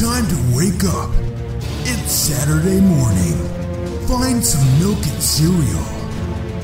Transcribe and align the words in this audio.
Time 0.00 0.26
to 0.26 0.56
wake 0.56 0.84
up. 0.84 1.10
It's 1.84 2.12
Saturday 2.12 2.80
morning. 2.80 3.36
Find 4.08 4.42
some 4.42 4.64
milk 4.80 4.96
and 4.96 5.22
cereal. 5.22 5.84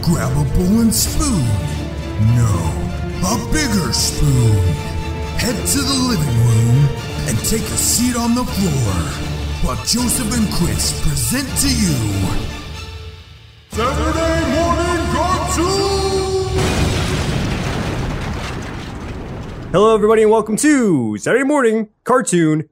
Grab 0.01 0.33
a 0.33 0.45
bowl 0.57 0.81
and 0.81 0.95
spoon. 0.95 1.45
No, 2.35 2.49
a 3.29 3.37
bigger 3.53 3.93
spoon. 3.93 4.57
Head 5.37 5.55
to 5.55 5.79
the 5.79 5.95
living 6.09 6.39
room 6.49 6.89
and 7.29 7.39
take 7.41 7.61
a 7.61 7.77
seat 7.77 8.17
on 8.17 8.35
the 8.35 8.45
floor 8.45 8.95
while 9.63 9.77
Joseph 9.85 10.33
and 10.33 10.51
Chris 10.55 10.99
present 11.03 11.49
to 11.61 11.69
you 11.69 11.97
Saturday 13.73 14.41
Morning 14.57 15.05
Cartoon! 15.13 16.49
Hello, 19.71 19.95
everybody, 19.95 20.23
and 20.23 20.31
welcome 20.31 20.57
to 20.57 21.19
Saturday 21.19 21.45
Morning 21.45 21.91
Cartoon 22.05 22.71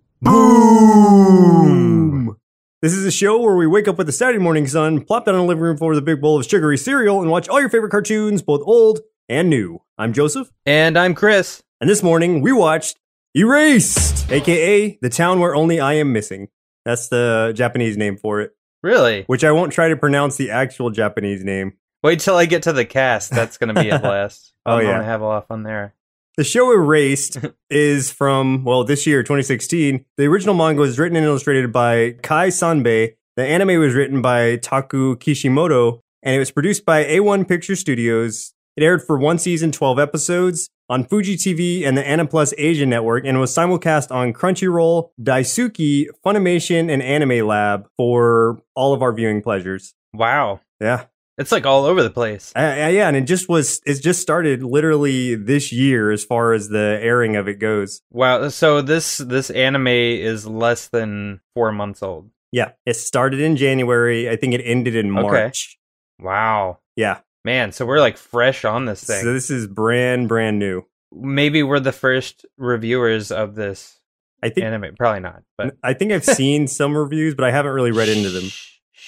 Boom! 1.07 2.36
This 2.82 2.93
is 2.95 3.04
a 3.04 3.11
show 3.11 3.39
where 3.40 3.54
we 3.57 3.67
wake 3.67 3.86
up 3.89 3.99
with 3.99 4.07
the 4.07 4.13
Saturday 4.13 4.39
morning 4.39 4.67
sun, 4.67 5.03
plop 5.04 5.25
down 5.27 5.35
in 5.35 5.40
the 5.43 5.46
living 5.46 5.63
room 5.63 5.77
floor 5.77 5.90
with 5.90 5.99
a 5.99 6.03
big 6.03 6.21
bowl 6.21 6.39
of 6.39 6.46
sugary 6.46 6.79
cereal, 6.79 7.21
and 7.21 7.31
watch 7.31 7.49
all 7.49 7.61
your 7.61 7.68
favorite 7.68 7.90
cartoons, 7.90 8.43
both 8.43 8.63
old 8.64 9.00
and 9.29 9.50
new. 9.50 9.82
I'm 9.99 10.13
Joseph, 10.13 10.50
And 10.64 10.96
I'm 10.99 11.14
Chris. 11.14 11.63
and 11.81 11.90
this 11.90 12.03
morning 12.03 12.40
we 12.43 12.53
watched 12.53 12.96
Erased, 13.35 14.31
aka 14.31 14.99
The 15.03 15.11
Town 15.11 15.40
Where 15.40 15.54
Only 15.54 15.81
I 15.81 15.95
Am 15.95 16.13
Missing. 16.13 16.48
That's 16.85 17.09
the 17.09 17.53
Japanese 17.54 17.96
name 17.96 18.17
for 18.17 18.40
it, 18.40 18.53
Really? 18.82 19.25
which 19.25 19.43
I 19.45 19.51
won't 19.53 19.73
try 19.73 19.89
to 19.89 19.96
pronounce 19.96 20.37
the 20.37 20.51
actual 20.51 20.90
Japanese 20.90 21.45
name. 21.45 21.75
Wait 22.03 22.21
till 22.21 22.37
I 22.37 22.46
get 22.46 22.62
to 22.64 22.73
the 22.73 22.85
cast. 22.85 23.31
That's 23.32 23.59
going 23.59 23.75
to 23.75 23.82
be 23.82 23.90
a 23.90 23.98
blast. 24.03 24.53
Oh, 24.64 24.76
I'm 24.76 24.85
yeah. 24.85 24.90
going 24.93 25.01
to 25.01 25.07
have 25.07 25.21
a 25.23 25.25
lot 25.26 25.39
of 25.43 25.46
fun 25.48 25.62
there. 25.64 25.95
The 26.36 26.45
show 26.45 26.71
Erased 26.71 27.39
is 27.71 28.11
from, 28.11 28.63
well, 28.64 28.85
this 28.85 29.07
year, 29.07 29.22
2016. 29.22 30.04
The 30.18 30.26
original 30.26 30.54
manga 30.54 30.82
was 30.82 30.99
written 30.99 31.17
and 31.17 31.25
illustrated 31.25 31.72
by 31.72 32.17
Kai 32.22 32.48
Sanbei. 32.48 33.15
The 33.37 33.45
anime 33.45 33.81
was 33.81 33.95
written 33.95 34.20
by 34.20 34.57
Taku 34.57 35.17
Kishimoto, 35.17 36.01
and 36.23 36.34
it 36.34 36.39
was 36.39 36.51
produced 36.51 36.84
by 36.84 37.05
A1 37.05 37.48
Picture 37.48 37.75
Studios. 37.75 38.53
It 38.77 38.83
aired 38.83 39.03
for 39.03 39.19
one 39.19 39.39
season, 39.39 39.73
12 39.73 39.98
episodes 39.98 40.69
on 40.91 41.05
Fuji 41.05 41.37
TV 41.37 41.87
and 41.87 41.97
the 41.97 42.03
Aniplus 42.03 42.53
Asia 42.59 42.84
Network, 42.84 43.25
and 43.25 43.41
was 43.41 43.55
simulcast 43.55 44.14
on 44.14 44.34
Crunchyroll, 44.34 45.11
Daisuki, 45.19 46.09
Funimation, 46.25 46.91
and 46.91 47.03
Anime 47.03 47.47
Lab 47.47 47.89
for 47.97 48.61
all 48.75 48.92
of 48.92 49.01
our 49.01 49.14
viewing 49.14 49.41
pleasures. 49.41 49.95
Wow. 50.12 50.61
Yeah. 50.81 51.07
It's 51.39 51.53
like 51.53 51.67
all 51.67 51.84
over 51.84 52.03
the 52.03 52.11
place. 52.11 52.53
Uh, 52.56 52.61
uh, 52.61 52.89
yeah, 52.89 53.09
and 53.09 53.17
it 53.17 53.23
just 53.27 53.48
was, 53.48 53.81
it 53.84 54.03
just 54.03 54.23
started 54.23 54.62
literally 54.62 55.34
this 55.34 55.70
year 55.73 56.11
as 56.11 56.25
far 56.25 56.55
as 56.55 56.69
the 56.69 56.98
airing 57.03 57.37
of 57.37 57.47
it 57.47 57.59
goes. 57.59 58.01
Wow. 58.11 58.48
So 58.48 58.81
this 58.81 59.19
this 59.19 59.51
anime 59.51 59.89
is 59.89 60.47
less 60.47 60.89
than 60.89 61.41
4 61.55 61.73
months 61.73 62.03
old. 62.03 62.31
Yeah, 62.53 62.70
it 62.87 62.95
started 62.95 63.41
in 63.41 63.57
January. 63.57 64.31
I 64.31 64.37
think 64.37 64.55
it 64.55 64.62
ended 64.62 64.95
in 64.97 65.17
Okay. 65.17 65.23
March. 65.29 65.79
Wow. 66.19 66.79
Yeah, 66.97 67.19
Man, 67.45 67.70
so 67.70 67.87
we're 67.87 68.01
like 68.01 68.17
fresh 68.17 68.64
on 68.64 68.87
this 68.87 69.05
thing. 69.05 69.23
so 69.23 69.33
this 69.33 69.51
is 69.51 69.67
brand 69.69 70.29
brand 70.29 70.59
new. 70.59 70.83
Maybe 71.12 71.62
we're 71.62 71.79
the 71.81 71.92
first 71.92 72.45
reviewers 72.59 73.31
of 73.31 73.55
this 73.55 74.01
I 74.42 74.48
think 74.48 74.67
anime. 74.67 74.97
Probably 74.97 75.20
not, 75.20 75.42
but 75.57 75.77
I 75.83 75.92
think 75.92 76.11
I've 76.12 76.25
seen 76.25 76.67
some 76.67 76.97
reviews, 76.97 77.34
but 77.34 77.45
I 77.45 77.51
haven't 77.53 77.73
really 77.73 77.92
read 77.92 78.09
into 78.09 78.31
them. 78.31 78.51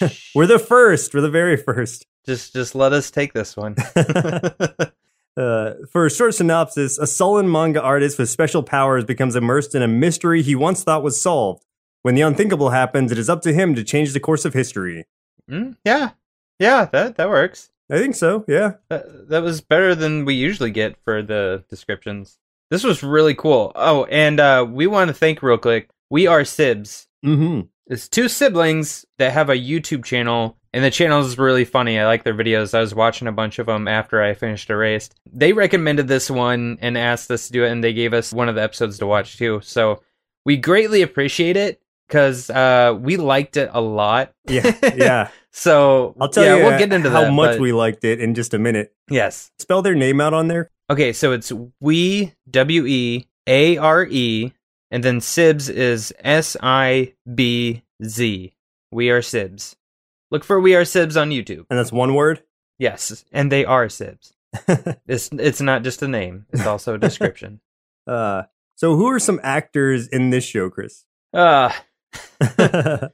We're 0.35 0.47
the 0.47 0.59
first. 0.61 1.13
We're 1.13 1.21
the 1.23 1.31
very 1.31 1.57
first. 1.57 2.07
Just 2.29 2.53
just 2.53 2.75
let 2.75 2.93
us 2.93 3.11
take 3.11 3.33
this 3.33 3.57
one. 3.57 3.75
Uh, 5.37 5.75
for 5.93 6.05
a 6.05 6.11
short 6.11 6.35
synopsis, 6.35 6.99
a 6.99 7.07
sullen 7.07 7.49
manga 7.49 7.81
artist 7.81 8.19
with 8.19 8.29
special 8.29 8.61
powers 8.61 9.05
becomes 9.05 9.37
immersed 9.37 9.73
in 9.73 9.83
a 9.83 9.87
mystery 9.87 10.43
he 10.43 10.57
once 10.57 10.83
thought 10.83 11.05
was 11.05 11.23
solved. 11.23 11.65
When 12.03 12.17
the 12.17 12.23
unthinkable 12.23 12.71
happens, 12.71 13.13
it 13.13 13.19
is 13.19 13.31
up 13.31 13.43
to 13.43 13.53
him 13.53 13.77
to 13.77 13.85
change 13.85 14.13
the 14.13 14.19
course 14.19 14.45
of 14.45 14.53
history. 14.53 15.07
Mm, 15.49 15.77
yeah. 15.85 16.11
Yeah, 16.59 16.87
that 16.87 17.15
that 17.19 17.29
works. 17.29 17.71
I 17.89 17.99
think 17.99 18.17
so. 18.17 18.45
Yeah. 18.49 18.73
That, 18.89 19.29
that 19.29 19.43
was 19.45 19.61
better 19.61 19.95
than 19.95 20.25
we 20.25 20.35
usually 20.35 20.73
get 20.73 20.97
for 21.05 21.23
the 21.23 21.63
descriptions. 21.71 22.41
This 22.73 22.83
was 22.83 23.05
really 23.05 23.37
cool. 23.37 23.71
Oh, 23.77 24.07
and 24.07 24.41
uh, 24.41 24.67
we 24.69 24.89
want 24.89 25.07
to 25.07 25.15
thank 25.15 25.41
real 25.41 25.57
quick. 25.57 25.89
We 26.11 26.27
are 26.27 26.41
Sibz. 26.41 27.07
Mm-hmm. 27.25 27.61
It's 27.89 28.09
two 28.09 28.29
siblings 28.29 29.07
that 29.19 29.33
have 29.33 29.49
a 29.49 29.55
YouTube 29.57 30.05
channel, 30.05 30.59
and 30.75 30.85
the 30.85 30.91
channel 30.91 31.21
is 31.23 31.39
really 31.39 31.65
funny. 31.65 31.99
I 31.99 32.05
like 32.07 32.23
their 32.23 32.35
videos. 32.35 32.75
I 32.75 32.81
was 32.81 32.95
watching 32.95 33.27
a 33.29 33.33
bunch 33.33 33.59
of 33.59 33.67
them 33.67 33.89
after 33.89 34.23
I 34.23 34.35
finished 34.35 34.69
Erased. 34.69 35.15
They 35.33 35.55
recommended 35.55 36.07
this 36.07 36.31
one 36.31 36.77
and 36.83 36.99
asked 36.99 37.31
us 37.31 37.47
to 37.47 37.53
do 37.53 37.65
it, 37.65 37.71
and 37.73 37.83
they 37.83 37.95
gave 37.95 38.13
us 38.13 38.31
one 38.33 38.49
of 38.51 38.55
the 38.57 38.63
episodes 38.63 38.99
to 38.99 39.07
watch 39.07 39.39
too. 39.39 39.61
So 39.63 40.03
we 40.45 40.59
greatly 40.59 41.01
appreciate 41.01 41.57
it 41.57 41.81
because 42.07 42.51
uh, 42.51 42.95
we 43.01 43.17
liked 43.17 43.57
it 43.57 43.71
a 43.73 43.81
lot. 43.81 44.33
Yeah. 44.47 44.75
Yeah. 44.95 45.29
So 45.51 46.15
I'll 46.21 46.29
tell 46.29 46.45
yeah, 46.45 46.57
you 46.57 46.65
we'll 46.65 46.79
get 46.79 46.93
into 46.93 47.11
how 47.11 47.23
that, 47.23 47.33
much 47.33 47.53
but- 47.53 47.61
we 47.61 47.73
liked 47.73 48.05
it 48.05 48.21
in 48.21 48.35
just 48.35 48.53
a 48.55 48.59
minute. 48.59 48.95
Yes. 49.11 49.51
Spell 49.59 49.81
their 49.83 49.95
name 49.95 50.21
out 50.21 50.35
on 50.35 50.49
there. 50.49 50.71
Okay, 50.91 51.13
so 51.13 51.33
it's 51.33 51.53
we 51.81 52.35
W 52.51 52.87
E 52.87 53.27
A 53.47 53.77
R 53.79 54.07
E, 54.07 54.53
and 54.91 55.05
then 55.05 55.21
Sibz 55.21 55.71
is 55.71 56.13
S 56.21 56.57
I 56.63 57.15
B 57.33 57.83
Z. 58.05 58.55
We 58.91 59.11
are 59.11 59.21
Sibz. 59.21 59.77
Look 60.31 60.45
for 60.45 60.61
We 60.61 60.75
Are 60.75 60.83
Sibz 60.83 61.21
on 61.21 61.31
YouTube. 61.31 61.65
And 61.71 61.79
that's 61.79 61.93
one 61.93 62.15
word. 62.15 62.43
Yes, 62.79 63.25
and 63.33 63.51
they 63.51 63.65
are 63.65 63.87
Sibs. 63.87 64.33
it's 65.07 65.31
it's 65.33 65.61
not 65.61 65.83
just 65.83 66.03
a 66.03 66.09
name; 66.09 66.47
it's 66.51 66.67
also 66.67 66.95
a 66.95 66.99
description. 67.09 67.61
Uh, 68.07 68.45
so 68.77 68.97
who 68.97 69.07
are 69.09 69.19
some 69.19 69.41
actors 69.43 70.09
in 70.09 70.31
this 70.31 70.45
show, 70.45 70.71
Chris? 70.71 71.05
uh 71.33 71.73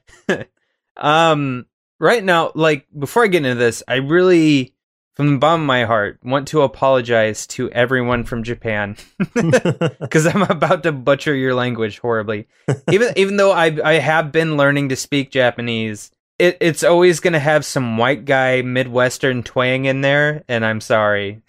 um. 0.97 1.65
Right 1.97 2.23
now, 2.23 2.51
like 2.55 2.87
before 2.97 3.23
I 3.23 3.27
get 3.27 3.45
into 3.45 3.55
this, 3.55 3.81
I 3.87 3.95
really, 3.95 4.74
from 5.15 5.31
the 5.31 5.37
bottom 5.37 5.61
of 5.61 5.67
my 5.67 5.85
heart, 5.85 6.19
want 6.23 6.47
to 6.49 6.61
apologize 6.61 7.47
to 7.47 7.71
everyone 7.71 8.25
from 8.25 8.43
Japan 8.43 8.97
because 9.33 10.27
I'm 10.27 10.41
about 10.43 10.83
to 10.83 10.91
butcher 10.91 11.33
your 11.33 11.55
language 11.55 11.99
horribly. 11.99 12.47
even 12.91 13.13
even 13.15 13.37
though 13.37 13.51
I 13.51 13.77
I 13.83 13.93
have 13.93 14.31
been 14.31 14.57
learning 14.57 14.89
to 14.89 14.95
speak 14.95 15.31
Japanese, 15.31 16.11
it, 16.37 16.57
it's 16.59 16.83
always 16.83 17.21
gonna 17.21 17.39
have 17.39 17.65
some 17.65 17.97
white 17.97 18.25
guy 18.25 18.61
Midwestern 18.61 19.41
twang 19.41 19.85
in 19.85 20.01
there, 20.01 20.43
and 20.49 20.65
I'm 20.65 20.81
sorry. 20.81 21.41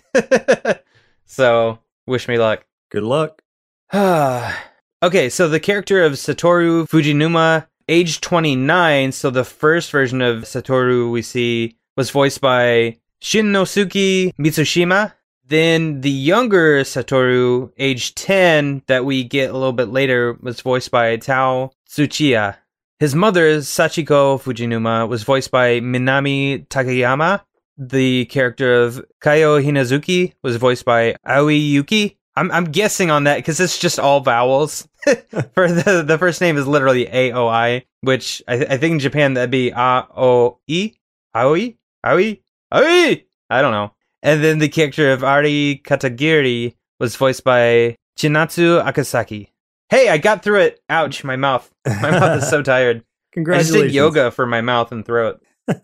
so 1.24 1.80
wish 2.06 2.28
me 2.28 2.38
luck. 2.38 2.64
Good 2.90 3.02
luck. 3.02 3.42
okay, 3.92 5.28
so 5.28 5.48
the 5.48 5.60
character 5.60 6.04
of 6.04 6.12
Satoru 6.12 6.88
Fujinuma, 6.88 7.66
age 7.88 8.20
29, 8.20 9.10
so 9.10 9.30
the 9.30 9.44
first 9.44 9.90
version 9.90 10.22
of 10.22 10.44
Satoru 10.44 11.10
we 11.10 11.22
see 11.22 11.76
was 11.96 12.10
voiced 12.10 12.40
by 12.40 12.98
Shinnosuke 13.26 14.32
Mitsushima. 14.36 15.12
Then 15.48 16.00
the 16.00 16.10
younger 16.10 16.82
Satoru, 16.82 17.72
age 17.76 18.14
10, 18.14 18.82
that 18.86 19.04
we 19.04 19.24
get 19.24 19.50
a 19.50 19.52
little 19.52 19.72
bit 19.72 19.88
later, 19.88 20.38
was 20.40 20.60
voiced 20.60 20.92
by 20.92 21.16
Tao 21.16 21.72
Tsuchiya. 21.88 22.56
His 23.00 23.16
mother, 23.16 23.58
Sachiko 23.58 24.40
Fujinuma, 24.40 25.08
was 25.08 25.24
voiced 25.24 25.50
by 25.50 25.80
Minami 25.80 26.68
Takayama. 26.68 27.40
The 27.76 28.26
character 28.26 28.74
of 28.74 29.04
Kayo 29.20 29.60
Hinazuki 29.60 30.34
was 30.44 30.54
voiced 30.54 30.84
by 30.84 31.16
Aoi 31.26 31.54
Yuki. 31.54 32.18
I'm 32.36 32.52
I'm 32.52 32.66
guessing 32.66 33.10
on 33.10 33.24
that 33.24 33.38
because 33.38 33.58
it's 33.58 33.78
just 33.78 33.98
all 33.98 34.20
vowels. 34.20 34.86
For 35.52 35.70
the 35.70 36.04
the 36.06 36.18
first 36.18 36.40
name 36.40 36.56
is 36.56 36.66
literally 36.68 37.08
A 37.08 37.32
O 37.32 37.48
I, 37.48 37.86
which 38.02 38.40
I, 38.46 38.54
I 38.54 38.76
think 38.76 38.92
in 38.92 38.98
Japan 39.00 39.34
that'd 39.34 39.50
be 39.50 39.70
A 39.70 40.06
O 40.16 40.58
E 40.68 40.92
Aoi 41.34 41.76
Aoi 42.04 42.40
Aoi. 42.76 43.24
I 43.50 43.62
don't 43.62 43.72
know. 43.72 43.92
And 44.22 44.42
then 44.42 44.58
the 44.58 44.68
character 44.68 45.12
of 45.12 45.20
Airi 45.20 45.82
Katagiri 45.82 46.74
was 46.98 47.16
voiced 47.16 47.44
by 47.44 47.96
Chinatsu 48.18 48.86
Akasaki. 48.86 49.52
Hey, 49.88 50.08
I 50.08 50.18
got 50.18 50.42
through 50.42 50.60
it. 50.60 50.80
Ouch, 50.88 51.22
my 51.22 51.36
mouth. 51.36 51.70
My 51.86 52.10
mouth 52.10 52.42
is 52.42 52.48
so 52.48 52.62
tired. 52.64 53.04
Congratulations. 53.32 53.76
I 53.76 53.78
just 53.78 53.86
did 53.88 53.94
yoga 53.94 54.30
for 54.30 54.46
my 54.46 54.60
mouth 54.60 54.92
and 54.92 55.04
throat. 55.04 55.42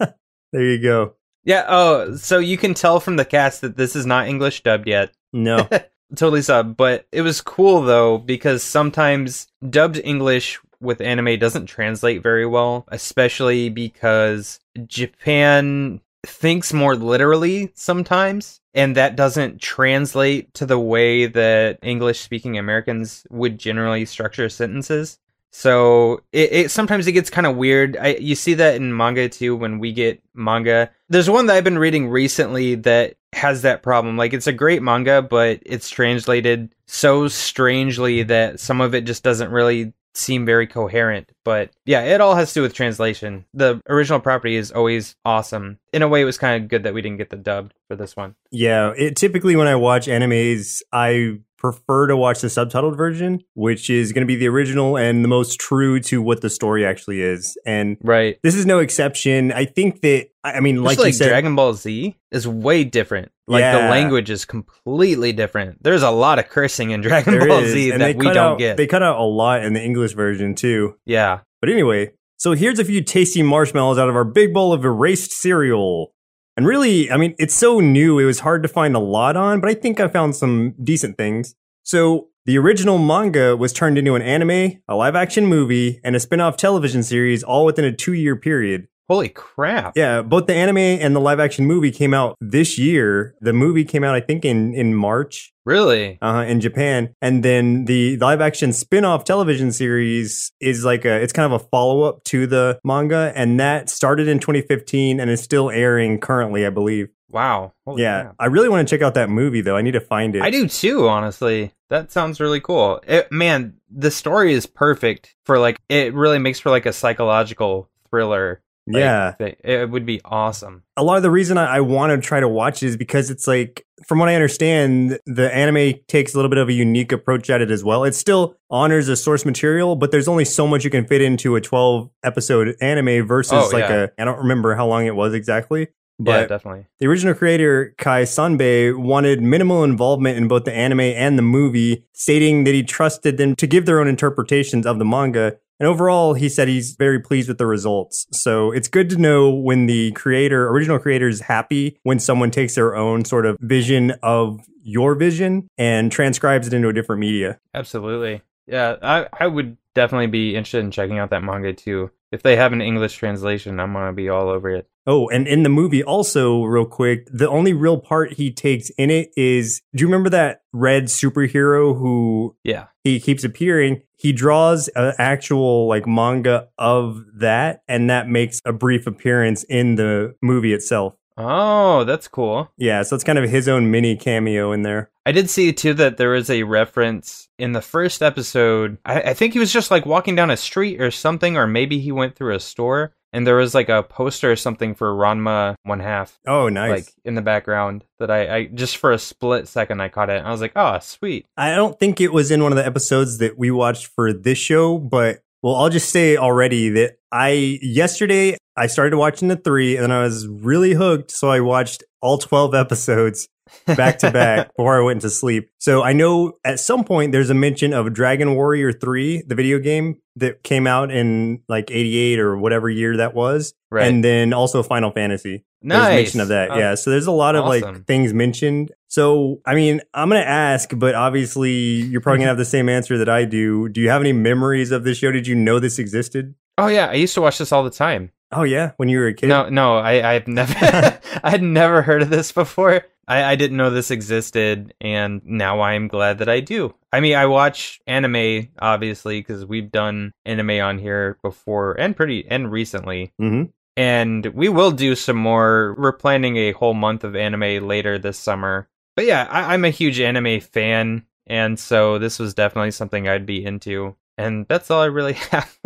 There 0.53 0.63
you 0.63 0.83
go. 0.83 1.15
Yeah. 1.45 1.65
Oh, 1.67 2.15
so 2.17 2.39
you 2.39 2.59
can 2.59 2.75
tell 2.75 3.01
from 3.01 3.17
the 3.17 3.25
cast 3.25 3.63
that 3.63 3.77
this 3.77 3.97
is 3.97 4.05
not 4.05 4.29
English 4.29 4.63
dubbed 4.63 4.87
yet. 4.87 5.11
No. 5.33 5.67
Totally 6.15 6.43
sub. 6.43 6.77
But 6.77 7.07
it 7.11 7.23
was 7.23 7.41
cool 7.41 7.81
though 7.81 8.19
because 8.19 8.63
sometimes 8.63 9.47
dubbed 9.71 9.99
English 10.05 10.61
with 10.81 11.01
anime 11.01 11.39
doesn't 11.39 11.67
translate 11.67 12.23
very 12.23 12.45
well, 12.45 12.85
especially 12.89 13.71
because 13.71 14.61
Japan 14.87 16.03
thinks 16.25 16.73
more 16.73 16.95
literally 16.95 17.73
sometimes, 17.75 18.61
and 18.75 18.97
that 18.97 19.17
doesn't 19.17 19.61
translate 19.61 20.55
to 20.55 20.67
the 20.67 20.79
way 20.79 21.27
that 21.27 21.79
English 21.83 22.21
speaking 22.21 22.59
Americans 22.59 23.27
would 23.31 23.59
generally 23.59 24.05
structure 24.05 24.49
sentences. 24.49 25.19
So 25.51 26.23
it, 26.33 26.53
it 26.53 26.71
sometimes 26.71 27.07
it 27.07 27.13
gets 27.13 27.29
kind 27.29 27.47
of 27.47 27.57
weird. 27.57 27.97
I, 27.99 28.15
you 28.15 28.35
see 28.35 28.55
that 28.55 28.77
in 28.77 28.97
manga 28.97 29.29
too 29.29 29.55
when 29.55 29.79
we 29.79 29.93
get 29.93 30.23
manga. 30.35 30.91
There's 31.11 31.29
one 31.29 31.47
that 31.47 31.57
I've 31.57 31.65
been 31.65 31.79
reading 31.79 32.09
recently 32.09 32.77
that 32.77 33.17
has 33.35 33.63
that 33.63 33.83
problem. 33.83 34.17
Like 34.17 34.33
it's 34.33 34.47
a 34.47 34.53
great 34.53 34.83
manga, 34.83 35.21
but 35.21 35.61
it's 35.67 35.91
translated 35.91 36.75
so 36.87 37.29
strangely 37.29 38.23
that 38.23 38.61
some 38.61 38.81
of 38.81 38.95
it 38.95 39.05
just 39.05 39.23
doesn't 39.23 39.51
really 39.51 39.93
seem 40.15 40.45
very 40.45 40.67
coherent. 40.67 41.31
But 41.45 41.71
yeah, 41.85 42.03
it 42.03 42.21
all 42.21 42.35
has 42.35 42.51
to 42.51 42.55
do 42.55 42.63
with 42.63 42.75
translation. 42.75 43.45
The 43.55 43.81
original 43.89 44.21
property 44.21 44.57
is 44.57 44.71
always 44.71 45.17
awesome. 45.25 45.79
In 45.93 46.03
a 46.03 46.09
way, 46.09 46.23
it 46.23 46.27
was 46.27 46.39
kind 46.39 46.63
of 46.63 46.69
good 46.69 46.85
that 46.85 46.95
we 46.95 47.03
didn't 47.03 47.19
get 47.19 47.31
the 47.31 47.37
dubbed 47.37 47.75
for 47.89 47.97
this 47.97 48.17
one. 48.17 48.35
Yeah, 48.51 48.93
it 48.97 49.17
typically 49.17 49.57
when 49.57 49.69
I 49.69 49.77
watch 49.77 50.07
animes, 50.07 50.83
I 50.93 51.41
prefer 51.63 52.09
to 52.09 52.17
watch 52.17 52.41
the 52.41 52.49
subtitled 52.49 52.97
version, 52.97 53.41
which 53.55 53.89
is 53.89 54.13
going 54.13 54.23
to 54.23 54.27
be 54.27 54.35
the 54.35 54.49
original 54.49 54.97
and 54.99 55.23
the 55.25 55.29
most 55.29 55.61
true 55.61 56.01
to 56.01 56.21
what 56.21 56.41
the 56.41 56.51
story 56.51 56.85
actually 56.85 57.23
is. 57.23 57.57
And 57.65 57.97
Right. 58.03 58.37
this 58.43 58.57
is 58.57 58.67
no 58.67 58.81
exception. 58.81 59.53
I 59.53 59.65
think 59.65 60.01
that 60.01 60.27
I 60.45 60.59
mean, 60.59 60.75
Just 60.77 60.85
like, 60.87 60.99
like, 60.99 61.07
you 61.07 61.13
said, 61.13 61.29
Dragon 61.29 61.55
Ball 61.55 61.73
Z 61.75 62.17
is 62.33 62.49
way 62.49 62.83
different. 62.83 63.31
Like 63.47 63.61
Yeah. 63.61 63.83
the 63.83 63.91
language 63.91 64.29
is 64.29 64.45
completely 64.45 65.33
different. 65.33 65.81
There's 65.85 66.03
a 66.03 66.11
lot 66.11 66.41
of 66.41 66.49
cursing 66.49 66.91
in 66.91 67.01
Dragon 67.03 67.39
there 67.39 67.47
Ball 67.47 67.61
is, 67.61 67.73
Z 67.73 67.93
and 67.93 68.01
that 68.01 68.17
we 68.17 68.25
don't 68.27 68.37
out, 68.37 68.59
get. 68.59 68.77
They 68.77 68.89
cut 68.89 69.05
out 69.05 69.21
a 69.21 69.23
lot 69.25 69.63
in 69.65 69.73
the 69.73 69.81
English 69.83 70.15
version 70.15 70.57
too. 70.57 70.97
yeah. 71.07 71.41
But 71.61 71.71
anyway, 71.71 72.11
so 72.39 72.55
here's 72.55 72.81
a 72.81 72.85
few 72.85 73.03
tasty 73.05 73.41
marshmallows 73.41 73.99
out 73.99 74.09
of 74.09 74.17
our 74.17 74.25
big 74.25 74.53
bowl 74.53 74.73
of 74.73 74.85
erased 74.85 75.31
cereal. 75.31 76.13
And 76.57 76.67
really, 76.67 77.11
I 77.11 77.17
mean, 77.17 77.35
it's 77.39 77.55
so 77.55 77.81
new, 77.81 78.19
it 78.19 78.25
was 78.25 78.41
hard 78.41 78.63
to 78.63 78.69
find 78.69 78.95
a 78.95 78.99
lot 78.99 79.37
on, 79.37 79.61
but 79.61 79.71
I 79.71 79.75
think 79.75 80.01
I 80.01 80.09
found 80.09 80.37
some 80.37 80.75
decent 80.83 81.17
things. 81.17 81.55
So, 81.83 82.29
the 82.45 82.59
original 82.59 82.99
manga 82.99 83.57
was 83.57 83.73
turned 83.73 83.99
into 83.99 84.17
an 84.17 84.23
anime, 84.23 84.83
a 84.89 84.97
live 84.97 85.15
action 85.15 85.47
movie, 85.47 86.01
and 86.03 86.17
a 86.17 86.21
spin 86.21 86.41
off 86.41 86.57
television 86.57 87.05
series 87.05 87.45
all 87.45 87.65
within 87.65 87.85
a 87.85 87.93
two 87.93 88.15
year 88.15 88.35
period. 88.35 88.89
Holy 89.13 89.29
crap. 89.29 89.95
Yeah, 89.95 90.23
both 90.23 90.47
the 90.47 90.55
anime 90.55 90.79
and 90.79 91.15
the 91.15 91.21
live 91.21 91.39
action 91.39 91.67
movie 91.67 91.91
came 91.91 92.15
out 92.15 92.35
this 92.41 92.79
year. 92.79 93.35
The 93.43 93.53
movie 93.53 93.85
came 93.85 94.05
out, 94.05 94.15
I 94.15 94.21
think, 94.23 94.43
in, 94.43 94.73
in 94.73 94.95
March 94.95 95.53
Really? 95.67 96.17
uh, 96.23 96.33
huh. 96.33 96.41
in 96.45 96.63
Japan. 96.63 97.15
And 97.21 97.45
then 97.45 97.85
the 97.85 98.17
live 98.17 98.41
action 98.41 98.73
spin 98.73 99.05
off 99.05 99.25
television 99.25 99.71
series 99.71 100.51
is 100.61 100.87
like 100.87 101.05
a, 101.05 101.21
it's 101.21 101.35
kind 101.35 101.53
of 101.53 101.61
a 101.61 101.65
follow 101.67 102.05
up 102.05 102.25
to 102.25 102.47
the 102.47 102.81
manga. 102.85 103.35
And 103.37 103.61
that 103.61 103.91
started 103.91 104.29
in 104.29 104.39
2015 104.39 105.21
and 105.21 105.31
is 105.31 105.43
still 105.43 105.69
airing 105.69 106.19
currently, 106.19 106.65
I 106.65 106.71
believe. 106.71 107.09
Wow. 107.29 107.75
Holy 107.85 108.01
yeah. 108.01 108.23
crap. 108.23 108.37
I 108.39 108.47
really 108.47 108.71
want 108.71 108.89
to 108.89 108.97
check 108.97 109.05
out 109.05 109.13
that 109.13 109.29
movie 109.29 109.61
though. 109.61 109.77
I 109.77 109.83
need 109.83 109.93
to 109.93 110.01
find 110.01 110.35
it. 110.35 110.41
I 110.41 110.49
do 110.51 110.67
too, 110.67 111.07
honestly. 111.07 111.75
That 111.91 112.11
sounds 112.11 112.41
really 112.41 112.61
cool. 112.61 113.03
It, 113.07 113.31
man, 113.31 113.75
the 113.91 114.11
story 114.11 114.55
is 114.55 114.65
perfect 114.65 115.37
for 115.45 115.59
like, 115.59 115.77
it 115.91 116.15
really 116.15 116.39
makes 116.39 116.61
for 116.61 116.71
like 116.71 116.87
a 116.87 116.95
psychological 116.95 117.91
thriller. 118.09 118.63
Like, 118.89 119.01
Yeah. 119.01 119.31
thing. 119.33 119.57
It 119.63 119.91
would 119.91 120.05
be 120.07 120.21
awesome. 120.25 120.83
a 120.97 121.03
lot 121.05 121.17
of 121.17 121.23
the 121.23 121.31
reason 121.31 121.57
I, 121.57 121.77
I 121.77 121.81
want 121.81 122.11
to 122.21 122.27
try 122.27 122.41
to 122.41 122.49
watch 122.49 122.83
it 122.83 122.87
is 122.89 122.97
because 122.97 123.31
it's 123.31 123.47
like, 123.47 123.87
from 124.07 124.19
what 124.19 124.29
I 124.29 124.35
understand, 124.35 125.19
the 125.27 125.55
anime 125.55 126.01
takes 126.09 126.35
a 126.35 126.37
little 126.37 126.49
bit 126.49 126.59
of 126.59 126.69
a 126.69 126.73
unique 126.73 127.13
approach 127.13 127.49
at 127.51 127.61
it 127.61 127.71
as 127.71 127.85
well. 127.85 128.03
It 128.05 128.15
still 128.15 128.57
honors 128.71 129.07
the 129.07 129.15
source 129.17 129.45
material, 129.45 129.95
but 129.95 130.11
there's 130.11 130.27
only 130.29 130.45
so 130.45 130.67
much 130.67 130.83
you 130.85 130.91
can 130.91 131.07
fit 131.07 131.23
into 131.23 131.55
a 131.55 131.61
12 131.61 132.11
episode 132.25 132.75
anime 132.81 133.27
versus 133.27 133.53
Oh, 133.53 133.71
like 133.73 133.89
yeah. 133.89 134.07
a, 134.19 134.21
I 134.21 134.25
don't 134.25 134.39
remember 134.39 134.75
how 134.75 134.87
long 134.89 135.07
it 135.07 135.15
was 135.15 135.33
exactly. 135.35 135.83
yeah, 135.83 135.87
But 136.19 136.49
definitely. 136.49 136.87
the 136.99 137.07
original 137.07 137.35
creator, 137.35 137.95
Kai 137.99 138.23
Sanbei, 138.23 138.97
wanted 138.97 139.41
minimal 139.41 139.85
involvement 139.85 140.37
in 140.37 140.49
both 140.49 140.65
the 140.65 140.73
anime 140.75 141.01
and 141.01 141.39
the 141.39 141.43
movie, 141.43 142.05
stating 142.13 142.65
that 142.65 142.75
he 142.75 142.83
trusted 142.83 143.37
them 143.37 143.55
to 143.57 143.67
give 143.69 143.87
their 143.87 144.01
own 144.01 144.09
interpretations 144.09 144.87
of 144.87 144.99
the 144.99 145.05
manga. 145.05 145.57
And 145.83 145.89
overall, 145.89 146.35
he 146.35 146.49
said 146.49 146.69
he's 146.69 146.95
very 146.95 147.19
pleased 147.19 147.49
with 147.49 147.59
the 147.59 147.67
results. 147.67 148.29
So 148.31 148.71
it's 148.71 148.87
good 148.87 149.11
to 149.11 149.17
know 149.17 149.51
when 149.51 149.87
the 149.87 150.13
creator, 150.13 150.69
original 150.69 151.01
creator, 151.01 151.27
is 151.27 151.41
happy 151.41 151.99
when 152.05 152.21
someone 152.21 152.53
takes 152.53 152.77
their 152.77 152.95
own 152.95 153.25
sort 153.25 153.47
of 153.47 153.57
vision 153.59 154.13
of 154.23 154.61
your 154.85 155.17
vision 155.17 155.67
and 155.77 156.13
transcribes 156.13 156.69
it 156.69 156.73
into 156.73 156.89
a 156.89 156.93
different 156.93 157.19
media. 157.19 157.59
Absolutely. 157.75 158.43
Yeah, 158.69 158.95
I, 159.03 159.27
I 159.37 159.49
would 159.49 159.77
definitely 159.97 160.29
be 160.29 160.55
interested 160.55 160.85
in 160.85 160.93
checking 160.93 161.19
out 161.19 161.31
that 161.31 161.43
manga 161.43 161.73
too. 161.73 162.13
If 162.31 162.45
they 162.45 162.55
have 162.55 162.73
an 162.73 162.81
English 162.81 163.17
translation, 163.17 163.81
I'm 163.81 163.93
going 163.93 164.07
to 164.07 164.13
be 164.13 164.29
all 164.29 164.51
over 164.51 164.71
it. 164.71 164.89
Oh, 165.07 165.29
and 165.29 165.49
in 165.49 165.63
the 165.65 165.69
movie, 165.69 166.03
also, 166.05 166.63
real 166.65 166.85
quick, 166.87 167.27
the 167.33 167.49
only 167.49 167.73
real 167.73 167.99
part 167.99 168.35
he 168.35 168.53
takes 168.53 168.91
in 168.91 169.11
it 169.11 169.31
is 169.37 169.83
do 169.95 170.03
you 170.03 170.07
remember 170.07 170.31
that 170.31 170.63
red 170.73 171.05
superhero 171.05 171.99
who 171.99 172.57
Yeah. 172.65 172.85
he 173.03 173.19
keeps 173.21 173.43
appearing? 173.45 174.03
He 174.17 174.33
draws 174.33 174.87
an 174.95 175.15
actual 175.19 175.89
like 175.89 176.07
manga 176.07 176.69
of 176.79 177.25
that, 177.35 177.83
and 177.89 178.09
that 178.11 178.29
makes 178.29 178.61
a 178.65 178.73
brief 178.73 179.07
appearance 179.09 179.65
in 179.65 179.97
the 179.97 180.37
movie 180.41 180.73
itself. 180.73 181.15
Oh, 181.37 182.05
that's 182.05 182.29
cool. 182.29 182.71
Yeah, 182.77 183.03
so 183.03 183.17
it's 183.17 183.25
kind 183.25 183.39
of 183.39 183.51
his 183.51 183.67
own 183.67 183.91
mini 183.91 184.17
cameo 184.17 184.71
in 184.71 184.83
there. 184.83 185.11
I 185.25 185.33
did 185.33 185.49
see 185.49 185.73
too 185.73 185.95
that 185.95 186.17
there 186.19 186.31
was 186.31 186.51
a 186.51 186.63
reference 186.65 187.49
in 187.59 187.73
the 187.73 187.81
first 187.83 188.23
episode. 188.23 188.99
I, 189.05 189.21
I 189.23 189.35
think 189.35 189.55
he 189.55 189.59
was 189.59 189.73
just 189.73 189.91
like 189.91 190.05
walking 190.07 190.35
down 190.37 190.51
a 190.51 190.57
street 190.57 191.01
or 191.01 191.11
something, 191.11 191.57
or 191.57 191.67
maybe 191.67 191.99
he 192.01 192.13
went 192.13 192.37
through 192.37 192.55
a 192.55 192.61
store 192.61 193.15
and 193.33 193.47
there 193.47 193.57
was 193.57 193.75
like 193.75 193.89
a 193.89 194.03
poster 194.03 194.53
or 194.53 194.57
something 194.57 194.95
for 194.95 195.13
Ranma 195.15 195.75
One 195.85 196.01
Half, 196.01 196.39
Oh, 196.47 196.69
nice. 196.69 196.91
like 196.91 197.13
in 197.25 197.35
the 197.35 197.43
background. 197.43 198.05
That 198.19 198.31
I, 198.31 198.55
I 198.57 198.65
just 198.67 198.97
for 198.99 199.13
a 199.13 199.19
split 199.19 199.67
second 199.69 200.01
I 200.01 200.09
caught 200.09 200.31
it. 200.31 200.39
And 200.39 200.47
I 200.47 200.51
was 200.51 200.61
like, 200.61 200.73
oh, 200.77 200.99
sweet. 201.01 201.47
I 201.57 201.75
don't 201.75 201.99
think 201.99 202.21
it 202.21 202.33
was 202.33 202.51
in 202.51 202.63
one 202.63 202.73
of 202.73 202.77
the 202.77 202.87
episodes 202.87 203.39
that 203.39 203.59
we 203.59 203.71
watched 203.71 204.07
for 204.07 204.33
this 204.33 204.59
show, 204.59 204.99
but 204.99 205.41
well, 205.63 205.77
I'll 205.77 205.91
just 205.91 206.11
say 206.11 206.37
already 206.37 206.89
that 206.91 207.19
I 207.31 207.79
yesterday 207.83 208.57
I 208.77 208.87
started 208.89 209.17
watching 209.17 209.49
the 209.49 209.57
three 209.57 209.97
and 209.97 210.13
I 210.13 210.23
was 210.23 210.47
really 210.49 210.93
hooked, 210.95 211.31
so 211.31 211.49
I 211.51 211.61
watched 211.61 212.03
all 212.21 212.39
twelve 212.39 212.75
episodes 212.75 213.47
back 213.87 214.19
to 214.21 214.31
back 214.31 214.69
before 214.77 215.01
I 215.01 215.05
went 215.05 215.23
to 215.23 215.31
sleep. 215.31 215.71
So 215.79 216.03
I 216.03 216.13
know 216.13 216.55
at 216.65 216.81
some 216.81 217.05
point 217.05 217.33
there's 217.33 217.51
a 217.51 217.55
mention 217.55 217.93
of 217.93 218.13
Dragon 218.13 218.55
Warrior 218.55 218.93
3, 218.93 219.43
the 219.47 219.55
video 219.55 219.79
game 219.79 220.21
that 220.37 220.63
came 220.63 220.87
out 220.87 221.11
in 221.11 221.63
like 221.69 221.91
88 221.91 222.39
or 222.39 222.57
whatever 222.57 222.89
year 222.89 223.17
that 223.19 223.35
was. 223.35 223.75
Right. 223.91 224.07
And 224.07 224.25
then 224.25 224.53
also 224.53 224.83
Final 224.83 225.11
Fantasy. 225.11 225.65
There's 225.83 226.01
nice. 226.01 226.25
mention 226.25 226.41
of 226.41 226.49
that. 226.49 226.71
Oh, 226.71 226.79
yeah. 226.79 226.95
So 226.95 227.11
there's 227.11 227.27
a 227.27 227.33
lot 227.33 227.57
of 227.57 227.65
awesome. 227.65 227.95
like 227.95 228.07
things 228.07 228.33
mentioned. 228.33 228.93
So, 229.09 229.61
I 229.67 229.75
mean, 229.75 230.01
I'm 230.15 230.29
going 230.29 230.41
to 230.41 230.49
ask, 230.49 230.91
but 230.97 231.15
obviously 231.15 231.73
you're 231.73 232.21
probably 232.21 232.39
going 232.39 232.41
to 232.41 232.45
mm-hmm. 232.45 232.49
have 232.51 232.59
the 232.59 232.65
same 232.65 232.89
answer 232.89 233.19
that 233.19 233.29
I 233.29 233.45
do. 233.45 233.89
Do 233.89 234.01
you 234.01 234.09
have 234.09 234.23
any 234.23 234.33
memories 234.33 234.91
of 234.91 235.05
this 235.05 235.19
show? 235.19 235.33
Did 235.33 235.47
you 235.47 235.55
know 235.55 235.79
this 235.79 235.99
existed? 235.99 236.55
Oh 236.79 236.87
yeah, 236.87 237.09
I 237.09 237.15
used 237.15 237.35
to 237.35 237.43
watch 237.43 237.59
this 237.59 237.73
all 237.73 237.85
the 237.85 237.91
time. 237.91 238.31
Oh, 238.53 238.63
yeah. 238.63 238.93
When 238.97 239.09
you 239.09 239.19
were 239.19 239.27
a 239.27 239.35
kid? 239.35 239.49
No, 239.49 239.69
no, 239.69 239.97
I, 239.97 240.35
I've 240.35 240.47
never, 240.47 240.75
I 241.43 241.51
had 241.51 241.63
never 241.63 242.03
heard 242.03 242.23
of 242.23 242.31
this 242.31 242.53
before. 242.53 243.05
I, 243.29 243.45
I 243.45 243.57
didn't 243.57 243.77
know 243.77 243.91
this 243.91 244.11
existed, 244.11 244.95
and 245.01 245.41
now 245.45 245.81
I'm 245.81 246.09
glad 246.09 246.39
that 246.39 246.49
I 246.49 246.61
do. 246.61 246.95
I 247.13 247.21
mean, 247.21 247.37
I 247.37 247.47
watch 247.47 248.01
anime 248.07 248.69
obviously 248.79 249.41
because 249.41 249.65
we've 249.65 249.91
done 249.93 250.33
anime 250.45 250.81
on 250.83 250.99
here 250.99 251.39
before, 251.43 251.93
and 251.99 252.17
pretty 252.17 252.47
and 252.49 252.71
recently, 252.71 253.33
hmm 253.39 253.65
and 253.95 254.47
we 254.47 254.71
will 254.71 254.91
do 254.91 255.15
some 255.15 255.37
more. 255.37 255.95
We're 255.99 256.13
planning 256.13 256.57
a 256.57 256.73
whole 256.73 256.95
month 256.95 257.25
of 257.25 257.37
anime 257.37 257.87
later 257.87 258.19
this 258.19 258.39
summer. 258.39 258.89
But 259.17 259.27
yeah, 259.27 259.47
I, 259.51 259.75
I'm 259.75 259.85
a 259.85 259.91
huge 259.91 260.19
anime 260.19 260.61
fan, 260.61 261.27
and 261.47 261.79
so 261.79 262.19
this 262.19 262.39
was 262.39 262.55
definitely 262.55 262.93
something 262.93 263.29
I'd 263.29 263.47
be 263.47 263.65
into, 263.65 264.17
and 264.39 264.67
that's 264.69 264.91
all 264.91 265.03
I 265.03 265.07
really 265.07 265.33
have. 265.51 265.79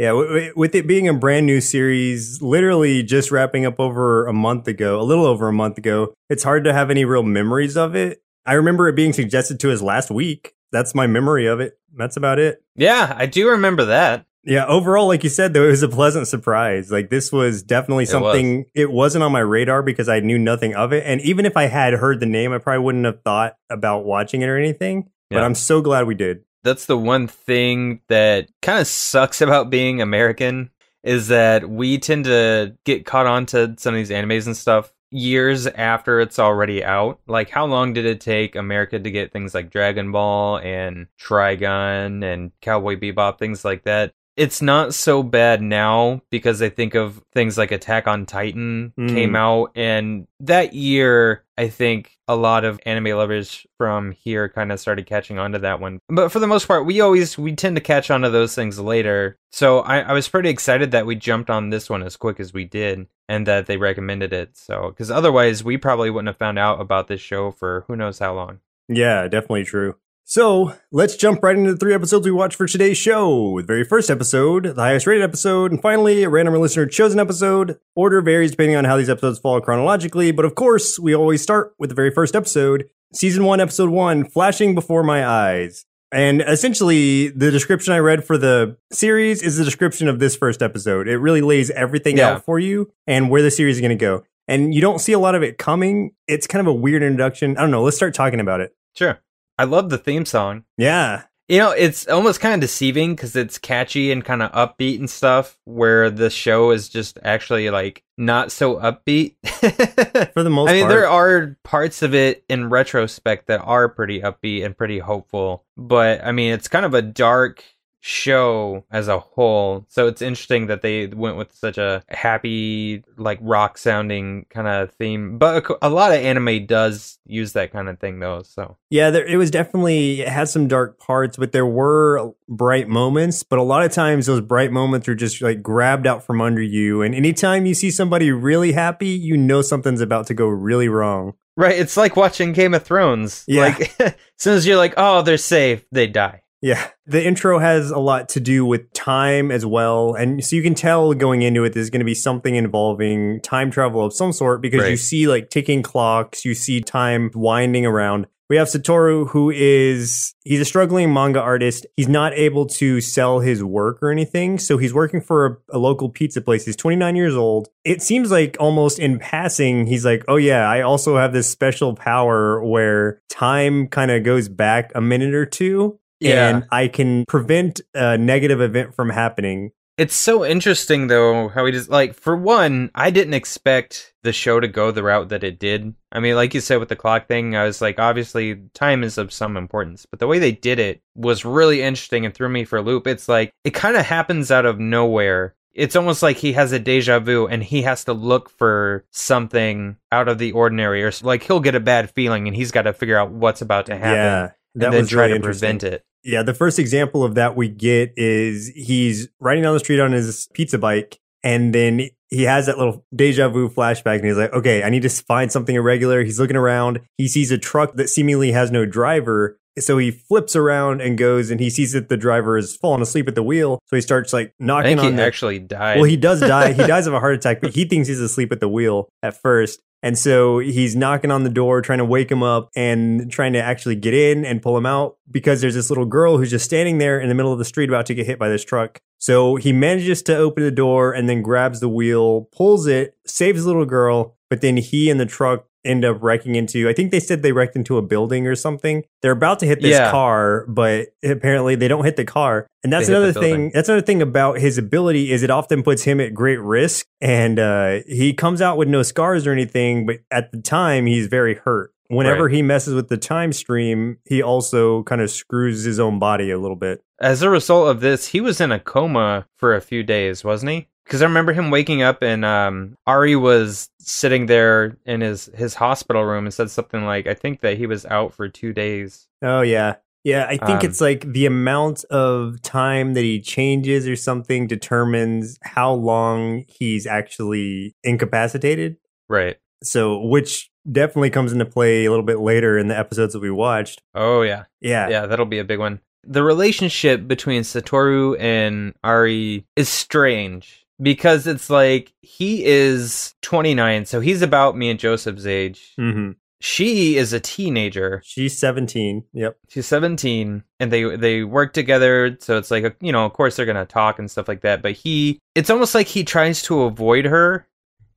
Yeah, 0.00 0.12
with 0.56 0.74
it 0.74 0.86
being 0.86 1.08
a 1.08 1.12
brand 1.12 1.44
new 1.44 1.60
series, 1.60 2.40
literally 2.40 3.02
just 3.02 3.30
wrapping 3.30 3.66
up 3.66 3.78
over 3.78 4.26
a 4.26 4.32
month 4.32 4.66
ago, 4.66 4.98
a 4.98 5.04
little 5.04 5.26
over 5.26 5.46
a 5.46 5.52
month 5.52 5.76
ago, 5.76 6.14
it's 6.30 6.42
hard 6.42 6.64
to 6.64 6.72
have 6.72 6.90
any 6.90 7.04
real 7.04 7.22
memories 7.22 7.76
of 7.76 7.94
it. 7.94 8.22
I 8.46 8.54
remember 8.54 8.88
it 8.88 8.96
being 8.96 9.12
suggested 9.12 9.60
to 9.60 9.70
us 9.70 9.82
last 9.82 10.10
week. 10.10 10.54
That's 10.72 10.94
my 10.94 11.06
memory 11.06 11.44
of 11.44 11.60
it. 11.60 11.78
That's 11.94 12.16
about 12.16 12.38
it. 12.38 12.62
yeah, 12.76 13.14
I 13.14 13.26
do 13.26 13.50
remember 13.50 13.84
that. 13.84 14.24
Yeah, 14.42 14.64
overall, 14.64 15.06
like 15.06 15.22
you 15.22 15.28
said, 15.28 15.52
though, 15.52 15.64
it 15.64 15.70
was 15.70 15.82
a 15.82 15.88
pleasant 15.88 16.28
surprise. 16.28 16.90
Like 16.90 17.10
this 17.10 17.30
was 17.30 17.62
definitely 17.62 18.06
something. 18.06 18.64
It, 18.74 18.90
wasn't 18.90 19.22
on 19.22 19.32
my 19.32 19.40
radar 19.40 19.82
because 19.82 20.08
I 20.08 20.20
knew 20.20 20.38
nothing 20.38 20.74
of 20.74 20.94
it, 20.94 21.04
and 21.04 21.20
even 21.20 21.44
if 21.44 21.58
I 21.58 21.64
had 21.64 21.92
heard 21.92 22.20
the 22.20 22.26
name, 22.26 22.54
I 22.54 22.58
probably 22.58 22.82
wouldn't 22.82 23.04
have 23.04 23.20
thought 23.22 23.56
about 23.68 24.06
watching 24.06 24.40
it 24.40 24.46
or 24.46 24.56
anything. 24.56 25.10
But 25.30 25.44
I'm 25.44 25.54
so 25.54 25.82
glad 25.82 26.06
we 26.06 26.14
did. 26.14 26.42
That's 26.62 26.86
the 26.86 26.98
one 26.98 27.26
thing 27.26 28.00
that 28.08 28.48
kind 28.62 28.80
of 28.80 28.86
sucks 28.86 29.40
about 29.40 29.70
being 29.70 30.00
American 30.00 30.70
is 31.02 31.28
that 31.28 31.68
we 31.68 31.98
tend 31.98 32.24
to 32.26 32.76
get 32.84 33.06
caught 33.06 33.26
on 33.26 33.46
to 33.46 33.74
some 33.78 33.94
of 33.94 33.98
these 33.98 34.10
animes 34.10 34.46
and 34.46 34.56
stuff 34.56 34.92
years 35.10 35.66
after 35.66 36.20
it's 36.20 36.38
already 36.38 36.84
out. 36.84 37.20
Like, 37.26 37.50
how 37.50 37.66
long 37.66 37.92
did 37.92 38.04
it 38.04 38.20
take 38.20 38.54
America 38.54 38.98
to 38.98 39.10
get 39.10 39.32
things 39.32 39.54
like 39.54 39.70
Dragon 39.70 40.12
Ball 40.12 40.58
and 40.58 41.08
Trigun 41.18 42.22
and 42.22 42.52
Cowboy 42.60 42.96
Bebop, 42.96 43.38
things 43.38 43.64
like 43.64 43.84
that? 43.84 44.12
It's 44.36 44.62
not 44.62 44.94
so 44.94 45.22
bad 45.22 45.60
now 45.60 46.22
because 46.30 46.62
I 46.62 46.68
think 46.70 46.94
of 46.94 47.22
things 47.32 47.58
like 47.58 47.72
Attack 47.72 48.06
on 48.06 48.26
Titan 48.26 48.92
Mm. 48.98 49.08
came 49.08 49.36
out, 49.36 49.72
and 49.74 50.26
that 50.40 50.72
year, 50.72 51.44
I 51.58 51.68
think 51.68 52.16
a 52.26 52.36
lot 52.36 52.64
of 52.64 52.80
anime 52.86 53.16
lovers 53.18 53.66
from 53.76 54.12
here 54.12 54.48
kind 54.48 54.70
of 54.72 54.80
started 54.80 55.04
catching 55.06 55.38
on 55.38 55.52
to 55.52 55.58
that 55.58 55.80
one. 55.80 55.98
But 56.08 56.30
for 56.30 56.38
the 56.38 56.46
most 56.46 56.66
part, 56.68 56.86
we 56.86 57.00
always 57.00 57.36
we 57.36 57.54
tend 57.54 57.76
to 57.76 57.82
catch 57.82 58.10
on 58.10 58.22
to 58.22 58.30
those 58.30 58.54
things 58.54 58.78
later. 58.78 59.36
So 59.50 59.80
I, 59.80 60.00
I 60.00 60.12
was 60.12 60.28
pretty 60.28 60.48
excited 60.48 60.92
that 60.92 61.06
we 61.06 61.16
jumped 61.16 61.50
on 61.50 61.70
this 61.70 61.90
one 61.90 62.02
as 62.02 62.16
quick 62.16 62.38
as 62.40 62.54
we 62.54 62.64
did, 62.64 63.06
and 63.28 63.46
that 63.46 63.66
they 63.66 63.76
recommended 63.76 64.32
it. 64.32 64.56
So 64.56 64.88
because 64.90 65.10
otherwise, 65.10 65.62
we 65.64 65.76
probably 65.76 66.08
wouldn't 66.08 66.28
have 66.28 66.36
found 66.38 66.58
out 66.58 66.80
about 66.80 67.08
this 67.08 67.20
show 67.20 67.50
for 67.50 67.84
who 67.88 67.96
knows 67.96 68.20
how 68.20 68.34
long. 68.34 68.60
Yeah, 68.88 69.28
definitely 69.28 69.64
true. 69.64 69.96
So 70.30 70.74
let's 70.92 71.16
jump 71.16 71.42
right 71.42 71.56
into 71.58 71.72
the 71.72 71.76
three 71.76 71.92
episodes 71.92 72.24
we 72.24 72.30
watched 72.30 72.54
for 72.54 72.68
today's 72.68 72.96
show. 72.96 73.60
The 73.60 73.66
very 73.66 73.82
first 73.82 74.08
episode, 74.08 74.62
the 74.76 74.80
highest 74.80 75.04
rated 75.04 75.24
episode, 75.24 75.72
and 75.72 75.82
finally, 75.82 76.22
a 76.22 76.28
random 76.28 76.54
listener 76.54 76.86
chosen 76.86 77.18
episode. 77.18 77.80
Order 77.96 78.20
varies 78.22 78.52
depending 78.52 78.76
on 78.76 78.84
how 78.84 78.96
these 78.96 79.10
episodes 79.10 79.40
fall 79.40 79.60
chronologically, 79.60 80.30
but 80.30 80.44
of 80.44 80.54
course, 80.54 81.00
we 81.00 81.16
always 81.16 81.42
start 81.42 81.74
with 81.80 81.88
the 81.90 81.96
very 81.96 82.12
first 82.12 82.36
episode. 82.36 82.88
Season 83.12 83.42
1, 83.42 83.58
Episode 83.58 83.90
1, 83.90 84.24
Flashing 84.26 84.72
Before 84.72 85.02
My 85.02 85.26
Eyes. 85.26 85.84
And 86.12 86.42
essentially, 86.42 87.26
the 87.30 87.50
description 87.50 87.92
I 87.92 87.98
read 87.98 88.24
for 88.24 88.38
the 88.38 88.76
series 88.92 89.42
is 89.42 89.56
the 89.56 89.64
description 89.64 90.06
of 90.06 90.20
this 90.20 90.36
first 90.36 90.62
episode. 90.62 91.08
It 91.08 91.18
really 91.18 91.40
lays 91.40 91.70
everything 91.70 92.18
Yeah. 92.18 92.34
out 92.34 92.44
for 92.44 92.60
you 92.60 92.92
and 93.04 93.30
where 93.30 93.42
the 93.42 93.50
series 93.50 93.78
is 93.78 93.80
going 93.80 93.88
to 93.90 93.96
go. 93.96 94.22
And 94.46 94.72
you 94.72 94.80
don't 94.80 95.00
see 95.00 95.10
a 95.12 95.18
lot 95.18 95.34
of 95.34 95.42
it 95.42 95.58
coming. 95.58 96.12
It's 96.28 96.46
kind 96.46 96.60
of 96.60 96.72
a 96.72 96.76
weird 96.76 97.02
introduction. 97.02 97.56
I 97.56 97.62
don't 97.62 97.72
know. 97.72 97.82
Let's 97.82 97.96
start 97.96 98.14
talking 98.14 98.38
about 98.38 98.60
it. 98.60 98.72
Sure. 98.94 99.18
I 99.60 99.64
love 99.64 99.90
the 99.90 99.98
theme 99.98 100.24
song. 100.24 100.64
Yeah. 100.78 101.24
You 101.46 101.58
know, 101.58 101.72
it's 101.72 102.08
almost 102.08 102.40
kind 102.40 102.54
of 102.54 102.60
deceiving 102.60 103.14
because 103.14 103.36
it's 103.36 103.58
catchy 103.58 104.10
and 104.10 104.24
kind 104.24 104.40
of 104.40 104.50
upbeat 104.52 105.00
and 105.00 105.10
stuff, 105.10 105.58
where 105.64 106.08
the 106.08 106.30
show 106.30 106.70
is 106.70 106.88
just 106.88 107.18
actually 107.22 107.68
like 107.68 108.02
not 108.16 108.52
so 108.52 108.76
upbeat. 108.76 109.34
For 110.32 110.42
the 110.42 110.48
most 110.48 110.70
I 110.70 110.72
mean, 110.72 110.82
part. 110.84 110.94
there 110.94 111.08
are 111.10 111.58
parts 111.62 112.00
of 112.00 112.14
it 112.14 112.42
in 112.48 112.70
retrospect 112.70 113.48
that 113.48 113.60
are 113.60 113.90
pretty 113.90 114.22
upbeat 114.22 114.64
and 114.64 114.74
pretty 114.74 114.98
hopeful, 114.98 115.66
but 115.76 116.24
I 116.24 116.32
mean, 116.32 116.54
it's 116.54 116.68
kind 116.68 116.86
of 116.86 116.94
a 116.94 117.02
dark 117.02 117.62
show 118.00 118.84
as 118.90 119.08
a 119.08 119.18
whole. 119.18 119.84
So 119.88 120.06
it's 120.06 120.22
interesting 120.22 120.66
that 120.66 120.82
they 120.82 121.06
went 121.06 121.36
with 121.36 121.52
such 121.52 121.78
a 121.78 122.02
happy, 122.08 123.04
like 123.16 123.38
rock 123.42 123.78
sounding 123.78 124.46
kind 124.50 124.66
of 124.66 124.92
theme. 124.92 125.38
But 125.38 125.70
a, 125.70 125.86
a 125.86 125.90
lot 125.90 126.12
of 126.12 126.18
anime 126.18 126.66
does 126.66 127.18
use 127.26 127.52
that 127.52 127.72
kind 127.72 127.88
of 127.88 127.98
thing, 127.98 128.18
though. 128.18 128.42
So 128.42 128.76
Yeah, 128.88 129.10
there, 129.10 129.24
it 129.24 129.36
was 129.36 129.50
definitely 129.50 130.22
it 130.22 130.28
had 130.28 130.48
some 130.48 130.66
dark 130.66 130.98
parts, 130.98 131.36
but 131.36 131.52
there 131.52 131.66
were 131.66 132.32
bright 132.48 132.88
moments. 132.88 133.42
But 133.42 133.58
a 133.58 133.62
lot 133.62 133.84
of 133.84 133.92
times, 133.92 134.26
those 134.26 134.40
bright 134.40 134.72
moments 134.72 135.08
are 135.08 135.14
just 135.14 135.42
like 135.42 135.62
grabbed 135.62 136.06
out 136.06 136.24
from 136.24 136.40
under 136.40 136.62
you. 136.62 137.02
And 137.02 137.14
anytime 137.14 137.66
you 137.66 137.74
see 137.74 137.90
somebody 137.90 138.32
really 138.32 138.72
happy, 138.72 139.08
you 139.08 139.36
know 139.36 139.62
something's 139.62 140.00
about 140.00 140.26
to 140.28 140.34
go 140.34 140.46
really 140.46 140.88
wrong. 140.88 141.34
right, 141.56 141.78
it's 141.78 141.96
like 141.96 142.16
watching 142.16 142.52
Game 142.52 142.72
of 142.72 142.82
Thrones. 142.82 143.44
Yeah. 143.46 143.62
Like 143.62 143.94
as 144.00 144.14
soon 144.38 144.56
as 144.56 144.66
you're 144.66 144.78
like, 144.78 144.94
oh, 144.96 145.20
they're 145.22 145.36
safe, 145.36 145.84
they 145.92 146.06
die. 146.06 146.42
Yeah, 146.62 146.88
the 147.06 147.24
intro 147.24 147.58
has 147.58 147.90
a 147.90 147.98
lot 147.98 148.28
to 148.30 148.40
do 148.40 148.66
with 148.66 148.92
time 148.92 149.50
as 149.50 149.64
well, 149.64 150.14
and 150.14 150.44
so 150.44 150.56
you 150.56 150.62
can 150.62 150.74
tell 150.74 151.14
going 151.14 151.40
into 151.40 151.64
it, 151.64 151.72
there's 151.72 151.88
going 151.88 152.00
to 152.00 152.04
be 152.06 152.14
something 152.14 152.54
involving 152.54 153.40
time 153.40 153.70
travel 153.70 154.04
of 154.04 154.12
some 154.12 154.32
sort 154.32 154.60
because 154.60 154.88
you 154.88 154.96
see 154.98 155.26
like 155.26 155.48
ticking 155.48 155.82
clocks, 155.82 156.44
you 156.44 156.54
see 156.54 156.80
time 156.80 157.30
winding 157.34 157.86
around. 157.86 158.26
We 158.50 158.56
have 158.56 158.66
Satoru, 158.66 159.28
who 159.28 159.50
is 159.50 160.34
he's 160.44 160.60
a 160.60 160.64
struggling 160.64 161.14
manga 161.14 161.40
artist. 161.40 161.86
He's 161.96 162.08
not 162.08 162.34
able 162.34 162.66
to 162.66 163.00
sell 163.00 163.38
his 163.38 163.62
work 163.62 164.02
or 164.02 164.10
anything, 164.10 164.58
so 164.58 164.76
he's 164.76 164.92
working 164.92 165.20
for 165.20 165.46
a, 165.46 165.76
a 165.76 165.78
local 165.78 166.08
pizza 166.10 166.40
place. 166.40 166.66
He's 166.66 166.74
29 166.74 167.14
years 167.14 167.36
old. 167.36 167.68
It 167.84 168.02
seems 168.02 168.32
like 168.32 168.56
almost 168.58 168.98
in 168.98 169.20
passing, 169.20 169.86
he's 169.86 170.04
like, 170.04 170.24
"Oh 170.26 170.36
yeah, 170.36 170.68
I 170.68 170.82
also 170.82 171.16
have 171.16 171.32
this 171.32 171.48
special 171.48 171.94
power 171.94 172.62
where 172.62 173.22
time 173.30 173.86
kind 173.86 174.10
of 174.10 174.24
goes 174.24 174.48
back 174.48 174.90
a 174.96 175.00
minute 175.00 175.32
or 175.32 175.46
two." 175.46 176.00
And 176.22 176.66
I 176.70 176.88
can 176.88 177.24
prevent 177.26 177.80
a 177.94 178.18
negative 178.18 178.60
event 178.60 178.94
from 178.94 179.10
happening. 179.10 179.72
It's 180.00 180.14
so 180.14 180.46
interesting 180.46 181.08
though 181.08 181.48
how 181.48 181.66
he 181.66 181.72
just 181.72 181.90
like 181.90 182.14
for 182.14 182.34
one, 182.34 182.90
I 182.94 183.10
didn't 183.10 183.34
expect 183.34 184.14
the 184.22 184.32
show 184.32 184.58
to 184.58 184.66
go 184.66 184.90
the 184.90 185.02
route 185.02 185.28
that 185.28 185.44
it 185.44 185.58
did. 185.58 185.94
I 186.10 186.20
mean, 186.20 186.36
like 186.36 186.54
you 186.54 186.60
said 186.62 186.78
with 186.78 186.88
the 186.88 186.96
clock 186.96 187.28
thing, 187.28 187.54
I 187.54 187.64
was 187.64 187.82
like, 187.82 187.98
obviously 187.98 188.62
time 188.72 189.04
is 189.04 189.18
of 189.18 189.30
some 189.30 189.58
importance, 189.58 190.06
but 190.06 190.18
the 190.18 190.26
way 190.26 190.38
they 190.38 190.52
did 190.52 190.78
it 190.78 191.02
was 191.14 191.44
really 191.44 191.82
interesting 191.82 192.24
and 192.24 192.32
threw 192.32 192.48
me 192.48 192.64
for 192.64 192.78
a 192.78 192.82
loop. 192.82 193.06
It's 193.06 193.28
like 193.28 193.52
it 193.62 193.74
kind 193.74 193.94
of 193.94 194.06
happens 194.06 194.50
out 194.50 194.64
of 194.64 194.78
nowhere. 194.78 195.54
It's 195.74 195.96
almost 195.96 196.22
like 196.22 196.38
he 196.38 196.54
has 196.54 196.72
a 196.72 196.78
deja 196.78 197.20
vu 197.20 197.46
and 197.46 197.62
he 197.62 197.82
has 197.82 198.04
to 198.04 198.14
look 198.14 198.48
for 198.48 199.04
something 199.10 199.96
out 200.10 200.28
of 200.28 200.38
the 200.38 200.52
ordinary, 200.52 201.04
or 201.04 201.12
like 201.22 201.42
he'll 201.42 201.60
get 201.60 201.74
a 201.74 201.80
bad 201.80 202.10
feeling 202.10 202.48
and 202.48 202.56
he's 202.56 202.72
got 202.72 202.82
to 202.82 202.92
figure 202.92 203.18
out 203.18 203.30
what's 203.30 203.60
about 203.60 203.86
to 203.86 203.96
happen 203.96 204.14
Yeah, 204.14 204.50
that 204.74 204.86
and 204.86 204.94
then 204.94 205.00
was 205.02 205.10
try 205.10 205.26
really 205.26 205.38
to 205.38 205.44
prevent 205.44 205.84
it. 205.84 206.04
Yeah, 206.22 206.42
the 206.42 206.54
first 206.54 206.78
example 206.78 207.24
of 207.24 207.34
that 207.34 207.56
we 207.56 207.68
get 207.68 208.12
is 208.16 208.68
he's 208.68 209.28
riding 209.40 209.62
down 209.62 209.74
the 209.74 209.80
street 209.80 210.00
on 210.00 210.12
his 210.12 210.48
pizza 210.52 210.78
bike, 210.78 211.18
and 211.42 211.74
then 211.74 212.10
he 212.28 212.42
has 212.44 212.66
that 212.66 212.78
little 212.78 213.04
deja 213.14 213.48
vu 213.48 213.68
flashback, 213.68 214.16
and 214.16 214.24
he's 214.26 214.36
like, 214.36 214.52
"Okay, 214.52 214.82
I 214.82 214.90
need 214.90 215.02
to 215.02 215.08
find 215.08 215.50
something 215.50 215.74
irregular." 215.74 216.22
He's 216.22 216.38
looking 216.38 216.56
around. 216.56 217.00
He 217.16 217.26
sees 217.26 217.50
a 217.50 217.58
truck 217.58 217.94
that 217.94 218.08
seemingly 218.08 218.52
has 218.52 218.70
no 218.70 218.84
driver. 218.84 219.56
So 219.78 219.98
he 219.98 220.10
flips 220.10 220.56
around 220.56 221.00
and 221.00 221.16
goes, 221.16 221.50
and 221.50 221.60
he 221.60 221.70
sees 221.70 221.92
that 221.92 222.08
the 222.08 222.16
driver 222.16 222.58
is 222.58 222.76
falling 222.76 223.00
asleep 223.00 223.28
at 223.28 223.34
the 223.34 223.42
wheel. 223.42 223.78
So 223.86 223.96
he 223.96 224.02
starts 224.02 224.32
like 224.32 224.48
I 224.48 224.64
knocking 224.64 224.88
think 224.98 225.00
he 225.00 225.06
on 225.06 225.16
the 225.16 225.22
actually 225.22 225.58
died. 225.60 225.96
Well, 225.96 226.04
he 226.04 226.16
does 226.16 226.40
die. 226.40 226.72
He 226.72 226.82
dies 226.86 227.06
of 227.06 227.14
a 227.14 227.20
heart 227.20 227.34
attack, 227.34 227.60
but 227.60 227.74
he 227.74 227.84
thinks 227.84 228.08
he's 228.08 228.20
asleep 228.20 228.52
at 228.52 228.60
the 228.60 228.68
wheel 228.68 229.08
at 229.22 229.40
first. 229.40 229.80
And 230.02 230.18
so 230.18 230.58
he's 230.58 230.96
knocking 230.96 231.30
on 231.30 231.44
the 231.44 231.50
door, 231.50 231.82
trying 231.82 231.98
to 231.98 232.04
wake 232.04 232.30
him 232.30 232.42
up 232.42 232.70
and 232.74 233.30
trying 233.30 233.52
to 233.52 233.62
actually 233.62 233.96
get 233.96 234.14
in 234.14 234.44
and 234.44 234.62
pull 234.62 234.76
him 234.76 234.86
out 234.86 235.16
because 235.30 235.60
there's 235.60 235.74
this 235.74 235.90
little 235.90 236.06
girl 236.06 236.38
who's 236.38 236.50
just 236.50 236.64
standing 236.64 236.98
there 236.98 237.20
in 237.20 237.28
the 237.28 237.34
middle 237.34 237.52
of 237.52 237.58
the 237.58 237.64
street 237.64 237.90
about 237.90 238.06
to 238.06 238.14
get 238.14 238.26
hit 238.26 238.38
by 238.38 238.48
this 238.48 238.64
truck. 238.64 239.00
So 239.18 239.56
he 239.56 239.72
manages 239.72 240.22
to 240.22 240.36
open 240.36 240.64
the 240.64 240.70
door 240.70 241.12
and 241.12 241.28
then 241.28 241.42
grabs 241.42 241.80
the 241.80 241.88
wheel, 241.88 242.48
pulls 242.56 242.86
it, 242.86 243.16
saves 243.26 243.62
the 243.62 243.66
little 243.66 243.84
girl, 243.84 244.36
but 244.48 244.62
then 244.62 244.78
he 244.78 245.10
and 245.10 245.20
the 245.20 245.26
truck 245.26 245.66
end 245.84 246.04
up 246.04 246.18
wrecking 246.22 246.54
into 246.54 246.88
I 246.88 246.92
think 246.92 247.10
they 247.10 247.20
said 247.20 247.42
they 247.42 247.52
wrecked 247.52 247.76
into 247.76 247.96
a 247.96 248.02
building 248.02 248.46
or 248.46 248.54
something. 248.54 249.04
They're 249.22 249.32
about 249.32 249.58
to 249.60 249.66
hit 249.66 249.80
this 249.80 249.92
Yeah. 249.98 250.10
car, 250.10 250.66
but 250.68 251.08
apparently 251.24 251.74
they 251.74 251.88
don't 251.88 252.04
hit 252.04 252.16
the 252.16 252.24
car. 252.24 252.66
And 252.84 252.92
that's 252.92 253.06
They 253.06 253.14
another 253.14 253.32
thing. 253.32 253.70
That's 253.74 253.88
another 253.88 254.04
thing 254.04 254.22
about 254.22 254.58
his 254.58 254.78
ability 254.78 255.30
is 255.32 255.42
it 255.42 255.50
often 255.50 255.82
puts 255.82 256.02
him 256.04 256.20
at 256.20 256.34
great 256.34 256.60
risk 256.60 257.06
and 257.20 257.58
uh 257.58 258.00
he 258.06 258.32
comes 258.32 258.60
out 258.62 258.76
with 258.76 258.88
no 258.88 259.02
scars 259.02 259.46
or 259.46 259.52
anything, 259.52 260.06
but 260.06 260.18
at 260.30 260.52
the 260.52 260.60
time 260.60 261.06
he's 261.06 261.26
very 261.26 261.54
hurt. 261.54 261.92
Whenever 262.08 262.46
Right. 262.46 262.54
he 262.56 262.62
messes 262.62 262.92
with 262.92 263.08
the 263.08 263.16
time 263.16 263.52
stream, 263.52 264.16
he 264.28 264.42
also 264.42 265.04
kind 265.04 265.20
of 265.20 265.30
screws 265.30 265.84
his 265.84 266.00
own 266.00 266.18
body 266.18 266.50
a 266.50 266.58
little 266.58 266.76
bit. 266.76 267.02
As 267.20 267.40
a 267.42 267.48
result 267.50 267.88
of 267.88 268.00
this, 268.00 268.28
he 268.28 268.40
was 268.40 268.60
in 268.60 268.72
a 268.72 268.80
coma 268.80 269.46
for 269.56 269.74
a 269.76 269.80
few 269.80 270.02
days, 270.02 270.42
wasn't 270.42 270.72
he? 270.72 270.88
Because 271.10 271.22
I 271.22 271.24
remember 271.24 271.52
him 271.52 271.72
waking 271.72 272.02
up 272.02 272.22
and 272.22 272.44
um, 272.44 272.96
Airi 273.08 273.38
was 273.38 273.90
sitting 273.98 274.46
there 274.46 274.96
in 275.04 275.22
his, 275.22 275.50
his 275.56 275.74
hospital 275.74 276.22
room 276.22 276.44
and 276.44 276.54
said 276.54 276.70
something 276.70 277.04
like, 277.04 277.26
I 277.26 277.34
think 277.34 277.62
that 277.62 277.76
he 277.76 277.86
was 277.86 278.06
out 278.06 278.32
for 278.32 278.48
two 278.48 278.72
days. 278.72 279.26
Oh 279.42 279.62
yeah. 279.62 279.96
Yeah, 280.22 280.44
I 280.44 280.56
think 280.56 280.70
Um, 280.70 280.80
it's 280.84 281.00
like 281.00 281.32
the 281.32 281.46
amount 281.46 282.04
of 282.04 282.62
time 282.62 283.14
that 283.14 283.24
he 283.24 283.40
changes 283.40 284.06
or 284.06 284.14
something 284.14 284.68
determines 284.68 285.58
how 285.62 285.94
long 285.94 286.64
he's 286.68 287.08
actually 287.08 287.96
incapacitated. 288.04 288.96
Right. 289.28 289.56
So, 289.82 290.20
which 290.20 290.70
definitely 290.90 291.30
comes 291.30 291.52
into 291.52 291.64
play 291.64 292.04
a 292.04 292.10
little 292.10 292.24
bit 292.24 292.38
later 292.38 292.78
in 292.78 292.86
the 292.86 292.96
episodes 292.96 293.32
that 293.32 293.40
we 293.40 293.50
watched. 293.50 294.00
Oh, 294.14 294.42
yeah. 294.42 294.64
Yeah. 294.80 295.08
Yeah, 295.08 295.26
that'll 295.26 295.44
be 295.44 295.58
a 295.58 295.64
big 295.64 295.80
one. 295.80 295.98
The 296.22 296.44
relationship 296.44 297.26
between 297.26 297.62
Satoru 297.62 298.38
and 298.38 298.94
Airi 299.02 299.64
is 299.74 299.88
strange 299.88 300.86
because 301.00 301.46
it's 301.46 301.70
like 301.70 302.12
he 302.22 302.64
is 302.64 303.34
29, 303.42 304.04
so 304.06 304.20
he's 304.20 304.42
about 304.42 304.76
me 304.76 304.90
and 304.90 304.98
Joseph's 305.00 305.46
age. 305.46 305.92
hmm 305.96 306.32
She 306.60 307.16
is 307.16 307.32
a 307.32 307.40
teenager. 307.40 308.20
She's 308.24 308.58
17. 308.58 309.24
Yep. 309.32 309.56
She's 309.68 309.86
17 309.86 310.62
and 310.78 310.92
they 310.92 311.16
they 311.16 311.42
work 311.44 311.72
together 311.72 312.36
so 312.40 312.58
it's 312.58 312.70
like 312.70 312.96
you 313.00 313.12
know 313.12 313.24
of 313.24 313.32
course 313.32 313.56
they're 313.56 313.66
going 313.66 313.76
to 313.76 313.86
talk 313.86 314.18
and 314.18 314.30
stuff 314.30 314.48
like 314.48 314.62
that 314.62 314.82
but 314.82 314.92
he 314.92 315.38
it's 315.54 315.70
almost 315.70 315.94
like 315.94 316.06
he 316.06 316.24
tries 316.24 316.62
to 316.62 316.82
avoid 316.82 317.24
her 317.26 317.66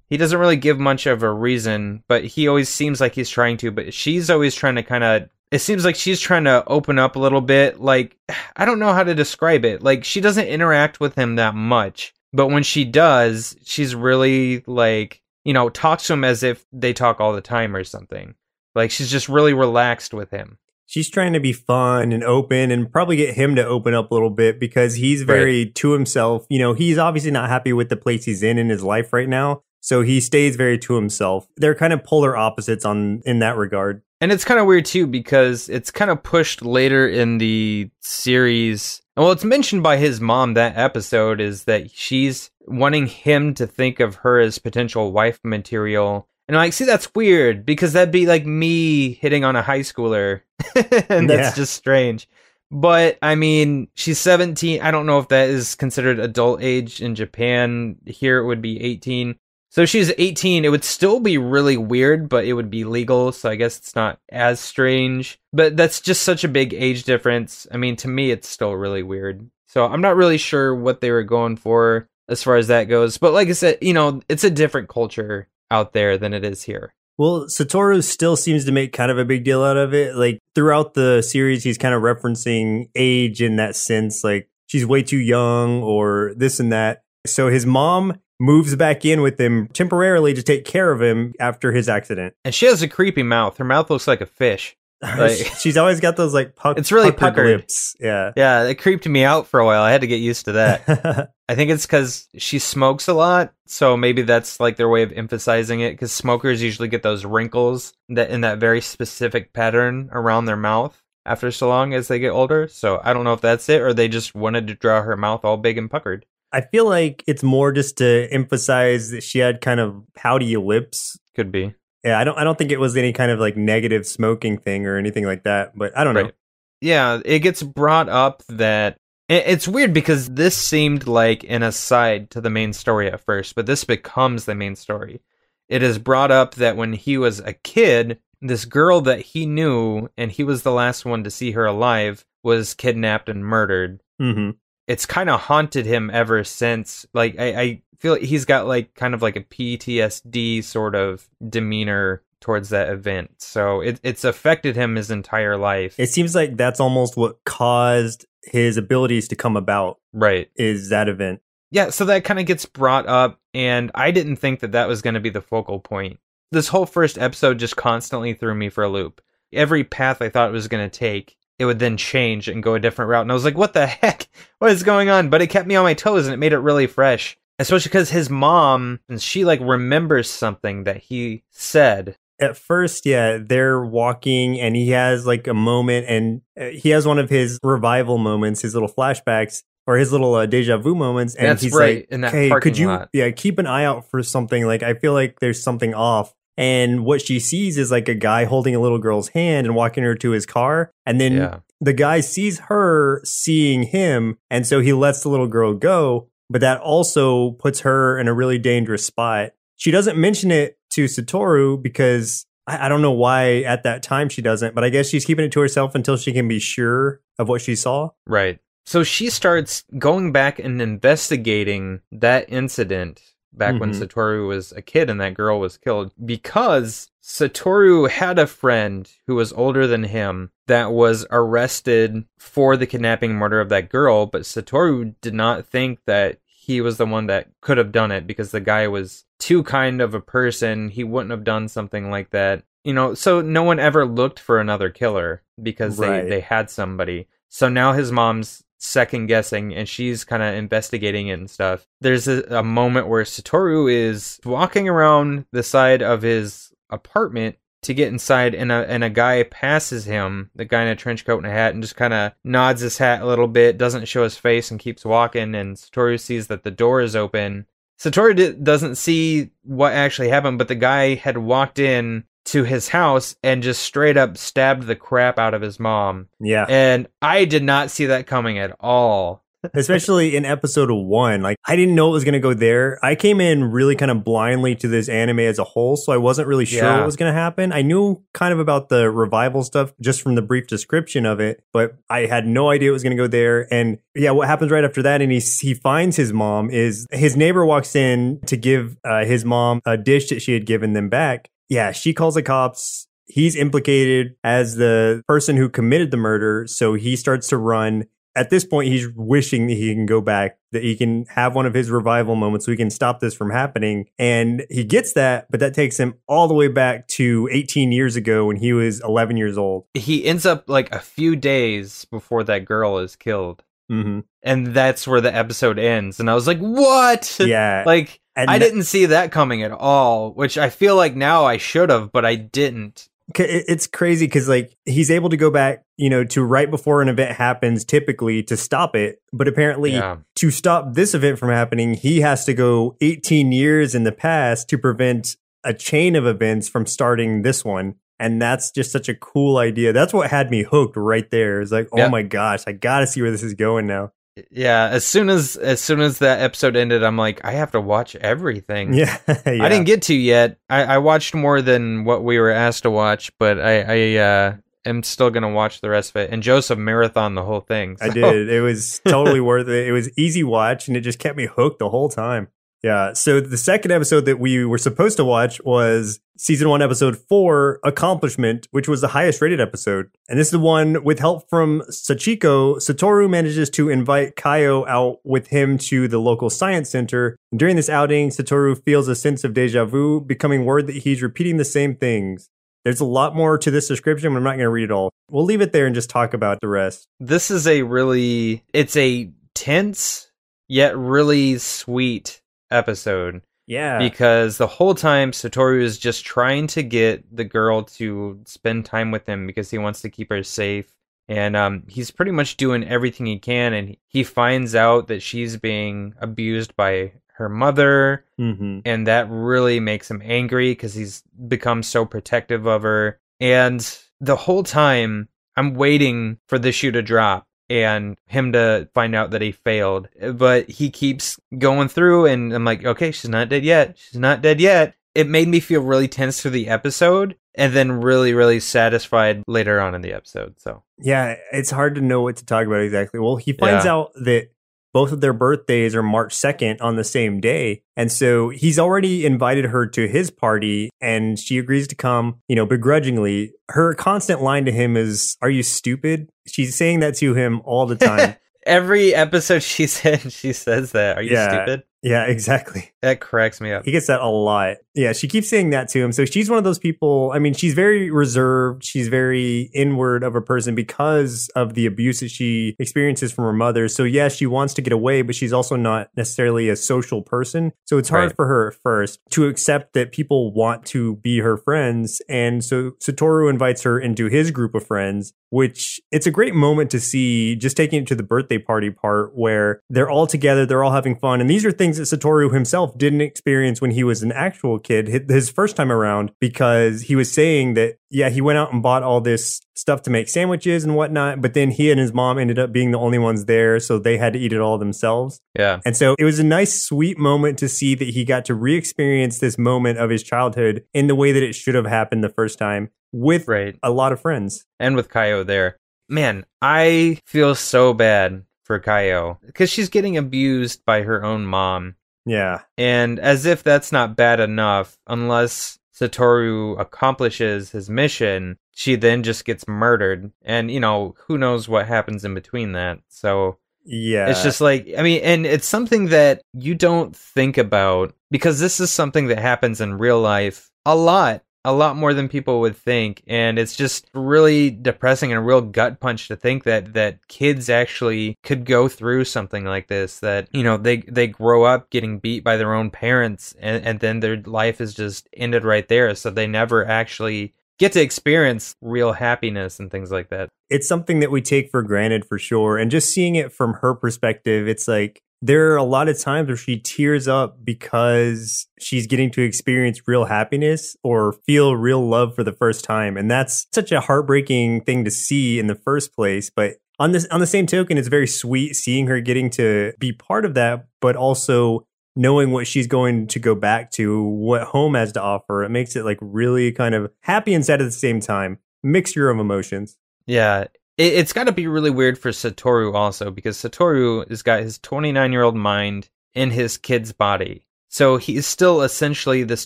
he 0.10 0.18
doesn't 0.18 0.40
really 0.40 0.56
give 0.58 0.80
much 0.80 1.06
of 1.06 1.24
a 1.24 1.32
reason 1.32 2.04
but 2.08 2.24
he 2.24 2.48
always 2.48 2.70
seems 2.70 3.00
like 3.02 3.14
he's 3.16 3.30
trying 3.30 3.58
to 3.58 3.72
but 3.72 3.94
she's 3.94 4.30
always 4.30 4.56
trying 4.56 4.76
to 4.76 4.84
kind 4.84 5.04
of 5.04 5.30
it 5.52 5.60
seems 5.60 5.86
like 5.86 5.96
she's 5.96 6.20
trying 6.20 6.44
to 6.46 6.64
open 6.68 6.98
up 7.00 7.16
a 7.16 7.20
little 7.20 7.42
bit 7.42 7.80
like 7.80 8.18
i 8.56 8.66
don't 8.66 8.80
know 8.80 8.94
how 8.94 9.04
to 9.04 9.16
describe 9.16 9.66
it 9.66 9.82
like 9.84 10.04
she 10.04 10.20
doesn't 10.22 10.48
interact 10.48 11.00
with 11.00 11.16
him 11.16 11.36
that 11.36 11.56
much 11.56 12.14
but 12.34 12.48
when 12.48 12.64
she 12.64 12.84
does 12.84 13.56
she's 13.64 13.96
really 13.96 14.64
like 14.68 15.22
you 15.44 15.54
know 15.54 15.70
talks 15.70 16.08
to 16.08 16.14
him 16.14 16.24
as 16.24 16.44
if 16.44 16.66
they 16.74 16.94
talk 16.94 17.20
all 17.20 17.34
the 17.34 17.42
time 17.42 17.76
or 17.76 17.84
something 17.84 18.36
like 18.76 18.92
she's 18.92 19.12
just 19.12 19.30
really 19.30 19.54
relaxed 19.54 20.14
with 20.14 20.32
him 20.32 20.58
She's 20.86 21.10
trying 21.10 21.34
to 21.34 21.40
be 21.40 21.54
fun 21.54 22.12
and 22.12 22.24
open 22.24 22.70
and 22.70 22.92
probably 22.92 23.16
get 23.16 23.34
him 23.34 23.56
to 23.56 23.66
open 23.66 23.94
up 23.96 24.12
a 24.12 24.14
little 24.14 24.30
bit 24.30 24.60
because 24.60 24.94
he's 24.94 25.24
very 25.24 25.66
to 25.72 25.94
himself. 25.94 26.46
You 26.50 26.60
know, 26.60 26.74
he's 26.74 27.00
obviously 27.00 27.32
not 27.32 27.50
happy 27.50 27.74
with 27.74 27.90
the 27.90 27.96
place 27.96 28.26
he's 28.26 28.44
in 28.44 28.60
in 28.60 28.70
his 28.70 28.84
life 28.84 29.12
right 29.12 29.28
now. 29.28 29.64
So 29.86 30.02
he 30.02 30.22
stays 30.22 30.56
very 30.56 30.78
to 30.80 30.94
himself. 30.96 31.46
They're 31.58 31.76
kind 31.76 31.92
of 31.92 32.06
polar 32.06 32.38
opposites 32.38 32.86
on 32.86 33.22
in 33.26 33.40
that 33.40 33.58
regard. 33.58 34.02
And 34.22 34.32
it's 34.32 34.46
kind 34.46 34.58
of 34.58 34.66
weird 34.66 34.86
too 34.86 35.06
because 35.06 35.68
it's 35.68 35.92
kind 35.92 36.10
of 36.10 36.24
pushed 36.24 36.62
later 36.64 37.06
in 37.06 37.38
the 37.38 37.90
series. 38.00 39.02
Well, 39.18 39.34
it's 39.34 39.44
mentioned 39.44 39.84
by 39.84 39.98
his 39.98 40.22
mom 40.22 40.54
that 40.54 40.78
episode 40.78 41.42
is 41.42 41.66
that 41.66 41.92
she's 41.92 42.50
wanting 42.62 43.08
him 43.08 43.54
to 43.56 43.68
think 43.68 44.00
of 44.00 44.16
her 44.16 44.40
as 44.40 44.58
potential 44.58 45.12
wife 45.12 45.40
material 45.44 46.30
And 46.48 46.56
I'm 46.56 46.62
like, 46.64 46.74
see, 46.74 46.86
that's 46.86 47.14
weird 47.14 47.66
because 47.66 47.92
that'd 47.92 48.12
be 48.14 48.26
like 48.26 48.46
me 48.46 49.12
hitting 49.16 49.44
on 49.44 49.58
a 49.58 49.62
high 49.62 49.82
schooler. 49.82 50.42
and 51.10 51.30
that's 51.30 51.50
Yeah. 51.50 51.54
just 51.56 51.74
strange. 51.74 52.30
But 52.72 53.18
I 53.22 53.36
mean, 53.36 53.90
she's 53.96 54.18
17. 54.20 54.82
I 54.82 54.92
don't 54.92 55.06
know 55.06 55.20
if 55.20 55.28
that 55.28 55.50
is 55.50 55.76
considered 55.76 56.20
adult 56.20 56.62
age 56.64 57.02
in 57.02 57.16
Japan. 57.16 57.98
Here 58.06 58.40
it 58.40 58.46
would 58.46 58.62
be 58.62 58.82
18. 58.82 59.36
So 59.74 59.88
she's 59.88 60.14
18, 60.20 60.66
it 60.66 60.70
would 60.70 60.84
still 60.84 61.20
be 61.20 61.40
really 61.40 61.78
weird, 61.78 62.30
but 62.30 62.46
it 62.46 62.54
would 62.54 62.70
be 62.70 62.84
legal. 62.84 63.32
So 63.32 63.50
I 63.50 63.56
guess 63.56 63.80
it's 63.80 63.96
not 63.96 64.20
as 64.32 64.60
strange. 64.60 65.40
But 65.52 65.76
that's 65.76 66.00
just 66.00 66.22
such 66.22 66.44
a 66.44 66.48
big 66.48 66.76
age 66.76 67.06
difference. 67.06 67.66
I 67.72 67.78
mean, 67.78 67.96
to 67.96 68.08
me, 68.08 68.30
it's 68.30 68.48
still 68.48 68.74
really 68.74 69.02
weird. 69.02 69.50
So 69.66 69.88
I'm 69.88 70.00
not 70.00 70.16
really 70.16 70.38
sure 70.38 70.76
what 70.76 71.02
they 71.02 71.10
were 71.10 71.24
going 71.24 71.56
for 71.56 72.08
as 72.30 72.44
far 72.44 72.58
as 72.58 72.68
that 72.68 72.84
goes. 72.84 73.18
But 73.18 73.34
like 73.34 73.48
I 73.48 73.54
said, 73.54 73.80
you 73.82 73.96
know, 73.96 74.22
it's 74.30 74.44
a 74.44 74.52
different 74.52 74.90
culture 74.90 75.48
out 75.72 75.94
there 75.94 76.20
than 76.20 76.36
it 76.36 76.46
is 76.46 76.62
here. 76.62 76.94
Well, 77.18 77.46
Satoru 77.46 78.04
still 78.04 78.36
seems 78.36 78.66
to 78.66 78.72
make 78.72 78.94
kind 78.94 79.10
of 79.10 79.18
a 79.18 79.26
big 79.26 79.44
deal 79.44 79.64
out 79.64 79.78
of 79.78 79.92
it. 79.92 80.16
Like 80.16 80.38
throughout 80.54 80.94
the 80.94 81.24
series, 81.24 81.64
he's 81.64 81.80
kind 81.80 81.96
of 81.96 82.04
referencing 82.04 82.92
age 82.94 83.42
in 83.42 83.56
that 83.56 83.76
sense, 83.76 84.24
like 84.24 84.48
she's 84.68 84.86
way 84.86 85.02
too 85.02 85.18
young 85.18 85.82
or 85.82 86.34
this 86.38 86.60
and 86.60 86.72
that. 86.72 87.02
So 87.26 87.48
his 87.48 87.66
mom 87.66 88.20
moves 88.44 88.76
back 88.76 89.06
in 89.06 89.22
with 89.22 89.40
him 89.40 89.68
temporarily 89.70 90.34
to 90.34 90.44
take 90.44 90.66
care 90.66 90.92
of 90.92 91.02
him 91.02 91.34
after 91.40 91.72
his 91.72 91.88
accident. 91.88 92.34
And 92.44 92.54
she 92.54 92.66
has 92.66 92.82
a 92.82 92.88
creepy 92.88 93.24
mouth. 93.24 93.58
Her 93.58 93.64
mouth 93.64 93.90
looks 93.90 94.08
like 94.08 94.22
a 94.22 94.26
fish. 94.26 94.76
Like- 95.18 95.36
she's 95.60 95.76
always 95.76 96.00
got 96.00 96.16
those 96.16 96.34
like 96.34 96.56
puck- 96.56 96.78
It's 96.78 96.90
really 96.92 97.12
puckered 97.12 97.60
lips. 97.60 97.94
Yeah. 98.00 98.32
Yeah, 98.38 98.64
it 98.64 98.76
creeped 98.76 99.06
me 99.06 99.26
out 99.26 99.48
for 99.48 99.60
a 99.60 99.66
while. 99.66 99.82
I 99.82 99.92
had 99.92 100.00
to 100.02 100.08
get 100.08 100.22
used 100.22 100.46
to 100.46 100.54
that. 100.54 101.30
I 101.50 101.56
think 101.56 101.72
it's 101.72 101.86
because 101.86 102.28
she 102.38 102.58
smokes 102.58 103.10
a 103.10 103.14
lot, 103.14 103.54
so 103.68 103.98
maybe 103.98 104.22
that's 104.22 104.62
like 104.62 104.78
their 104.78 104.88
way 104.88 105.04
of 105.04 105.12
emphasizing 105.12 105.82
it. 105.82 105.92
Because 105.92 106.14
smokers 106.14 106.62
usually 106.64 106.88
get 106.88 107.04
those 107.04 107.26
wrinkles 107.26 107.94
that 108.10 108.30
in 108.30 108.42
that 108.42 108.60
very 108.60 108.80
specific 108.80 109.52
pattern 109.52 110.08
around 110.14 110.46
their 110.46 110.56
mouth 110.56 110.98
after 111.26 111.52
so 111.52 111.68
long 111.68 111.94
as 111.94 112.08
they 112.08 112.20
get 112.20 112.30
older. 112.30 112.70
So 112.70 113.02
I 113.04 113.12
don't 113.12 113.26
know 113.26 113.34
if 113.34 113.42
that's 113.42 113.68
it, 113.68 113.82
or 113.82 113.94
they 113.94 114.08
just 114.08 114.34
wanted 114.34 114.68
to 114.68 114.74
draw 114.76 115.02
her 115.02 115.18
mouth 115.18 115.44
all 115.44 115.58
big 115.58 115.78
and 115.78 115.92
puckered. 115.92 116.26
I 116.54 116.62
feel 116.62 116.88
like 116.88 117.24
it's 117.28 117.44
more 117.44 117.72
just 117.72 117.98
to 117.98 118.28
emphasize 118.32 119.10
that 119.10 119.24
she 119.24 119.40
had 119.40 119.60
kind 119.60 119.80
of 119.80 120.04
pouty 120.16 120.56
lips. 120.56 121.18
Could 121.36 121.52
be. 121.52 121.74
Yeah, 122.04 122.20
I 122.20 122.24
don't 122.24 122.38
I 122.38 122.44
don't 122.44 122.58
think 122.58 122.72
it 122.72 122.80
was 122.80 122.96
any 122.96 123.12
kind 123.12 123.32
of 123.32 123.40
like 123.40 123.58
negative 123.58 124.06
smoking 124.06 124.58
thing 124.58 124.86
or 124.86 124.98
anything 124.98 125.26
like 125.26 125.44
that, 125.44 125.78
but 125.78 125.98
I 125.98 126.04
don't 126.04 126.14
know. 126.14 126.32
Yeah, 126.80 127.22
it 127.26 127.40
gets 127.40 127.64
brought 127.64 128.10
up 128.10 128.44
that 128.50 128.98
it's 129.30 129.68
weird 129.68 129.94
because 129.94 130.30
this 130.30 130.56
seemed 130.56 131.08
like 131.08 131.46
an 131.48 131.64
aside 131.64 132.30
to 132.32 132.42
the 132.42 132.50
main 132.50 132.74
story 132.74 133.10
at 133.10 133.22
first, 133.26 133.56
but 133.56 133.66
this 133.66 133.84
becomes 133.84 134.46
the 134.46 134.54
main 134.54 134.76
story. 134.76 135.22
It 135.70 135.82
is 135.82 135.98
brought 135.98 136.30
up 136.30 136.56
that 136.56 136.76
when 136.76 136.94
he 136.94 137.18
was 137.18 137.40
a 137.40 137.54
kid, 137.54 138.20
this 138.42 138.66
girl 138.66 139.00
that 139.02 139.22
he 139.22 139.46
knew, 139.46 140.10
and 140.18 140.30
he 140.30 140.44
was 140.44 140.64
the 140.64 140.74
last 140.74 141.06
one 141.06 141.24
to 141.24 141.32
see 141.32 141.52
her 141.52 141.66
alive, 141.66 142.26
was 142.44 142.74
kidnapped 142.74 143.30
and 143.30 143.46
murdered. 143.46 144.02
Mhm. 144.22 144.58
It's 144.88 145.06
kind 145.06 145.30
of 145.30 145.40
haunted 145.40 145.86
him 145.86 146.10
ever 146.12 146.44
since. 146.44 147.06
Like, 147.14 147.40
I, 147.40 147.62
I 147.62 147.82
feel 148.00 148.14
like 148.14 148.22
he's 148.24 148.46
got 148.46 148.68
like 148.68 148.94
kind 148.96 149.14
of 149.14 149.22
like 149.22 149.36
a 149.36 149.44
PTSD 149.44 150.64
sort 150.64 150.96
of 150.96 151.30
demeanor 151.48 152.22
towards 152.42 152.70
that 152.70 152.90
event. 152.90 153.32
So 153.38 153.80
it, 153.80 154.02
it's 154.04 154.26
affected 154.26 154.76
him 154.76 154.96
his 154.96 155.10
entire 155.10 155.58
life. 155.58 155.98
It 155.98 156.10
seems 156.10 156.36
like 156.36 156.58
that's 156.58 156.82
almost 156.82 157.16
what 157.16 157.42
caused 157.46 158.26
his 158.44 158.76
abilities 158.76 159.30
to 159.30 159.38
come 159.38 159.56
about 159.56 160.00
right. 160.12 160.52
is 160.56 160.90
that 160.90 161.08
event. 161.08 161.42
Yeah, 161.72 161.90
so 161.90 162.06
that 162.06 162.26
kind 162.26 162.40
of 162.40 162.46
gets 162.46 162.66
brought 162.66 163.08
up, 163.08 163.40
and 163.54 163.90
I 163.96 164.12
didn't 164.12 164.36
think 164.36 164.60
that 164.60 164.74
that 164.74 164.88
was 164.88 165.02
going 165.02 165.16
to 165.16 165.20
be 165.20 165.32
the 165.32 165.42
focal 165.42 165.80
point. 165.80 166.20
This 166.52 166.68
whole 166.68 166.86
first 166.86 167.18
episode 167.18 167.58
just 167.58 167.78
constantly 167.78 168.34
threw 168.34 168.54
me 168.54 168.70
for 168.70 168.84
a 168.84 168.90
loop. 168.90 169.22
Every 169.52 169.84
path 169.84 170.22
I 170.22 170.30
thought 170.30 170.50
it 170.50 170.54
was 170.54 170.68
going 170.68 170.88
to 170.88 171.00
take, 171.00 171.36
it 171.64 171.66
would 171.66 171.80
then 171.80 171.98
change 171.98 172.48
and 172.48 172.62
go 172.62 172.76
a 172.76 172.80
different 172.80 173.10
route. 173.10 173.22
And 173.22 173.32
I 173.32 173.34
was 173.34 173.46
like, 173.46 173.58
what 173.58 173.74
the 173.74 173.88
heck? 173.88 174.28
What 174.60 174.72
is 174.72 174.84
going 174.84 175.10
on? 175.10 175.30
But 175.30 175.42
it 175.42 175.48
kept 175.48 175.68
me 175.68 175.76
on 175.76 175.84
my 175.84 175.94
toes 175.94 176.26
and 176.26 176.34
it 176.34 176.38
made 176.38 176.54
it 176.54 176.60
really 176.60 176.88
fresh. 176.88 177.38
Especially 177.60 177.90
because 177.90 178.10
his 178.10 178.30
mom, 178.30 179.02
and 179.10 179.22
she 179.22 179.44
like 179.44 179.60
remembers 179.62 180.30
something 180.30 180.86
that 180.86 180.98
he 180.98 181.44
said. 181.50 182.16
At 182.40 182.56
first, 182.56 183.06
yeah, 183.06 183.40
they're 183.42 183.84
walking 183.84 184.60
and 184.62 184.74
he 184.74 184.92
has 184.92 185.26
like 185.26 185.48
a 185.48 185.54
moment 185.54 186.06
and 186.08 186.42
uh, 186.58 186.68
he 186.68 186.90
has 186.92 187.06
one 187.06 187.20
of 187.20 187.30
his 187.30 187.60
revival 187.62 188.18
moments, 188.18 188.62
his 188.62 188.74
little 188.74 188.88
flashbacks 188.88 189.64
or 189.86 189.98
his 189.98 190.14
little 190.14 190.34
uh, 190.34 190.46
deja 190.46 190.78
vu 190.78 190.96
moments 190.96 191.36
and 191.36 191.48
That's 191.48 191.64
he's 191.64 191.74
right, 191.74 191.98
like, 191.98 192.08
in 192.10 192.22
that 192.22 192.32
"Hey, 192.32 192.50
could 192.62 192.78
you 192.78 192.88
lot." 192.88 193.10
yeah, 193.12 193.32
keep 193.32 193.60
an 193.60 193.68
eye 193.68 193.84
out 193.84 194.10
for 194.10 194.24
something 194.24 194.66
like 194.66 194.82
I 194.82 194.94
feel 194.94 195.12
like 195.14 195.40
there's 195.42 195.62
something 195.62 195.94
off." 195.94 196.34
And 196.58 197.04
what 197.06 197.22
she 197.22 197.40
sees 197.40 197.78
is 197.78 197.92
like 197.92 198.08
a 198.08 198.14
guy 198.16 198.46
holding 198.46 198.76
a 198.76 198.80
little 198.80 199.00
girl's 199.00 199.30
hand 199.30 199.66
and 199.66 199.76
walking 199.76 200.04
her 200.04 200.16
to 200.16 200.32
his 200.32 200.46
car. 200.46 200.92
And 201.06 201.20
then 201.20 201.34
Yeah. 201.34 201.60
the 201.82 201.94
guy 201.94 202.20
sees 202.20 202.60
her 202.70 203.22
seeing 203.24 203.84
him. 203.84 204.38
And 204.50 204.66
so 204.68 204.80
he 204.80 204.94
lets 204.94 205.22
the 205.24 205.30
little 205.30 205.48
girl 205.48 205.74
go. 205.74 206.30
But 206.50 206.62
that 206.62 206.80
also 206.82 207.52
puts 207.52 207.80
her 207.82 208.20
in 208.20 208.28
a 208.28 208.34
really 208.34 208.60
dangerous 208.60 209.06
spot. 209.06 209.52
She 209.78 209.90
doesn't 209.92 210.18
mention 210.18 210.52
it 210.52 210.78
to 210.92 211.06
Satoru 211.06 211.82
because 211.82 212.46
I, 212.68 212.86
I 212.86 212.90
don't 212.90 213.02
know 213.02 213.12
why 213.12 213.62
at 213.64 213.84
that 213.84 214.04
time 214.04 214.30
she 214.30 214.42
doesn't, 214.44 214.76
but 214.76 214.84
I 214.84 214.90
guess 214.90 215.10
she's 215.10 215.26
keeping 215.26 215.46
it 215.46 215.52
to 215.54 215.60
herself 215.60 215.96
until 215.96 216.16
she 216.18 216.32
can 216.34 216.48
be 216.48 216.60
sure 216.60 217.22
of 217.40 217.50
what 217.50 217.62
she 217.62 217.76
saw. 217.76 218.10
Right. 218.28 218.60
So 218.86 219.04
she 219.04 219.30
starts 219.30 219.84
going 219.98 220.32
back 220.34 220.60
and 220.60 220.82
investigating 220.82 222.02
that 222.12 222.46
incident 222.50 223.22
back 223.54 223.80
when 223.80 223.92
Mhm. 223.92 224.00
Satoru 224.02 224.48
was 224.48 224.72
a 224.74 224.82
kid 224.82 225.10
and 225.10 225.22
that 225.22 225.34
girl 225.36 225.60
was 225.60 225.78
killed 225.78 226.12
because 226.26 227.10
Satoru 227.22 228.10
had 228.10 228.38
a 228.40 228.48
friend 228.48 229.10
who 229.28 229.36
was 229.36 229.54
older 229.54 229.88
than 229.88 230.04
him 230.04 230.52
that 230.68 230.92
was 230.92 231.26
arrested 231.32 232.26
for 232.38 232.76
the 232.78 232.88
kidnapping 232.88 233.36
murder 233.36 233.60
of 233.62 233.70
that 233.70 233.90
girl, 233.90 234.26
but 234.26 234.42
Satoru 234.44 235.14
did 235.22 235.34
not 235.34 235.66
think 235.66 236.00
that 236.06 236.40
he 236.46 236.80
was 236.82 236.98
the 236.98 237.06
one 237.06 237.28
that 237.28 237.48
could 237.62 237.78
have 237.78 237.92
done 237.92 238.12
it 238.12 238.26
because 238.26 238.52
the 238.52 238.60
guy 238.62 238.88
was 238.88 239.26
too 239.40 239.64
kind 239.64 240.02
of 240.02 240.14
a 240.14 240.22
person. 240.22 240.90
He 240.90 241.04
wouldn't 241.04 241.32
have 241.32 241.44
done 241.44 241.68
something 241.68 242.10
like 242.10 242.30
that. 242.32 242.64
You 242.86 242.94
know, 242.94 243.14
so 243.14 243.42
no 243.42 243.64
one 243.64 243.80
ever 243.80 244.06
looked 244.06 244.40
for 244.40 244.60
another 244.60 244.90
killer 244.90 245.42
because 245.62 246.00
Right. 246.00 246.24
they, 246.24 246.30
they 246.30 246.40
had 246.42 246.70
somebody. 246.70 247.28
So 247.50 247.70
now 247.70 247.94
his 247.94 248.12
mom's 248.12 248.63
second 248.84 249.28
guessing 249.28 249.74
and 249.74 249.88
she's 249.88 250.24
kind 250.24 250.44
of 250.44 250.54
investigating 250.54 251.28
it 251.28 251.40
and 251.40 251.50
stuff. 251.50 251.88
There's 252.02 252.28
a, 252.28 252.44
a 252.58 252.64
moment 252.64 253.08
where 253.08 253.24
Satoru 253.24 253.92
is 253.92 254.40
walking 254.44 254.90
around 254.90 255.46
the 255.52 255.64
side 255.64 256.02
of 256.02 256.22
his 256.22 256.74
apartment 256.90 257.58
to 257.84 257.94
get 257.94 258.10
inside 258.10 258.56
and 258.56 258.72
a 258.72 258.90
and 258.90 259.04
a 259.04 259.10
guy 259.10 259.44
passes 259.44 260.06
him, 260.06 260.52
the 260.56 260.66
guy 260.66 260.84
in 260.84 260.88
a 260.88 260.96
trench 260.96 261.26
coat 261.26 261.38
and 261.38 261.48
a 261.48 261.50
hat, 261.50 261.74
and 261.74 261.84
just 261.84 261.96
kind 261.96 262.14
of 262.14 262.32
nods 262.44 262.82
his 262.82 262.98
hat 262.98 263.22
a 263.22 263.26
little 263.26 263.48
bit, 263.48 263.78
doesn't 263.78 264.08
show 264.08 264.24
his 264.24 264.38
face 264.38 264.72
and 264.72 264.80
keeps 264.80 265.06
walking 265.06 265.56
and 265.56 265.76
Satoru 265.76 266.20
sees 266.20 266.48
that 266.48 266.64
the 266.64 266.72
door 266.72 267.02
is 267.02 267.16
open. 267.16 267.66
Satoru 268.00 268.36
di- 268.36 268.52
doesn't 268.52 268.96
see 268.96 269.52
what 269.64 269.94
actually 269.94 270.30
happened, 270.30 270.58
but 270.58 270.68
the 270.68 270.76
guy 270.76 271.16
had 271.16 271.38
walked 271.38 271.80
in 271.80 272.26
to 272.46 272.64
his 272.64 272.90
house 272.90 273.36
and 273.44 273.64
just 273.64 273.82
straight 273.84 274.18
up 274.18 274.38
stabbed 274.38 274.84
the 274.88 274.96
crap 274.96 275.40
out 275.40 275.54
of 275.54 275.62
his 275.62 275.80
mom. 275.80 276.28
Yeah. 276.40 276.66
And 276.68 277.08
I 277.22 277.46
did 277.46 277.64
not 277.64 277.90
see 277.92 278.08
that 278.08 278.28
coming 278.28 278.58
at 278.60 278.76
all. 278.80 279.42
Especially 279.74 280.36
in 280.36 280.44
episode 280.44 280.92
one. 280.92 281.42
Like, 281.42 281.56
I 281.66 281.78
didn't 281.78 281.96
know 281.96 282.10
it 282.10 282.12
was 282.12 282.26
going 282.26 282.34
to 282.34 282.40
go 282.42 282.54
there. 282.54 283.00
I 283.02 283.16
came 283.16 283.40
in 283.40 283.72
really 283.72 283.96
kind 283.96 284.12
of 284.12 284.22
blindly 284.26 284.76
to 284.76 284.90
this 284.90 285.08
anime 285.08 285.40
as 285.40 285.58
a 285.58 285.64
whole, 285.64 285.96
so 285.96 286.12
I 286.12 286.18
wasn't 286.18 286.50
really 286.50 286.66
sure 286.66 286.84
Yeah. 286.84 286.98
what 286.98 287.06
was 287.06 287.16
going 287.16 287.34
to 287.34 287.40
happen. 287.40 287.72
I 287.72 287.82
knew 287.82 288.22
kind 288.34 288.52
of 288.52 288.60
about 288.60 288.90
the 288.90 289.10
revival 289.10 289.64
stuff 289.64 289.94
just 290.02 290.22
from 290.22 290.36
the 290.36 290.42
brief 290.42 290.68
description 290.68 291.26
of 291.26 291.40
it, 291.40 291.64
but 291.72 291.96
I 292.10 292.26
had 292.26 292.46
no 292.46 292.72
idea 292.72 292.90
it 292.90 292.92
was 292.92 293.04
going 293.04 293.16
to 293.16 293.24
go 293.24 293.28
there. 293.28 293.74
And 293.74 294.00
yeah, 294.14 294.32
what 294.32 294.50
happens 294.50 294.70
right 294.70 294.84
after 294.84 295.02
that? 295.04 295.22
And 295.22 295.32
he, 295.32 295.40
he 295.40 295.74
finds 295.74 296.18
his 296.18 296.34
mom 296.34 296.70
is 296.70 297.08
his 297.12 297.38
neighbor 297.38 297.66
walks 297.66 297.96
in 297.96 298.42
to 298.48 298.58
give 298.58 298.98
uh, 299.06 299.24
his 299.24 299.46
mom 299.46 299.80
a 299.86 299.96
dish 299.96 300.28
that 300.28 300.42
she 300.42 300.52
had 300.52 300.66
given 300.66 300.92
them 300.92 301.08
back. 301.08 301.50
Yeah, 301.70 301.92
she 301.92 302.14
calls 302.14 302.36
the 302.36 302.44
cops. 302.44 303.08
He's 303.26 303.56
implicated 303.56 304.36
as 304.44 304.76
the 304.76 305.24
person 305.28 305.56
who 305.56 305.70
committed 305.70 306.12
the 306.12 306.18
murder. 306.18 306.66
So 306.68 306.94
he 306.94 307.16
starts 307.16 307.48
to 307.50 307.58
run 307.58 308.06
at 308.36 308.50
this 308.50 308.66
point, 308.66 308.88
he's 308.90 309.08
wishing 309.16 309.68
that 309.68 309.74
he 309.74 309.94
can 309.94 310.06
go 310.06 310.22
back, 310.22 310.58
that 310.72 310.84
he 310.84 310.96
can 310.96 311.26
have 311.30 311.56
one 311.56 311.66
of 311.66 311.74
his 311.74 311.92
revival 311.92 312.36
moments 312.36 312.66
so 312.66 312.72
he 312.72 312.78
can 312.78 312.90
stop 312.90 313.20
this 313.20 313.36
from 313.36 313.52
happening. 313.52 314.06
And 314.18 314.66
he 314.70 314.84
gets 314.84 315.14
that, 315.14 315.48
but 315.52 315.60
that 315.60 315.74
takes 315.74 316.00
him 316.00 316.16
all 316.28 316.48
the 316.48 316.54
way 316.54 316.68
back 316.68 317.08
to 317.10 317.48
18 317.52 317.92
years 317.92 318.16
ago 318.16 318.46
when 318.46 318.56
he 318.56 318.74
was 318.74 319.02
11 319.02 319.38
years 319.38 319.58
old. 319.58 319.86
He 319.94 320.26
ends 320.26 320.46
up 320.46 320.68
like 320.68 320.94
a 320.94 321.00
few 321.00 321.36
days 321.36 322.06
before 322.06 322.44
that 322.46 322.66
girl 322.66 322.98
is 322.98 323.16
killed. 323.16 323.64
hmm 323.90 324.22
And 324.42 324.68
that's 324.68 325.08
where 325.08 325.22
the 325.22 325.34
episode 325.34 325.78
ends. 325.78 326.20
And 326.20 326.30
I 326.30 326.34
was 326.34 326.48
like, 326.48 326.60
what? 326.60 327.38
Yeah. 327.40 327.84
like, 327.86 328.20
And 328.36 328.50
I 328.50 328.58
didn't 328.60 328.84
see 328.84 329.06
that 329.08 329.32
coming 329.32 329.62
at 329.64 329.72
all, 329.72 330.32
which 330.34 330.58
I 330.58 330.70
feel 330.70 330.96
like 330.96 331.16
now 331.16 331.46
I 331.46 331.58
should 331.58 331.90
have, 331.90 332.12
but 332.12 332.26
I 332.26 332.36
didn't. 332.36 333.10
it's 333.36 333.88
crazy 333.88 334.26
because 334.26 334.50
like 334.50 334.76
he's 334.86 335.10
able 335.10 335.30
to 335.30 335.38
go 335.38 335.50
back, 335.50 335.84
you 335.98 336.10
know, 336.10 336.24
to 336.26 336.44
right 336.44 336.70
before 336.70 337.02
an 337.02 337.08
event 337.10 337.36
happens, 337.38 337.86
typically 337.86 338.44
to 338.44 338.58
stop 338.58 338.96
it. 338.96 339.22
But 339.32 339.48
apparently, 339.48 339.94
Yeah. 339.94 340.18
to 340.36 340.52
stop 340.52 340.94
this 340.94 341.14
event 341.14 341.40
from 341.40 341.50
happening, 341.50 341.94
he 341.94 342.22
has 342.22 342.44
to 342.46 342.54
go 342.54 342.98
18 343.02 343.52
years 343.52 343.96
in 343.96 344.04
the 344.04 344.12
past 344.12 344.68
to 344.70 344.78
prevent 344.78 345.38
a 345.64 345.74
chain 345.74 346.16
of 346.16 346.26
events 346.28 346.68
from 346.68 346.86
starting 346.86 347.42
this 347.44 347.64
one. 347.64 347.96
And 348.20 348.42
that's 348.42 348.72
just 348.72 348.92
such 348.92 349.08
a 349.10 349.16
cool 349.16 349.58
idea. 349.58 349.94
That's 349.94 350.14
what 350.14 350.30
had 350.30 350.52
me 350.52 350.64
hooked 350.64 350.98
right 350.98 351.30
there. 351.32 351.62
It's 351.62 351.72
like, 351.72 351.88
oh 351.94 351.98
Yep. 351.98 352.12
my 352.12 352.22
gosh, 352.24 352.64
I 352.68 352.74
gotta 352.74 353.08
see 353.08 353.22
where 353.22 353.32
this 353.32 353.44
is 353.44 353.54
going 353.54 353.88
now. 353.88 354.12
Yeah, 354.50 354.90
as 354.92 355.06
soon 355.06 355.30
as 355.30 355.56
as 355.58 355.80
soon 355.80 356.02
as 356.02 356.20
that 356.20 356.42
episode 356.42 356.76
ended, 356.76 357.04
I'm 357.04 357.18
like, 357.18 357.44
I 357.46 357.52
have 357.52 357.72
to 357.72 357.82
watch 357.82 358.16
everything. 358.16 358.94
Yeah. 359.04 359.18
I 359.28 359.70
didn't 359.70 359.86
get 359.86 360.04
to 360.04 360.14
yet. 360.14 360.58
I, 360.70 360.84
I 360.84 360.98
watched 361.00 361.34
more 361.36 361.62
than 361.62 362.06
what 362.06 362.24
we 362.24 362.40
were 362.40 362.52
asked 362.52 362.84
to 362.84 362.92
watch, 362.92 363.32
but 363.38 363.60
I, 363.60 363.82
I 363.82 364.16
uh, 364.18 364.56
am 364.86 365.04
still 365.04 365.30
gonna 365.30 365.52
watch 365.52 365.82
the 365.82 365.90
rest 365.90 366.12
of 366.12 366.18
it. 366.18 366.32
And 366.32 366.42
Joseph 366.42 366.78
marathon 366.80 367.36
the 367.36 367.44
whole 367.44 367.60
thing. 367.60 367.98
I 368.02 368.10
did. 368.10 368.50
It 368.50 368.62
was 368.70 369.02
totally 369.08 369.42
worth 369.42 369.68
it. 369.68 369.88
It 369.88 369.92
was 369.92 370.10
easy 370.18 370.44
watch 370.44 370.88
and 370.88 370.96
it 370.96 371.02
just 371.02 371.20
kept 371.20 371.38
me 371.38 371.48
hooked 371.48 371.80
the 371.80 371.90
whole 371.90 372.10
time. 372.10 372.48
Yeah. 372.84 373.14
So 373.14 373.40
the 373.40 373.58
second 373.58 373.92
episode 373.92 374.26
that 374.26 374.40
we 374.40 374.66
were 374.66 374.78
supposed 374.78 375.16
to 375.16 375.24
watch 375.24 375.62
was 375.64 376.20
season 376.38 376.68
one, 376.68 376.82
episode 376.82 377.18
four, 377.18 377.80
Accomplishment, 377.86 378.68
which 378.72 378.90
was 378.90 379.00
the 379.00 379.08
highest 379.08 379.42
rated 379.42 379.62
episode. 379.62 380.10
And 380.28 380.38
this 380.38 380.48
is 380.48 380.52
the 380.52 380.60
one 380.60 381.02
with 381.02 381.20
help 381.20 381.50
from 381.50 381.82
Sachiko. 381.90 382.76
Satoru 382.76 383.30
manages 383.30 383.70
to 383.72 383.90
invite 383.90 384.36
Kayo 384.36 384.86
out 384.88 385.20
with 385.24 385.48
him 385.48 385.78
to 385.78 386.10
the 386.10 386.20
local 386.20 386.50
science 386.50 386.90
center. 386.90 387.38
And 387.52 387.60
during 387.60 387.78
this 387.78 387.90
outing, 387.90 388.30
Satoru 388.30 388.84
feels 388.84 389.08
a 389.08 389.16
sense 389.16 389.46
of 389.46 389.54
deja 389.54 389.86
vu, 389.86 390.20
becoming 390.20 390.66
worried 390.66 390.88
that 390.88 390.98
he's 390.98 391.22
repeating 391.22 391.56
the 391.56 391.66
same 391.66 391.96
things. 391.96 392.50
There's 392.84 393.00
a 393.00 393.06
lot 393.06 393.34
more 393.34 393.58
to 393.58 393.72
this 393.72 393.88
description, 393.88 394.34
but 394.34 394.38
I'm 394.38 394.44
not 394.44 394.52
going 394.52 394.60
to 394.60 394.70
read 394.70 394.84
it 394.84 394.92
all. 394.92 395.10
We'll 395.32 395.46
leave 395.46 395.62
it 395.62 395.72
there 395.72 395.86
and 395.86 395.96
just 395.96 396.10
talk 396.10 396.34
about 396.34 396.60
the 396.60 396.68
rest. 396.68 397.08
This 397.22 397.50
is 397.50 397.66
a 397.66 397.84
really 397.84 398.66
it's 398.74 398.98
a 398.98 399.32
tense 399.54 400.30
yet 400.68 400.98
really 400.98 401.60
sweet 401.60 402.42
episode. 402.74 403.42
Yeah. 403.66 403.98
because 403.98 404.58
the 404.58 404.68
whole 404.68 404.94
time 404.94 405.32
Satoru 405.32 405.82
is 405.82 405.98
just 405.98 406.26
trying 406.26 406.68
to 406.68 406.84
get 406.84 407.24
the 407.34 407.46
girl 407.46 407.84
to 407.84 408.42
spend 408.46 408.86
time 408.86 409.10
with 409.10 409.26
him 409.26 409.48
because 409.48 409.70
he 409.70 409.78
wants 409.78 410.02
to 410.02 410.10
keep 410.10 410.30
her 410.32 410.44
safe. 410.44 410.94
And 411.30 411.56
um, 411.56 411.84
he's 411.88 412.12
pretty 412.12 412.32
much 412.32 412.58
doing 412.58 412.84
everything 412.84 413.26
he 413.26 413.40
can, 413.40 413.72
and 413.72 413.96
he 414.08 414.26
finds 414.26 414.76
out 414.76 415.08
that 415.08 415.22
she's 415.22 415.56
being 415.56 416.14
abused 416.20 416.76
by 416.76 417.14
her 417.36 417.48
mother, 417.48 418.26
mm-hmm. 418.38 418.80
and 418.84 419.08
that 419.08 419.30
really 419.30 419.80
makes 419.80 420.12
him 420.12 420.22
angry 420.24 420.72
because 420.72 420.94
he's 420.94 421.24
become 421.48 421.82
so 421.82 422.06
protective 422.06 422.66
of 422.66 422.84
her. 422.84 423.20
And 423.40 423.80
the 424.20 424.36
whole 424.36 424.64
time, 424.64 425.30
I'm 425.56 425.76
waiting 425.76 426.40
for 426.48 426.60
the 426.60 426.74
shoe 426.74 426.92
to 426.92 427.02
drop 427.02 427.48
and 427.74 428.18
him 428.28 428.52
to 428.54 428.88
find 428.94 429.16
out 429.16 429.32
that 429.32 429.42
he 429.42 429.52
failed. 429.52 430.08
But 430.34 430.70
he 430.70 430.92
keeps 430.92 431.40
going 431.58 431.88
through, 431.88 432.28
and 432.28 432.54
I'm 432.54 432.64
like, 432.64 432.86
okay, 432.86 433.12
she's 433.12 433.30
not 433.30 433.50
dead 433.50 433.64
yet. 433.66 433.98
She's 433.98 434.20
not 434.20 434.42
dead 434.44 434.62
yet. 434.62 434.96
It 435.16 435.28
made 435.28 435.48
me 435.48 435.60
feel 435.60 435.82
really 435.82 436.08
tense 436.08 436.42
through 436.42 436.52
the 436.52 436.68
episode, 436.70 437.36
and 437.56 437.74
then 437.74 438.02
really, 438.02 438.34
really 438.34 438.60
satisfied 438.60 439.44
later 439.48 439.80
on 439.80 439.94
in 439.96 440.02
the 440.02 440.14
episode. 440.14 440.60
So, 440.60 440.84
Yeah, 441.00 441.36
it's 441.52 441.70
hard 441.72 441.96
to 441.96 442.02
know 442.02 442.22
what 442.22 442.38
to 442.38 442.46
talk 442.46 442.66
about 442.68 442.82
exactly. 442.82 443.20
Well, 443.20 443.36
he 443.36 443.54
finds 443.54 443.86
Yeah. 443.86 443.92
out 443.94 444.12
that 444.24 444.50
both 444.94 445.12
of 445.12 445.22
their 445.22 445.34
birthdays 445.34 445.96
are 445.96 446.04
March 446.04 446.34
2nd 446.36 446.78
on 446.82 446.96
the 446.96 447.04
same 447.04 447.40
day. 447.42 447.82
And 447.98 448.12
so 448.12 448.50
he's 448.50 448.78
already 448.80 449.26
invited 449.26 449.66
her 449.66 449.88
to 449.88 450.08
his 450.08 450.30
party 450.32 450.90
and 451.02 451.38
she 451.40 451.58
agrees 451.58 451.88
to 451.90 451.96
come, 451.96 452.40
you 452.48 452.56
know, 452.56 452.66
begrudgingly. 452.66 453.52
Her 453.70 453.94
constant 453.96 454.42
line 454.42 454.66
to 454.66 454.72
him 454.72 454.96
is, 454.96 455.36
Are 455.42 455.50
you 455.50 455.64
stupid? 455.64 456.30
She's 456.48 456.76
saying 456.76 457.00
that 457.02 457.16
to 457.16 457.34
him 457.34 457.62
all 457.66 457.86
the 457.86 457.96
time. 457.96 458.36
every 458.66 459.14
episode 459.14 459.64
she 459.64 459.88
said, 459.88 460.32
she 460.32 460.54
says 460.54 460.92
that. 460.94 461.18
Are 461.18 461.22
you 461.22 461.32
Yeah. 461.34 461.66
stupid? 461.66 461.84
Yeah, 462.04 462.26
exactly. 462.28 462.92
That 463.02 463.20
cracks 463.20 463.60
me 463.60 463.72
up. 463.72 463.86
He 463.86 463.92
gets 463.92 464.08
that 464.08 464.22
a 464.22 464.28
lot. 464.28 464.78
Yeah, 464.96 465.14
she 465.14 465.28
keeps 465.28 465.50
saying 465.50 465.72
that 465.72 465.88
to 465.90 466.00
him. 466.04 466.12
So 466.12 466.24
she's 466.26 466.50
one 466.50 466.58
of 466.60 466.64
those 466.64 466.78
people. 466.78 467.32
I 467.34 467.40
mean, 467.40 467.54
she's 467.56 467.74
very 467.74 468.12
reserved. 468.12 468.84
She's 468.84 469.08
very 469.08 469.72
inward 469.74 470.24
of 470.24 470.36
a 470.36 470.42
person 470.42 470.76
because 470.76 471.50
of 471.56 471.74
the 471.74 471.86
abuse 471.88 472.20
that 472.20 472.30
she 472.30 472.76
experiences 472.78 473.32
from 473.32 473.46
her 473.46 473.54
mother. 473.54 473.88
So, 473.88 474.04
yeah, 474.04 474.28
she 474.30 474.46
wants 474.46 474.74
to 474.76 474.82
get 474.84 474.94
away, 474.94 475.24
but 475.24 475.34
she's 475.36 475.52
also 475.52 475.76
not 475.76 476.10
necessarily 476.16 476.70
a 476.70 476.76
social 476.76 477.24
person. 477.24 477.72
So 477.86 477.98
it's 477.98 478.10
hard 478.10 478.28
Right. 478.28 478.36
for 478.36 478.46
her 478.48 478.68
at 478.68 478.76
first 478.84 479.20
to 479.32 479.48
accept 479.48 479.94
that 479.94 480.12
people 480.12 480.54
want 480.54 480.86
to 480.88 481.16
be 481.18 481.40
her 481.40 481.58
friends. 481.58 482.22
And 482.30 482.64
so 482.64 482.92
Satoru 483.04 483.50
invites 483.50 483.82
her 483.84 484.00
into 484.00 484.28
his 484.28 484.52
group 484.52 484.76
of 484.76 484.86
friends, 484.86 485.34
which 485.54 486.02
it's 486.12 486.26
a 486.26 486.32
great 486.32 486.56
moment 486.56 486.90
to 486.90 487.00
see 487.00 487.56
just 487.56 487.78
taking 487.78 488.02
it 488.02 488.08
to 488.08 488.16
the 488.16 488.24
birthday 488.24 488.58
party 488.58 488.90
part 488.90 489.34
where 489.36 489.80
they're 489.88 490.10
all 490.10 490.26
together, 490.26 490.66
they're 490.66 490.84
all 490.84 490.94
having 490.94 491.16
fun. 491.16 491.40
And 491.40 491.48
these 491.48 491.64
are 491.64 491.72
things 491.72 491.98
that 491.98 492.06
Satoru 492.06 492.52
himself 492.52 492.98
didn't 492.98 493.22
experience 493.22 493.80
when 493.80 493.92
he 493.92 494.04
was 494.04 494.24
an 494.24 494.32
actual 494.32 494.80
kid, 494.80 495.30
his 495.30 495.52
first 495.52 495.76
time 495.76 495.92
around, 495.92 496.32
because 496.40 497.04
he 497.04 497.16
was 497.16 497.32
saying 497.32 497.76
that, 497.76 497.98
yeah, 498.10 498.30
he 498.30 498.42
went 498.42 498.58
out 498.58 498.74
and 498.74 498.82
bought 498.82 499.04
all 499.04 499.22
this 499.22 499.62
stuff 499.76 500.02
to 500.04 500.10
make 500.10 500.28
sandwiches 500.28 500.84
and 500.84 500.96
whatnot, 500.96 501.40
but 501.40 501.54
then 501.54 501.70
he 501.70 501.92
and 501.92 502.00
his 502.00 502.16
mom 502.16 502.40
ended 502.40 502.58
up 502.58 502.72
being 502.72 502.90
the 502.90 502.98
only 502.98 503.20
ones 503.20 503.46
there, 503.46 503.80
so 503.80 504.00
they 504.00 504.18
had 504.18 504.34
to 504.34 504.40
eat 504.40 504.54
it 504.54 504.60
all 504.60 504.80
themselves. 504.80 505.40
Yeah. 505.56 505.82
And 505.86 505.96
so 505.96 506.16
it 506.18 506.24
was 506.24 506.40
a 506.40 506.44
nice, 506.44 506.82
sweet 506.82 507.20
moment 507.20 507.60
to 507.60 507.70
see 507.70 507.94
that 507.94 508.10
he 508.10 508.26
got 508.26 508.46
to 508.46 508.56
re 508.56 508.76
experience 508.76 509.38
this 509.38 509.60
moment 509.60 510.00
of 510.00 510.10
his 510.10 510.24
childhood 510.24 510.84
in 510.96 511.06
the 511.06 511.16
way 511.16 511.32
that 511.32 511.44
it 511.44 511.54
should 511.54 511.76
have 511.76 511.86
happened 511.86 512.24
the 512.24 512.30
first 512.30 512.58
time 512.58 512.90
with 513.14 513.48
Right. 513.48 513.78
a 513.82 513.92
lot 513.92 514.12
of 514.12 514.20
friends. 514.20 514.66
and 514.80 514.98
with 514.98 515.10
Kayo 515.10 515.46
there. 515.46 515.78
Man, 516.10 516.46
I 516.62 517.20
feel 517.26 517.56
so 517.56 517.94
bad 517.94 518.44
for 518.66 518.80
Kayo 518.80 519.38
because 519.46 519.70
she's 519.70 519.88
getting 519.90 520.18
abused 520.18 520.84
by 520.86 521.04
her 521.04 521.24
own 521.24 521.46
mom. 521.46 521.96
Yeah. 522.26 522.62
And 522.78 523.20
as 523.20 523.46
if 523.46 523.64
that's 523.64 523.92
not 523.92 524.16
bad 524.18 524.40
enough, 524.42 524.98
unless 525.08 525.78
Satoru 525.98 526.80
accomplishes 526.80 527.72
his 527.72 527.90
mission, 527.90 528.58
she 528.72 528.96
then 528.96 529.24
just 529.24 529.46
gets 529.46 529.68
murdered. 529.68 530.32
And, 530.42 530.72
you 530.72 530.80
know, 530.80 531.16
who 531.28 531.38
knows 531.38 531.70
what 531.70 531.88
happens 531.88 532.26
in 532.26 532.34
between 532.34 532.72
that. 532.74 533.00
So 533.10 533.58
Yeah. 533.86 534.30
it's 534.30 534.44
just 534.44 534.62
like, 534.62 534.88
I 534.98 535.04
mean, 535.04 535.22
and 535.24 535.46
it's 535.46 535.68
something 535.68 536.08
that 536.08 536.42
you 536.54 536.76
don't 536.76 537.16
think 537.16 537.58
about 537.58 538.14
because 538.32 538.60
this 538.60 538.80
is 538.80 538.90
something 538.90 539.28
that 539.28 539.40
happens 539.40 539.82
in 539.82 539.98
real 539.98 540.20
life 540.20 540.70
a 540.86 540.96
lot, 540.96 541.44
a 541.66 541.74
lot 541.74 541.96
more 541.96 542.14
than 542.14 542.28
people 542.28 542.60
would 542.62 542.76
think. 542.76 543.24
And 543.28 543.58
it's 543.58 543.76
just 543.76 544.10
really 544.14 544.70
depressing 544.70 545.32
and 545.32 545.40
a 545.40 545.42
real 545.42 545.62
gut 545.62 546.00
punch 546.00 546.28
to 546.28 546.36
think 546.36 546.64
that, 546.64 546.94
that 546.94 547.28
kids 547.28 547.70
actually 547.70 548.36
could 548.44 548.66
go 548.66 548.88
through 548.88 549.26
something 549.26 549.64
like 549.64 549.88
this, 549.88 550.20
that, 550.20 550.50
you 550.52 550.64
know, 550.64 550.78
they, 550.78 550.98
they 550.98 551.28
grow 551.28 551.64
up 551.64 551.90
getting 551.90 552.20
beat 552.20 552.44
by 552.44 552.58
their 552.58 552.74
own 552.74 552.90
parents 552.90 553.56
and, 553.60 553.84
and 553.86 554.00
then 554.00 554.20
their 554.20 554.38
life 554.42 554.82
is 554.82 554.94
just 554.94 555.28
ended 555.34 555.64
right 555.64 555.88
there. 555.88 556.14
So 556.16 556.30
they 556.30 556.48
never 556.48 556.86
actually 556.86 557.54
get 557.80 557.92
to 557.94 558.02
experience 558.02 558.76
real 558.82 559.14
happiness 559.14 559.80
and 559.80 559.90
things 559.90 560.12
like 560.12 560.30
that. 560.30 560.50
it's 560.70 560.88
something 560.88 561.20
that 561.20 561.32
we 561.32 561.42
take 561.42 561.70
for 561.70 561.82
granted 561.82 562.26
for 562.26 562.38
sure. 562.38 562.78
And 562.78 562.90
just 562.92 563.10
seeing 563.10 563.36
it 563.36 563.52
from 563.52 563.76
her 563.76 563.94
perspective, 563.94 564.68
it's 564.68 564.88
like 564.88 565.22
there 565.46 565.74
are 565.74 565.76
a 565.76 565.84
lot 565.84 566.08
of 566.08 566.18
times 566.18 566.48
where 566.48 566.56
she 566.56 566.80
tears 566.80 567.28
up 567.28 567.66
because 567.66 568.66
she's 568.80 569.06
getting 569.06 569.30
to 569.32 569.42
experience 569.42 570.08
real 570.08 570.24
happiness 570.24 570.96
or 571.04 571.34
feel 571.46 571.76
real 571.76 572.08
love 572.08 572.34
for 572.34 572.46
the 572.46 572.54
first 572.54 572.86
time. 572.86 573.18
And 573.18 573.30
that's 573.30 573.68
such 573.74 573.92
a 573.92 574.00
heartbreaking 574.00 574.86
thing 574.86 575.04
to 575.04 575.12
see 575.12 575.60
in 575.60 575.68
the 575.68 575.76
first 575.76 576.16
place. 576.16 576.50
But 576.50 576.76
on 576.98 577.12
this 577.12 577.28
on 577.30 577.42
the 577.42 577.48
same 577.48 577.66
token, 577.66 577.98
it's 577.98 578.08
very 578.08 578.26
sweet 578.26 578.78
seeing 578.78 579.08
her 579.08 579.20
getting 579.20 579.50
to 579.52 579.92
be 580.00 580.14
part 580.14 580.46
of 580.46 580.54
that, 580.54 580.88
but 581.02 581.18
also 581.18 581.86
knowing 582.16 582.52
what 582.52 582.66
she's 582.66 582.88
going 582.88 583.28
to 583.28 583.40
go 583.40 583.54
back 583.54 583.92
to, 583.92 584.24
what 584.24 584.64
home 584.64 584.94
has 584.94 585.12
to 585.12 585.22
offer. 585.22 585.64
It 585.64 585.70
makes 585.70 585.98
it 585.98 586.06
like 586.06 586.20
really 586.22 586.72
kind 586.72 586.96
of 586.96 587.12
happy 587.20 587.54
and 587.54 587.66
sad 587.66 587.82
at 587.82 587.86
the 587.86 587.92
same 587.92 588.22
time. 588.22 588.60
Mixture 588.82 589.30
of 589.30 589.38
emotions. 589.40 589.98
Yeah, 590.26 590.68
it, 591.04 591.14
it's 591.14 591.34
got 591.34 591.46
to 591.46 591.52
be 591.52 591.68
really 591.68 591.90
weird 591.90 592.18
for 592.18 592.32
Satoru 592.32 592.94
also 592.94 593.30
because 593.30 593.58
Satoru 593.58 594.28
has 594.30 594.42
got 594.42 594.62
his 594.62 594.80
29 594.80 595.32
year 595.32 595.44
old 595.44 595.56
mind 595.56 596.10
in 596.34 596.52
his 596.52 596.78
kid's 596.78 597.12
body. 597.12 597.66
So 597.90 598.18
he's 598.18 598.48
still 598.48 598.82
essentially 598.82 599.44
this 599.44 599.66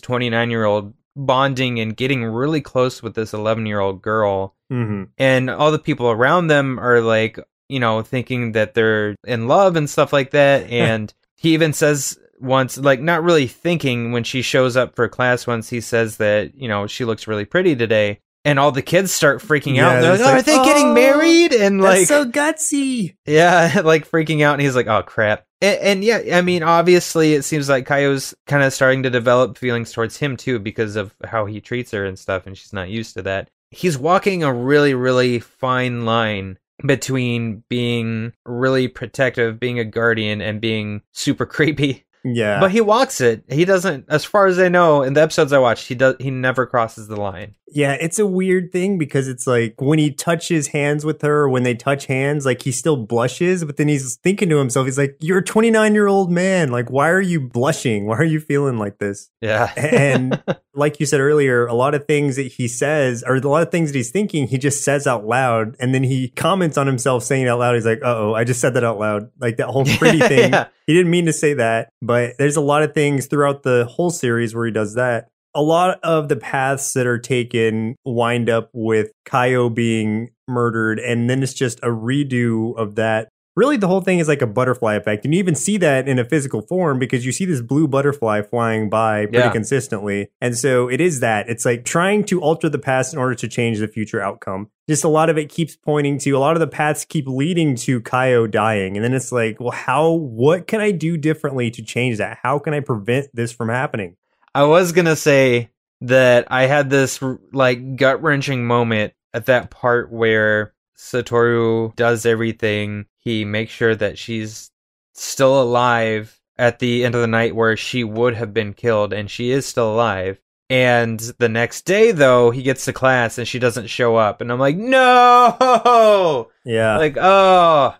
29 0.00 0.50
year 0.50 0.64
old 0.64 0.94
bonding 1.16 1.80
and 1.80 1.96
getting 1.96 2.24
really 2.24 2.60
close 2.60 3.02
with 3.02 3.14
this 3.14 3.32
11 3.32 3.66
year 3.66 3.80
old 3.80 4.02
girl. 4.02 4.54
hmm 4.70 5.04
And 5.16 5.48
all 5.48 5.72
the 5.72 5.78
people 5.78 6.10
around 6.10 6.48
them 6.48 6.78
are 6.78 7.00
like, 7.00 7.38
you 7.68 7.80
know, 7.80 8.02
thinking 8.02 8.52
that 8.52 8.74
they're 8.74 9.14
in 9.24 9.48
love 9.48 9.76
and 9.76 9.88
stuff 9.88 10.12
like 10.12 10.32
that. 10.32 10.70
And 10.70 11.12
he 11.36 11.54
even 11.54 11.72
says 11.72 12.18
once, 12.40 12.76
like, 12.78 13.00
not 13.00 13.22
really 13.22 13.46
thinking 13.46 14.12
when 14.12 14.24
she 14.24 14.42
shows 14.42 14.76
up 14.76 14.94
for 14.96 15.08
class 15.08 15.46
once, 15.46 15.70
he 15.70 15.80
says 15.80 16.16
that, 16.18 16.54
you 16.54 16.68
know, 16.68 16.86
she 16.86 17.04
looks 17.04 17.26
really 17.26 17.44
pretty 17.44 17.76
today. 17.76 18.20
And 18.48 18.58
all 18.58 18.72
the 18.72 18.82
kids 18.82 19.12
start 19.12 19.42
freaking 19.42 19.76
Yeah, 19.76 19.88
out. 19.88 20.00
They're 20.00 20.12
like, 20.12 20.20
oh, 20.20 20.24
like, 20.24 20.34
are 20.34 20.42
they 20.42 20.56
getting 20.64 20.86
"Oh, 20.88 20.94
married? 20.94 21.52
And 21.52 21.80
like, 21.82 22.06
so 22.06 22.24
gutsy. 22.24 23.14
yeah, 23.26 23.80
like 23.84 24.08
freaking 24.10 24.42
out. 24.42 24.54
And 24.54 24.62
he's 24.62 24.74
like, 24.74 24.86
oh, 24.86 25.02
crap. 25.02 25.44
And, 25.60 25.78
and 25.80 26.04
yeah, 26.04 26.36
I 26.36 26.40
mean, 26.40 26.62
obviously, 26.62 27.34
it 27.34 27.42
seems 27.42 27.68
like 27.68 27.86
Kayo's 27.86 28.34
kind 28.46 28.62
of 28.62 28.72
starting 28.72 29.02
to 29.02 29.10
develop 29.10 29.58
feelings 29.58 29.92
towards 29.92 30.16
him 30.16 30.36
too 30.36 30.58
because 30.58 30.96
of 30.96 31.14
how 31.24 31.44
he 31.46 31.60
treats 31.60 31.90
her 31.90 32.06
and 32.06 32.18
stuff. 32.18 32.46
And 32.46 32.56
she's 32.56 32.72
not 32.72 32.88
used 32.88 33.14
to 33.14 33.22
that. 33.22 33.50
He's 33.70 33.98
walking 33.98 34.42
a 34.42 34.52
really, 34.52 34.94
really 34.94 35.40
fine 35.40 36.06
line 36.06 36.58
between 36.86 37.64
being 37.68 38.32
really 38.46 38.88
protective, 38.88 39.60
being 39.60 39.78
a 39.78 39.84
guardian, 39.84 40.40
and 40.40 40.60
being 40.60 41.02
super 41.12 41.44
creepy. 41.54 42.04
Yeah. 42.24 42.60
But 42.60 42.70
he 42.70 42.80
walks 42.80 43.20
it. 43.20 43.44
He 43.48 43.64
doesn't, 43.64 44.06
as 44.08 44.24
far 44.24 44.46
as 44.46 44.58
I 44.58 44.68
know, 44.68 45.02
in 45.02 45.14
the 45.14 45.22
episodes 45.22 45.52
I 45.52 45.58
watched, 45.58 45.88
he 45.88 45.94
does. 45.94 46.16
He 46.20 46.30
never 46.30 46.66
crosses 46.66 47.08
the 47.08 47.16
line. 47.16 47.54
Yeah, 47.70 47.92
it's 48.00 48.18
a 48.18 48.26
weird 48.26 48.72
thing 48.72 48.96
because 48.96 49.28
it's 49.28 49.46
like 49.46 49.74
when 49.80 49.98
he 49.98 50.10
touches 50.10 50.68
hands 50.68 51.04
with 51.04 51.20
her, 51.22 51.48
when 51.48 51.64
they 51.64 51.74
touch 51.74 52.06
hands, 52.06 52.46
like 52.46 52.62
he 52.62 52.72
still 52.72 52.96
blushes, 52.96 53.64
but 53.64 53.76
then 53.76 53.88
he's 53.88 54.16
thinking 54.16 54.48
to 54.48 54.56
himself, 54.56 54.86
he's 54.86 54.96
like, 54.96 55.16
You're 55.20 55.38
a 55.38 55.44
29 55.44 55.94
year 55.94 56.06
old 56.06 56.30
man. 56.30 56.70
Like, 56.70 56.90
why 56.90 57.10
are 57.10 57.20
you 57.20 57.40
blushing? 57.40 58.06
Why 58.06 58.16
are 58.16 58.24
you 58.24 58.40
feeling 58.40 58.78
like 58.78 58.98
this? 58.98 59.30
Yeah. 59.40 59.72
And 59.76 60.42
like 60.74 60.98
you 61.00 61.06
said 61.06 61.20
earlier, 61.20 61.66
a 61.66 61.74
lot 61.74 61.94
of 61.94 62.06
things 62.06 62.36
that 62.36 62.46
he 62.52 62.68
says, 62.68 63.22
or 63.26 63.36
a 63.36 63.40
lot 63.40 63.62
of 63.62 63.70
things 63.70 63.92
that 63.92 63.98
he's 63.98 64.10
thinking, 64.10 64.46
he 64.46 64.56
just 64.56 64.82
says 64.82 65.06
out 65.06 65.26
loud. 65.26 65.76
And 65.78 65.94
then 65.94 66.04
he 66.04 66.28
comments 66.28 66.78
on 66.78 66.86
himself 66.86 67.22
saying 67.22 67.46
it 67.46 67.48
out 67.48 67.58
loud. 67.58 67.74
He's 67.74 67.86
like, 67.86 68.00
Uh 68.02 68.16
oh, 68.16 68.34
I 68.34 68.44
just 68.44 68.60
said 68.60 68.74
that 68.74 68.84
out 68.84 68.98
loud. 68.98 69.30
Like 69.38 69.58
that 69.58 69.68
whole 69.68 69.84
pretty 69.98 70.20
thing. 70.20 70.52
Yeah. 70.52 70.68
He 70.88 70.94
didn't 70.94 71.10
mean 71.10 71.26
to 71.26 71.34
say 71.34 71.52
that, 71.52 71.92
but 72.08 72.34
there's 72.38 72.56
a 72.56 72.60
lot 72.60 72.82
of 72.82 72.92
things 72.92 73.26
throughout 73.26 73.62
the 73.62 73.86
whole 73.88 74.10
series 74.10 74.52
where 74.54 74.66
he 74.66 74.72
does 74.72 74.94
that 74.94 75.28
a 75.54 75.62
lot 75.62 75.98
of 76.02 76.28
the 76.28 76.36
paths 76.36 76.92
that 76.92 77.06
are 77.06 77.18
taken 77.18 77.96
wind 78.04 78.48
up 78.48 78.70
with 78.72 79.10
Kayo 79.26 79.74
being 79.74 80.30
murdered, 80.46 80.98
and 81.00 81.28
then 81.28 81.42
it's 81.42 81.54
just 81.54 81.78
a 81.80 81.88
redo 81.88 82.76
of 82.76 82.94
that. 82.94 83.28
Really, 83.58 83.76
the 83.76 83.88
whole 83.88 84.00
thing 84.02 84.20
is 84.20 84.28
like 84.28 84.40
a 84.40 84.46
butterfly 84.46 84.94
effect. 84.94 85.24
And 85.24 85.34
you 85.34 85.40
even 85.40 85.56
see 85.56 85.78
that 85.78 86.08
in 86.08 86.20
a 86.20 86.24
physical 86.24 86.62
form 86.62 87.00
because 87.00 87.26
you 87.26 87.32
see 87.32 87.44
this 87.44 87.60
blue 87.60 87.88
butterfly 87.88 88.42
flying 88.42 88.88
by 88.88 89.24
pretty 89.26 89.38
Yeah. 89.38 89.50
consistently. 89.50 90.28
And 90.40 90.56
so 90.56 90.88
it 90.88 91.00
is 91.00 91.18
that. 91.18 91.48
It's 91.48 91.64
like 91.64 91.84
trying 91.84 92.22
to 92.26 92.40
alter 92.40 92.68
the 92.68 92.78
past 92.78 93.12
in 93.12 93.18
order 93.18 93.34
to 93.34 93.48
change 93.48 93.80
the 93.80 93.88
future 93.88 94.20
outcome. 94.22 94.68
Just 94.88 95.02
a 95.02 95.08
lot 95.08 95.28
of 95.28 95.36
it 95.36 95.48
keeps 95.48 95.74
pointing 95.74 96.18
to 96.18 96.30
a 96.30 96.38
lot 96.38 96.54
of 96.54 96.60
the 96.60 96.68
paths 96.68 97.04
keep 97.04 97.26
leading 97.26 97.74
to 97.74 98.00
Kayo 98.00 98.48
dying. 98.48 98.96
And 98.96 99.04
then 99.04 99.12
it's 99.12 99.32
like, 99.32 99.58
well, 99.58 99.72
how, 99.72 100.12
what 100.12 100.68
can 100.68 100.80
I 100.80 100.92
do 100.92 101.16
differently 101.16 101.68
to 101.72 101.82
change 101.82 102.18
that? 102.18 102.38
How 102.44 102.60
can 102.60 102.74
I 102.74 102.80
prevent 102.80 103.26
this 103.34 103.50
from 103.50 103.70
happening? 103.70 104.14
I 104.54 104.62
was 104.62 104.92
gonna 104.92 105.16
say 105.16 105.70
that 106.02 106.46
I 106.48 106.66
had 106.66 106.90
this 106.90 107.20
like 107.52 107.96
gut 107.96 108.22
wrenching 108.22 108.64
moment 108.64 109.14
at 109.34 109.46
that 109.46 109.70
part 109.70 110.12
where 110.12 110.74
Satoru 110.98 111.94
does 111.96 112.26
everything. 112.26 113.06
He 113.18 113.44
makes 113.44 113.72
sure 113.72 113.94
that 113.94 114.18
she's 114.18 114.70
still 115.14 115.62
alive 115.62 116.40
at 116.58 116.80
the 116.80 117.04
end 117.04 117.14
of 117.14 117.20
the 117.20 117.26
night 117.28 117.54
where 117.54 117.76
she 117.76 118.02
would 118.04 118.34
have 118.34 118.52
been 118.52 118.74
killed, 118.74 119.12
and 119.12 119.30
she 119.30 119.50
is 119.50 119.64
still 119.64 119.92
alive. 119.94 120.40
And 120.70 121.18
the 121.38 121.48
next 121.48 121.82
day, 121.86 122.10
though, 122.12 122.50
he 122.50 122.62
gets 122.62 122.84
to 122.84 122.92
class 122.92 123.38
and 123.38 123.48
she 123.48 123.58
doesn't 123.58 123.86
show 123.86 124.16
up, 124.16 124.40
and 124.40 124.50
I'm 124.52 124.58
like, 124.58 124.76
no, 124.76 126.48
Yeah. 126.64 126.98
like 126.98 127.16
oh, 127.18 127.94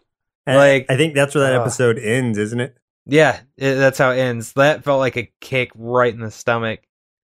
And 0.46 0.56
like- 0.56 0.86
I 0.90 0.96
think 0.96 1.14
that's 1.14 1.34
where 1.34 1.44
that 1.44 1.54
Ugh. 1.54 1.60
episode 1.62 1.98
ends, 1.98 2.36
isn't 2.38 2.60
it? 2.60 2.76
yeah, 3.06 3.40
it, 3.56 3.76
that's 3.76 3.96
how 3.98 4.10
it 4.10 4.18
ends. 4.18 4.52
That 4.52 4.84
felt 4.84 4.98
like 5.00 5.16
a 5.16 5.32
kick 5.40 5.70
right 5.74 6.12
in 6.12 6.20
the 6.20 6.30
stomach 6.30 6.80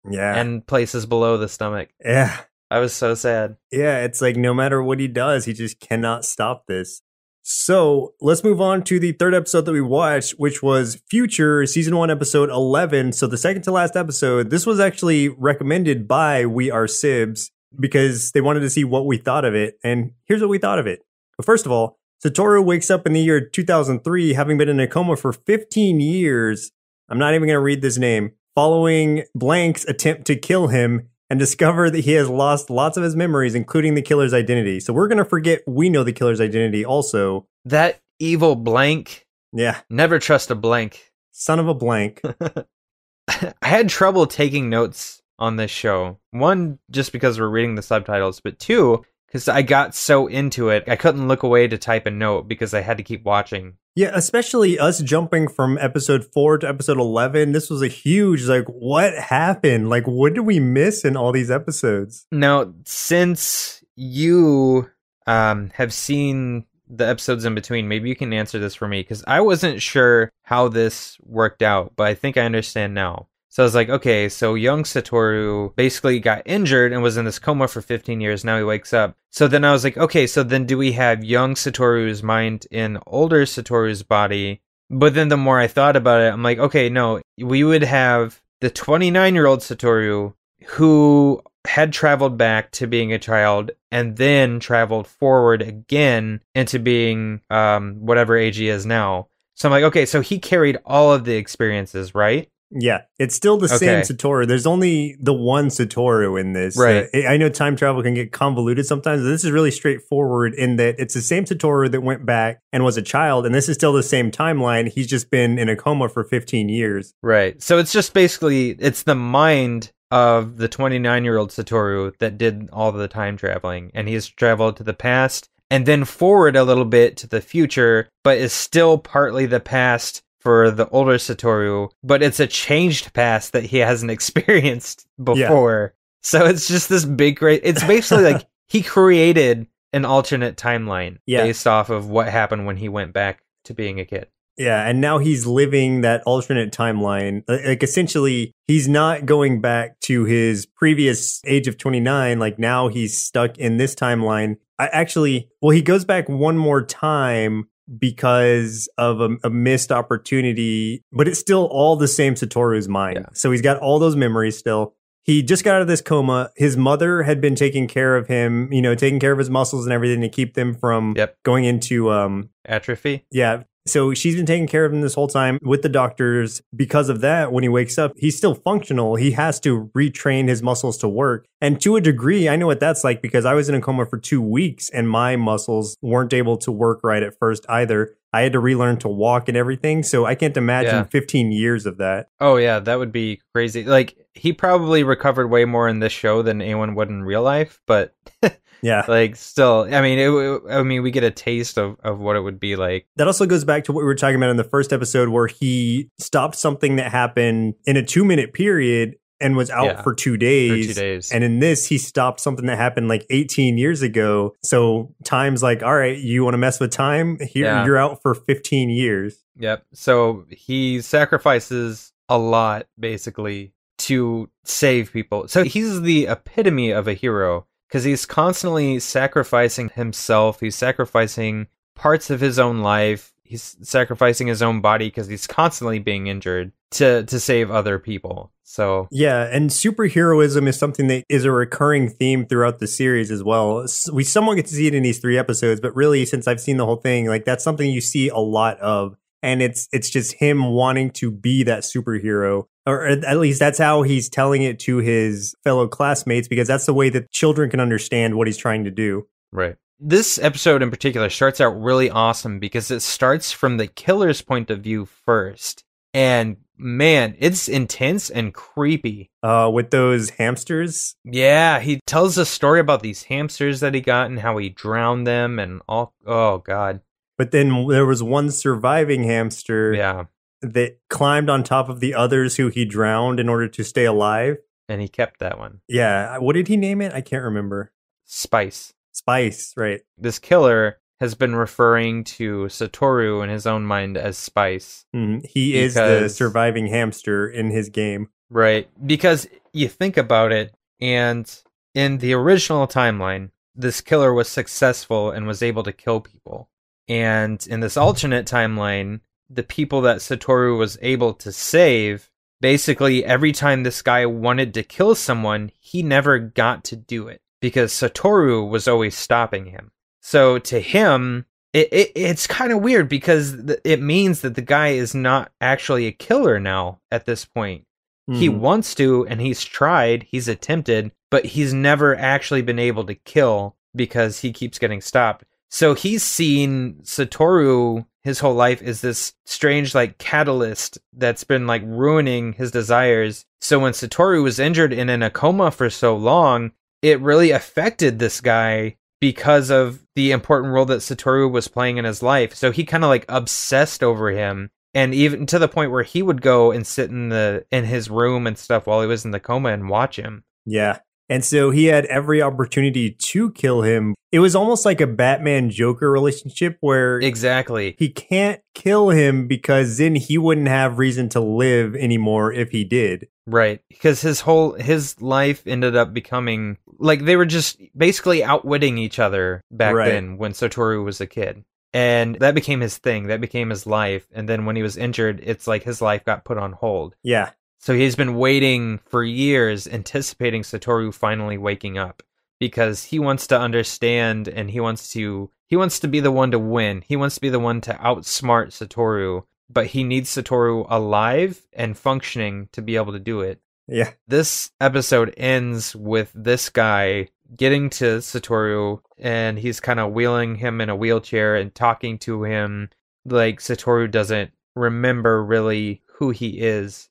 Yeah. 0.10 0.36
and 0.36 0.66
places 0.66 1.06
below 1.06 1.38
the 1.38 1.48
stomach. 1.48 1.90
yeah. 2.04 2.36
I 2.72 2.80
was 2.80 2.94
so 2.94 3.16
sad. 3.16 3.58
Yeah. 3.72 4.04
It's 4.04 4.22
like 4.22 4.36
no 4.36 4.54
matter 4.54 4.82
what 4.82 5.00
he 5.00 5.08
does, 5.08 5.46
he 5.46 5.54
just 5.54 5.80
cannot 5.80 6.26
stop 6.26 6.68
this. 6.68 7.02
So 7.42 8.14
let's 8.22 8.44
move 8.44 8.62
on 8.62 8.84
to 8.84 9.00
the 9.00 9.14
third 9.14 9.34
episode 9.34 9.62
that 9.66 9.72
we 9.72 9.82
watched, 9.82 10.34
which 10.34 10.62
was 10.62 11.02
Future, 11.10 11.66
season 11.66 11.96
one, 11.96 12.12
episode 12.12 12.50
11. 12.50 13.14
So 13.14 13.26
the 13.26 13.38
second 13.38 13.64
to 13.64 13.72
last 13.72 13.96
episode, 13.96 14.52
this 14.52 14.68
was 14.68 14.80
actually 14.80 15.30
recommended 15.30 16.08
by 16.08 16.46
We 16.46 16.70
Are 16.70 16.86
Sibz 16.86 17.50
because 17.80 18.34
they 18.34 18.42
wanted 18.42 18.60
to 18.60 18.70
see 18.70 18.84
what 18.84 19.08
we 19.08 19.18
thought 19.18 19.46
of 19.46 19.56
it. 19.56 19.80
And 19.84 20.12
here's 20.26 20.42
what 20.42 20.50
we 20.50 20.60
thought 20.60 20.78
of 20.78 20.86
it. 20.86 21.02
But 21.38 21.46
first 21.46 21.66
of 21.66 21.72
all, 21.72 21.98
Satoru 22.24 22.64
wakes 22.64 22.92
up 22.92 23.08
in 23.08 23.14
the 23.14 23.22
year 23.22 23.40
2003, 23.40 24.34
having 24.34 24.58
been 24.58 24.70
in 24.70 24.80
a 24.80 24.88
coma 24.88 25.16
for 25.16 25.34
15 25.34 26.00
years. 26.00 26.72
I'm 27.10 27.18
not 27.18 27.34
even 27.34 27.48
going 27.48 27.56
to 27.56 27.62
read 27.62 27.82
this 27.82 27.98
name. 27.98 28.34
Following 28.54 29.24
Blank's 29.34 29.86
attempt 29.86 30.26
to 30.28 30.36
kill 30.36 30.68
him 30.68 31.09
and 31.30 31.40
discover 31.40 31.90
that 31.90 32.00
he 32.06 32.14
has 32.14 32.30
lost 32.30 32.70
lots 32.70 32.98
of 32.98 33.04
his 33.04 33.16
memories, 33.16 33.56
including 33.56 33.94
the 33.96 34.02
killer's 34.02 34.34
identity. 34.34 34.80
So 34.80 34.94
we're 34.94 35.08
going 35.08 35.18
to 35.20 35.26
forget 35.26 35.62
we 35.68 35.90
know 35.90 36.04
the 36.04 36.14
killer's 36.14 36.42
identity 36.42 36.84
also. 36.84 37.46
That 37.66 38.00
evil 38.20 38.56
blank. 38.56 39.26
Yeah, 39.54 39.82
Never 39.90 40.20
trust 40.20 40.52
a 40.52 40.56
blank. 40.56 41.12
son 41.32 41.60
of 41.60 41.68
a 41.68 41.74
blank. 41.74 42.22
I 43.28 43.54
had 43.68 43.90
trouble 43.90 44.26
taking 44.28 44.70
notes 44.70 45.22
on 45.38 45.56
this 45.56 45.72
show. 45.72 46.20
One, 46.32 46.80
just 46.92 47.12
because 47.12 47.40
we're 47.40 47.48
reading 47.48 47.76
the 47.76 47.82
subtitles, 47.82 48.40
but 48.42 48.60
two, 48.60 49.04
because 49.30 49.48
I 49.48 49.62
got 49.62 49.94
so 49.94 50.26
into 50.26 50.70
it, 50.70 50.86
I 50.88 50.96
couldn't 50.96 51.28
look 51.28 51.44
away 51.44 51.68
to 51.68 51.78
type 51.78 52.08
a 52.08 52.12
note 52.12 52.48
because 52.48 52.74
I 52.74 52.82
had 52.82 52.98
to 52.98 53.04
keep 53.04 53.24
watching. 53.24 53.76
Yeah, 53.96 54.12
especially 54.14 54.80
us 54.80 55.02
jumping 55.02 55.48
from 55.48 55.78
episode 55.78 56.26
four 56.26 56.58
to 56.58 56.68
episode 56.68 56.98
11. 56.98 57.52
This 57.52 57.70
was 57.70 57.84
a 57.84 57.88
huge, 57.88 58.46
like, 58.46 58.66
what 58.66 59.14
happened? 59.14 59.90
Like, 59.90 60.08
what 60.08 60.34
did 60.34 60.42
we 60.42 60.60
miss 60.60 61.06
in 61.06 61.16
all 61.16 61.32
these 61.32 61.52
episodes? 61.52 62.26
Now, 62.32 62.74
since 62.86 63.84
you 63.96 64.90
um, 65.28 65.70
have 65.76 65.94
seen 65.94 66.66
the 66.88 67.08
episodes 67.08 67.46
in 67.46 67.54
between, 67.54 67.88
maybe 67.88 68.10
you 68.10 68.16
can 68.16 68.34
answer 68.34 68.58
this 68.58 68.74
for 68.74 68.88
me 68.88 69.02
because 69.02 69.24
I 69.28 69.42
wasn't 69.42 69.82
sure 69.82 70.32
how 70.42 70.70
this 70.70 71.18
worked 71.24 71.62
out, 71.62 71.94
but 71.96 72.08
I 72.08 72.16
think 72.16 72.36
I 72.36 72.46
understand 72.46 72.96
now. 72.96 73.28
So 73.52 73.64
I 73.64 73.66
was 73.66 73.74
like, 73.74 73.90
okay, 73.90 74.30
so 74.30 74.54
young 74.54 74.84
Satoru 74.84 75.76
basically 75.76 76.20
got 76.20 76.44
injured 76.46 76.94
and 76.94 77.02
was 77.02 77.18
in 77.18 77.26
this 77.26 77.40
coma 77.40 77.68
for 77.68 77.82
15 77.82 78.22
years. 78.22 78.46
Now 78.46 78.58
he 78.58 78.64
wakes 78.64 78.94
up. 78.94 79.18
So 79.32 79.48
then 79.48 79.66
I 79.66 79.72
was 79.72 79.84
like, 79.84 79.98
okay, 79.98 80.28
so 80.28 80.44
then 80.44 80.66
do 80.66 80.78
we 80.78 80.92
have 80.92 81.24
young 81.24 81.56
Satoru's 81.56 82.22
mind 82.22 82.68
in 82.70 83.00
older 83.08 83.46
Satoru's 83.46 84.04
body? 84.04 84.62
But 84.92 85.16
then 85.16 85.30
the 85.30 85.38
more 85.38 85.60
I 85.60 85.68
thought 85.68 85.96
about 85.96 86.22
it, 86.22 86.32
I'm 86.32 86.44
like, 86.44 86.60
okay, 86.60 86.90
no, 86.90 87.22
we 87.40 87.64
would 87.64 87.84
have 87.84 88.40
the 88.62 88.70
29 88.70 89.34
year 89.34 89.48
old 89.48 89.60
Satoru 89.60 90.36
who 90.68 91.42
had 91.66 91.92
traveled 91.92 92.38
back 92.38 92.72
to 92.72 92.88
being 92.88 93.12
a 93.14 93.20
child 93.20 93.72
and 93.92 94.18
then 94.18 94.60
traveled 94.60 95.08
forward 95.08 95.64
again 95.64 96.42
into 96.54 96.78
being 96.78 97.42
um, 97.50 97.96
whatever 98.06 98.38
age 98.38 98.58
he 98.58 98.70
is 98.70 98.86
now. 98.86 99.28
So 99.56 99.68
I'm 99.68 99.72
like, 99.72 99.84
okay, 99.86 100.06
so 100.06 100.22
he 100.22 100.40
carried 100.40 100.78
all 100.86 101.12
of 101.12 101.26
the 101.26 101.36
experiences, 101.36 102.16
right? 102.16 102.48
Yeah, 102.72 103.02
it's 103.18 103.36
still 103.36 103.58
the 103.58 103.68
same 103.68 104.02
Satoru. 104.02 104.48
There's 104.48 104.68
only 104.68 105.18
the 105.20 105.34
one 105.34 105.68
Satoru 105.68 106.40
in 106.40 106.54
this. 106.54 106.78
Right. 106.78 107.08
Uh, 107.14 107.28
I 107.28 107.38
know 107.38 107.50
time 107.50 107.76
travel 107.76 108.04
can 108.04 108.14
get 108.14 108.32
convoluted 108.32 108.86
sometimes. 108.86 109.22
but 109.22 109.30
This 109.30 109.44
is 109.44 109.52
really 109.52 109.72
straightforward 109.72 110.54
in 110.54 110.76
that 110.76 110.96
it's 111.00 111.14
the 111.14 111.22
same 111.22 111.46
Satoru 111.46 111.90
that 111.92 112.02
went 112.02 112.26
back 112.26 112.62
and 112.72 112.84
was 112.84 112.98
a 112.98 113.02
child, 113.02 113.46
and 113.46 113.56
this 113.56 113.70
is 113.70 113.76
still 113.76 113.94
the 113.94 114.04
same 114.04 114.32
timeline. 114.32 114.92
He's 114.92 115.08
just 115.08 115.32
been 115.32 115.58
in 115.58 115.70
a 115.70 115.76
coma 115.76 116.10
for 116.10 116.24
15 116.24 116.70
years. 116.70 117.14
Right. 117.24 117.62
So 117.62 117.78
it's 117.78 117.92
just 117.92 118.14
basically 118.14 118.72
it's 118.72 119.04
the 119.04 119.16
mind 119.16 119.92
of 120.12 120.58
the 120.58 120.68
29 120.68 121.24
year 121.24 121.38
old 121.38 121.50
Satoru 121.50 122.16
that 122.20 122.38
did 122.38 122.70
all 122.72 122.92
the 122.92 123.08
time 123.08 123.38
traveling, 123.38 123.92
and 123.94 124.08
he's 124.08 124.28
traveled 124.28 124.78
to 124.78 124.84
the 124.84 124.94
past 124.94 125.50
and 125.72 125.86
then 125.86 126.04
forward 126.04 126.56
a 126.56 126.64
little 126.64 126.86
bit 126.86 127.16
to 127.18 127.28
the 127.28 127.42
future, 127.42 128.10
but 128.24 128.38
is 128.38 128.54
still 128.54 128.98
partly 128.98 129.46
the 129.46 129.60
past 129.60 130.24
for 130.40 130.72
the 130.72 130.88
older 130.90 131.16
Satoru, 131.16 131.90
but 132.04 132.22
it's 132.24 132.40
a 132.40 132.48
changed 132.48 133.14
past 133.14 133.54
that 133.54 133.64
he 133.66 133.78
hasn't 133.78 134.12
experienced 134.18 135.08
before. 135.24 135.94
So 136.22 136.46
it's 136.46 136.68
just 136.68 136.90
this 136.90 137.06
big 137.06 137.38
great 137.38 137.62
it's 137.64 137.84
basically 137.84 138.34
like 138.34 138.48
he 138.68 138.82
created 138.82 139.68
an 139.94 140.06
alternate 140.06 140.56
timeline 140.58 141.18
Yeah. 141.26 141.44
based 141.44 141.66
off 141.66 141.90
of 141.90 142.10
what 142.10 142.28
happened 142.30 142.66
when 142.66 142.78
he 142.78 142.90
went 142.90 143.14
back 143.14 143.42
to 143.66 143.74
being 143.74 144.00
a 144.00 144.06
kid. 144.06 144.28
Yeah, 144.58 144.86
and 144.86 145.00
now 145.00 145.20
he's 145.20 145.46
living 145.48 146.02
that 146.02 146.22
alternate 146.26 146.74
timeline. 146.74 147.44
Like 147.48 147.66
like, 147.66 147.84
essentially, 147.84 148.52
he's 148.68 148.90
not 148.90 149.26
going 149.26 149.62
back 149.62 149.98
to 150.02 150.26
his 150.26 150.66
previous 150.66 151.42
age 151.46 151.70
of 151.70 151.78
29. 151.78 152.40
Like 152.40 152.60
now 152.60 152.90
he's 152.90 153.18
stuck 153.18 153.58
in 153.58 153.78
this 153.78 153.96
timeline. 153.96 154.58
I 154.78 154.88
actually, 154.88 155.50
well, 155.62 155.72
he 155.72 155.82
goes 155.82 156.04
back 156.04 156.28
one 156.28 156.58
more 156.58 156.84
time 156.84 157.70
because 157.98 158.90
of 158.98 159.22
a, 159.22 159.30
a 159.44 159.50
missed 159.50 159.92
opportunity, 159.92 161.04
but 161.12 161.28
it's 161.28 161.40
still 161.40 161.66
all 161.68 161.96
the 161.96 162.08
same 162.08 162.36
Satoru's 162.36 162.88
mind. 162.88 163.18
Yeah. 163.22 163.26
So 163.34 163.52
he's 163.52 163.62
got 163.62 163.78
all 163.78 164.00
those 164.00 164.16
memories 164.16 164.58
still. 164.58 164.96
He 165.24 165.44
just 165.44 165.64
got 165.64 165.76
out 165.76 165.82
of 165.82 165.88
this 165.88 166.02
coma. 166.02 166.50
His 166.56 166.76
mother 166.78 167.24
had 167.24 167.40
been 167.42 167.54
taking 167.56 167.88
care 167.88 168.16
of 168.16 168.28
him, 168.28 168.72
you 168.74 168.82
know, 168.82 168.96
taking 168.96 169.20
care 169.20 169.32
of 169.32 169.38
his 169.38 169.50
muscles 169.50 169.86
and 169.86 169.94
everything 169.94 170.22
to 170.22 170.30
keep 170.30 170.54
them 170.56 170.74
from 170.74 171.14
Yep. 171.18 171.38
going 171.44 171.66
into 171.66 172.12
um 172.12 172.50
Atrophy. 172.66 173.26
yeah. 173.32 173.64
So 173.86 174.14
she's 174.14 174.36
been 174.36 174.46
taking 174.46 174.68
care 174.68 174.86
of 174.86 174.94
him 174.94 175.02
this 175.02 175.16
whole 175.16 175.28
time 175.28 175.58
with 175.62 175.82
the 175.82 175.90
doctors. 175.90 176.62
Because 176.76 177.10
of 177.10 177.22
that, 177.22 177.52
when 177.52 177.64
he 177.64 177.70
wakes 177.70 177.98
up, 177.98 178.14
he's 178.18 178.38
still 178.38 178.54
functional. 178.54 179.16
He 179.16 179.32
has 179.32 179.60
to 179.62 179.90
retrain 179.96 180.48
his 180.48 180.62
muscles 180.62 180.98
to 181.00 181.08
work. 181.08 181.48
And 181.62 181.82
to 181.82 181.96
a 181.96 182.02
degree, 182.02 182.48
I 182.48 182.56
know 182.56 182.68
what 182.68 182.80
that's 182.80 183.04
like 183.04 183.22
because 183.22 183.46
I 183.46 183.54
was 183.54 183.68
in 183.70 183.76
a 183.76 183.82
coma 183.82 184.06
for 184.06 184.18
two 184.20 184.42
weeks 184.42 184.90
and 184.90 185.10
my 185.10 185.36
muscles 185.36 185.98
weren't 186.02 186.34
able 186.34 186.58
to 186.58 186.72
work 186.72 187.00
right 187.04 187.24
at 187.24 187.38
first 187.40 187.66
either. 187.70 188.16
I 188.32 188.42
had 188.42 188.54
to 188.54 188.60
relearn 188.60 188.98
to 189.00 189.08
walk 189.08 189.48
and 189.48 189.58
everything. 189.58 190.04
So 190.04 190.26
I 190.26 190.36
can't 190.36 190.56
imagine 190.56 190.94
Yeah. 190.96 191.04
15 191.06 191.52
years 191.52 191.86
of 191.88 191.98
that. 191.98 192.28
Oh 192.40 192.58
yeah, 192.58 192.80
that 192.80 193.00
would 193.00 193.12
be 193.12 193.42
crazy. 193.56 193.84
Like 193.84 194.16
he 194.36 194.54
probably 194.54 195.04
recovered 195.04 195.48
way 195.48 195.66
more 195.66 195.88
in 195.90 196.00
this 196.00 196.14
show 196.14 196.44
than 196.44 196.62
anyone 196.62 196.94
would 196.96 197.10
in 197.10 197.24
real 197.24 197.42
life, 197.42 197.82
but 197.88 198.14
Yeah. 198.82 199.04
like 199.08 199.36
still, 199.36 199.88
I 199.92 200.02
mean, 200.02 200.20
it, 200.20 200.62
I 200.70 200.84
mean, 200.84 201.04
we 201.04 201.12
get 201.12 201.24
a 201.24 201.32
taste 201.32 201.78
of 201.78 201.98
of 202.04 202.20
what 202.20 202.36
it 202.36 202.42
would 202.42 202.60
be 202.60 202.76
like. 202.76 203.08
That 203.18 203.28
also 203.28 203.46
goes 203.46 203.64
back 203.66 203.84
to 203.86 203.92
what 203.92 204.00
we 204.02 204.06
were 204.06 204.16
talking 204.16 204.36
about 204.38 204.50
in 204.50 204.58
the 204.58 204.64
first 204.64 204.94
episode 204.94 205.30
where 205.30 205.48
he 205.48 206.10
stopped 206.20 206.56
something 206.56 206.96
that 206.98 207.12
happened 207.12 207.76
in 207.86 207.98
a 207.98 208.04
two 208.06 208.24
minute 208.26 208.54
period 208.54 209.16
and 209.42 209.56
was 209.56 209.70
out 209.70 209.86
Yeah. 209.86 210.02
for 210.02 210.14
two 210.14 210.34
For 210.34 210.38
days. 210.38 210.88
two 210.88 210.94
days. 210.94 211.32
And 211.32 211.46
in 211.46 211.60
this, 211.60 211.86
he 211.88 211.98
stopped 211.98 212.42
something 212.42 212.66
that 212.66 212.78
happened 212.78 213.08
like 213.08 213.26
18 213.30 213.78
years 213.78 214.02
ago. 214.02 214.54
So 214.64 215.16
time's 215.24 215.64
like, 215.64 215.82
all 215.82 215.96
right, 215.96 216.18
you 216.18 216.44
want 216.44 216.56
to 216.56 216.58
mess 216.58 216.78
with 216.82 216.92
time? 216.92 217.38
Here, 217.40 217.64
Yeah. 217.66 217.86
you're 217.86 217.96
out 217.98 218.22
for 218.22 218.36
15 218.36 218.90
years. 218.90 219.42
Yep. 219.58 219.86
So 219.94 220.44
he 220.50 221.00
sacrifices 221.02 222.12
a 222.28 222.38
lot 222.38 222.88
basically 223.00 223.74
to 224.00 224.50
save 224.66 225.12
people. 225.14 225.48
So 225.48 225.64
he's 225.64 226.02
the 226.02 226.28
epitome 226.28 226.92
of 226.92 227.08
a 227.08 227.14
hero 227.14 227.66
because 227.90 228.04
he's 228.04 228.26
constantly 228.26 229.00
sacrificing 229.00 229.90
himself. 229.90 230.60
He's 230.60 230.76
sacrificing 230.76 231.68
parts 231.96 232.30
of 232.30 232.40
his 232.40 232.60
own 232.60 232.80
life. 232.80 233.34
He's 233.44 233.76
sacrificing 233.82 234.46
his 234.46 234.62
own 234.62 234.80
body 234.80 235.08
because 235.08 235.28
he's 235.28 235.48
constantly 235.48 235.98
being 235.98 236.28
injured 236.28 236.72
to 236.92 237.24
to 237.24 237.40
save 237.40 237.72
other 237.72 237.98
people. 237.98 238.52
So 238.64 239.08
Yeah, 239.10 239.50
and 239.52 239.72
superheroism 239.72 240.68
is 240.68 240.78
something 240.78 241.08
that 241.08 241.26
is 241.28 241.46
a 241.46 241.52
recurring 241.52 242.10
theme 242.10 242.46
throughout 242.46 242.78
the 242.78 242.86
series 242.86 243.32
as 243.32 243.44
well. 243.44 243.88
We 244.14 244.24
somewhat 244.24 244.56
get 244.56 244.68
to 244.68 244.76
see 244.76 244.86
it 244.86 244.94
in 244.94 245.02
these 245.02 245.18
three 245.18 245.40
episodes, 245.40 245.82
but 245.82 245.96
really, 245.96 246.24
since 246.28 246.48
I've 246.48 246.62
seen 246.62 246.78
the 246.78 246.86
whole 246.86 246.98
thing, 246.98 247.26
like 247.26 247.46
that's 247.46 247.64
something 247.64 247.90
you 247.90 248.02
see 248.02 248.30
a 248.30 248.38
lot 248.38 248.80
of, 248.80 249.18
and 249.42 249.62
it's 249.62 249.88
it's 249.92 250.10
just 250.10 250.34
him 250.34 250.66
wanting 250.66 251.12
to 251.12 251.32
be 251.32 251.64
that 251.64 251.84
superhero, 251.84 252.66
or 252.86 253.06
at 253.06 253.38
least 253.38 253.60
that's 253.60 253.80
how 253.80 254.02
he's 254.04 254.30
telling 254.30 254.62
it 254.62 254.80
to 254.80 254.98
his 254.98 255.56
fellow 255.64 255.88
classmates, 255.88 256.48
because 256.48 256.68
that's 256.68 256.86
the 256.86 256.94
way 256.94 257.10
that 257.10 257.32
children 257.32 257.70
can 257.70 257.80
understand 257.80 258.36
what 258.36 258.48
he's 258.48 258.58
trying 258.58 258.84
to 258.84 258.92
do. 258.92 259.28
Right. 259.52 259.76
This 260.00 260.40
episode 260.40 260.82
in 260.82 260.92
particular 260.92 261.30
starts 261.30 261.60
out 261.60 261.82
really 261.82 262.10
awesome 262.10 262.60
because 262.60 262.90
it 262.90 263.02
starts 263.02 263.52
from 263.52 263.78
the 263.78 263.88
killer's 263.88 264.42
point 264.42 264.70
of 264.70 264.82
view 264.82 265.06
first. 265.06 265.84
And 266.14 266.58
man, 266.78 267.36
it's 267.38 267.68
intense 267.68 268.30
and 268.30 268.54
creepy. 268.54 269.30
Uh, 269.44 269.70
with 269.72 269.92
those 269.92 270.32
hamsters, 270.32 271.16
Yeah, 271.26 271.80
he 271.80 272.00
tells 272.08 272.38
a 272.38 272.46
story 272.46 272.80
about 272.80 273.04
these 273.04 273.24
hamsters 273.24 273.82
that 273.82 273.94
he 273.94 274.02
got 274.02 274.28
and 274.28 274.40
how 274.40 274.58
he 274.58 274.70
drowned 274.70 275.28
them 275.28 275.60
and 275.60 275.82
all. 275.88 276.14
Oh, 276.26 276.60
God. 276.60 277.02
But 277.40 277.50
then 277.52 277.88
there 277.88 278.06
was 278.06 278.22
one 278.22 278.52
surviving 278.52 279.24
hamster 279.24 279.94
Yeah. 279.94 280.26
that 280.62 281.00
climbed 281.10 281.50
on 281.50 281.64
top 281.64 281.90
of 281.90 282.00
the 282.02 282.14
others 282.14 282.58
who 282.58 282.68
he 282.68 282.86
drowned 282.86 283.40
in 283.40 283.50
order 283.50 283.68
to 283.70 283.84
stay 283.84 284.06
alive. 284.06 284.58
And 284.88 285.02
he 285.02 285.08
kept 285.08 285.40
that 285.40 285.58
one. 285.58 285.82
Yeah, 285.88 286.38
what 286.40 286.54
did 286.54 286.68
he 286.68 286.76
name 286.78 287.02
it? 287.02 287.14
I 287.14 287.22
can't 287.22 287.44
remember. 287.44 287.92
Spice. 288.26 288.94
Spice, 289.14 289.74
right? 289.78 290.02
This 290.18 290.38
killer 290.38 290.98
has 291.20 291.36
been 291.36 291.56
referring 291.56 292.24
to 292.24 292.66
Satoru 292.70 293.44
in 293.44 293.50
his 293.50 293.66
own 293.68 293.84
mind 293.86 294.18
as 294.18 294.38
Spice. 294.38 295.06
Mhm. 295.16 295.46
He 295.46 295.78
is 295.78 295.94
the 295.96 296.28
surviving 296.30 296.88
hamster 296.88 297.48
in 297.48 297.70
his 297.72 297.90
game. 297.90 298.30
Right. 298.50 298.88
Because 299.06 299.48
you 299.74 299.88
think 299.90 300.18
about 300.18 300.52
it, 300.52 300.74
and 301.00 301.46
in 301.94 302.18
the 302.18 302.34
original 302.34 302.88
timeline, 302.88 303.52
this 303.76 304.02
killer 304.02 304.34
was 304.34 304.48
successful 304.50 305.32
and 305.32 305.46
was 305.48 305.62
able 305.62 305.84
to 305.84 305.94
kill 305.94 306.20
people. 306.22 306.70
And 307.10 307.66
in 307.68 307.80
this 307.80 307.98
alternate 307.98 308.46
timeline, 308.46 309.22
the 309.50 309.64
people 309.64 310.02
that 310.02 310.18
Satoru 310.18 310.78
was 310.78 310.98
able 311.02 311.34
to 311.34 311.52
save, 311.52 312.30
basically, 312.62 313.26
every 313.26 313.52
time 313.52 313.82
this 313.84 314.02
guy 314.04 314.26
wanted 314.28 314.74
to 314.76 314.84
kill 314.84 315.16
someone, 315.16 315.72
he 315.80 316.04
never 316.04 316.38
got 316.38 316.84
to 316.86 316.96
do 316.96 317.28
it 317.28 317.42
because 317.60 317.92
Satoru 317.92 318.70
was 318.70 318.88
always 318.88 319.18
stopping 319.18 319.66
him. 319.66 319.92
So 320.22 320.60
to 320.60 320.80
him, 320.80 321.46
it, 321.74 321.90
it 321.92 322.12
it's 322.16 322.46
kind 322.48 322.72
of 322.72 322.82
weird 322.82 323.10
because 323.10 323.56
th- 323.66 323.80
it 323.84 324.02
means 324.02 324.42
that 324.42 324.54
the 324.56 324.62
guy 324.62 324.90
is 324.90 325.16
not 325.16 325.52
actually 325.60 326.06
a 326.06 326.12
killer 326.12 326.60
now 326.60 327.00
at 327.12 327.26
this 327.26 327.44
point. 327.46 327.86
He 328.32 328.48
Mhm. 328.48 328.60
wants 328.60 328.94
to, 328.96 329.26
and 329.28 329.42
he's 329.42 329.64
tried, 329.64 330.28
he's 330.30 330.48
attempted, 330.48 331.12
but 331.32 331.46
he's 331.46 331.74
never 331.74 332.16
actually 332.16 332.62
been 332.62 332.78
able 332.78 333.04
to 333.06 333.16
kill 333.16 333.76
because 333.96 334.42
he 334.42 334.54
keeps 334.54 334.78
getting 334.78 335.02
stopped. 335.02 335.46
So 335.70 335.94
he's 335.94 336.24
seen 336.24 336.96
Satoru 337.04 338.06
his 338.24 338.40
whole 338.40 338.54
life 338.54 338.82
is 338.82 339.02
this 339.02 339.34
strange, 339.46 339.96
like, 339.96 340.18
catalyst 340.18 340.98
that's 341.14 341.44
been, 341.44 341.68
like, 341.68 341.82
ruining 341.86 342.54
his 342.54 342.72
desires. 342.72 343.46
So 343.62 343.80
when 343.80 343.94
Satoru 343.94 344.44
was 344.44 344.60
injured 344.60 344.94
and 344.94 345.10
in 345.10 345.24
a 345.24 345.30
coma 345.30 345.72
for 345.72 345.90
so 345.90 346.16
long, 346.16 346.72
it 347.02 347.22
really 347.22 347.52
affected 347.52 348.20
this 348.20 348.42
guy 348.42 348.98
because 349.22 349.70
of 349.70 350.06
the 350.16 350.32
important 350.32 350.74
role 350.74 350.86
that 350.86 351.00
Satoru 351.00 351.50
was 351.50 351.68
playing 351.68 351.98
in 351.98 352.06
his 352.06 352.22
life. 352.22 352.54
So 352.54 352.72
he 352.72 352.84
kind 352.84 353.04
of, 353.04 353.10
like, 353.10 353.26
obsessed 353.30 354.04
over 354.04 354.32
him 354.32 354.70
and 354.94 355.14
even 355.14 355.46
to 355.46 355.60
the 355.60 355.68
point 355.68 355.92
where 355.92 356.04
he 356.04 356.22
would 356.22 356.42
go 356.42 356.72
and 356.72 356.86
sit 356.86 357.10
in 357.10 357.30
the 357.30 357.66
in 357.72 357.86
his 357.86 358.10
room 358.10 358.48
and 358.48 358.58
stuff 358.58 358.88
while 358.88 359.02
he 359.02 359.08
was 359.08 359.24
in 359.24 359.32
the 359.32 359.40
coma 359.40 359.70
and 359.70 359.88
watch 359.88 360.18
him. 360.18 360.44
Yeah. 360.66 361.00
And 361.30 361.46
so 361.46 361.70
he 361.70 361.86
had 361.86 362.06
every 362.06 362.42
opportunity 362.42 363.12
to 363.12 363.52
kill 363.52 363.84
him. 363.84 364.16
It 364.32 364.40
was 364.40 364.56
almost 364.56 364.86
like 364.86 365.00
a 365.00 365.08
Batman 365.08 365.70
Joker 365.70 366.12
relationship 366.12 366.78
where 366.82 367.20
Exactly. 367.20 367.96
he 368.00 368.10
can't 368.10 368.62
kill 368.74 369.10
him 369.10 369.48
because 369.48 369.98
then 369.98 370.16
he 370.16 370.38
wouldn't 370.38 370.68
have 370.68 370.98
reason 371.00 371.30
to 371.30 371.40
live 371.40 371.96
anymore 371.96 372.52
if 372.52 372.72
he 372.72 372.84
did. 372.84 373.28
Right. 373.48 373.80
Because 373.90 374.22
his 374.22 374.42
whole 374.42 374.74
his 374.74 375.20
life 375.22 375.66
ended 375.66 375.96
up 375.96 376.14
becoming 376.14 376.78
like 377.00 377.26
they 377.26 377.36
were 377.36 377.46
just 377.46 377.80
basically 377.98 378.44
outwitting 378.44 378.98
each 378.98 379.20
other 379.20 379.62
back 379.72 379.96
Right. 379.96 380.10
then 380.10 380.38
when 380.38 380.52
Satoru 380.54 381.04
was 381.04 381.22
a 381.22 381.28
kid. 381.28 381.64
And 381.92 382.36
that 382.36 382.54
became 382.54 382.82
his 382.82 383.00
thing. 383.00 383.28
That 383.28 383.42
became 383.42 383.72
his 383.72 383.88
life. 383.88 384.28
And 384.32 384.48
then 384.48 384.66
when 384.66 384.76
he 384.76 384.84
was 384.84 384.96
injured, 384.96 385.40
it's 385.44 385.66
like 385.66 385.82
his 385.82 386.04
life 386.04 386.24
got 386.24 386.46
put 386.46 386.60
on 386.60 386.74
hold. 386.74 387.16
Yeah. 387.24 387.50
So 387.80 387.96
he's 387.96 388.16
been 388.16 388.36
waiting 388.36 389.00
for 389.06 389.24
years, 389.24 389.88
anticipating 389.88 390.64
Satoru 390.64 391.14
finally 391.14 391.58
waking 391.58 391.98
up 391.98 392.22
because 392.60 393.06
he 393.06 393.20
wants 393.20 393.48
to 393.48 393.60
understand 393.60 394.50
and 394.50 394.70
he 394.70 394.82
wants 394.82 395.10
to 395.14 395.50
he 395.66 395.78
wants 395.78 396.00
to 396.02 396.08
be 396.08 396.20
the 396.20 396.32
one 396.32 396.52
to 396.52 396.60
win. 396.60 397.04
He 397.08 397.16
wants 397.16 397.36
to 397.36 397.42
be 397.42 397.50
the 397.50 397.60
one 397.60 397.80
to 397.82 397.94
outsmart 397.94 398.72
Satoru, 398.72 399.46
but 399.70 399.88
he 399.88 400.04
needs 400.04 400.30
Satoru 400.30 400.86
alive 400.90 401.66
and 401.72 401.98
functioning 401.98 402.68
to 402.74 402.82
be 402.82 402.98
able 402.98 403.14
to 403.14 403.20
do 403.20 403.42
it. 403.42 403.62
Yeah. 403.88 404.12
This 404.28 404.72
episode 404.82 405.34
ends 405.38 405.96
with 405.96 406.32
this 406.36 406.70
guy 406.70 407.30
getting 407.56 407.90
to 407.92 408.18
Satoru 408.18 409.02
and 409.18 409.58
he's 409.58 409.80
kind 409.80 410.00
of 410.00 410.12
wheeling 410.12 410.56
him 410.56 410.82
in 410.82 410.90
a 410.90 410.96
wheelchair 410.96 411.56
and 411.56 411.74
talking 411.74 412.18
to 412.20 412.44
him 412.44 412.90
like 413.26 413.60
Satoru 413.60 414.12
doesn't 414.12 414.52
remember 414.76 415.44
really 415.44 416.02
who 416.18 416.32
he 416.32 416.60
is. 416.60 417.10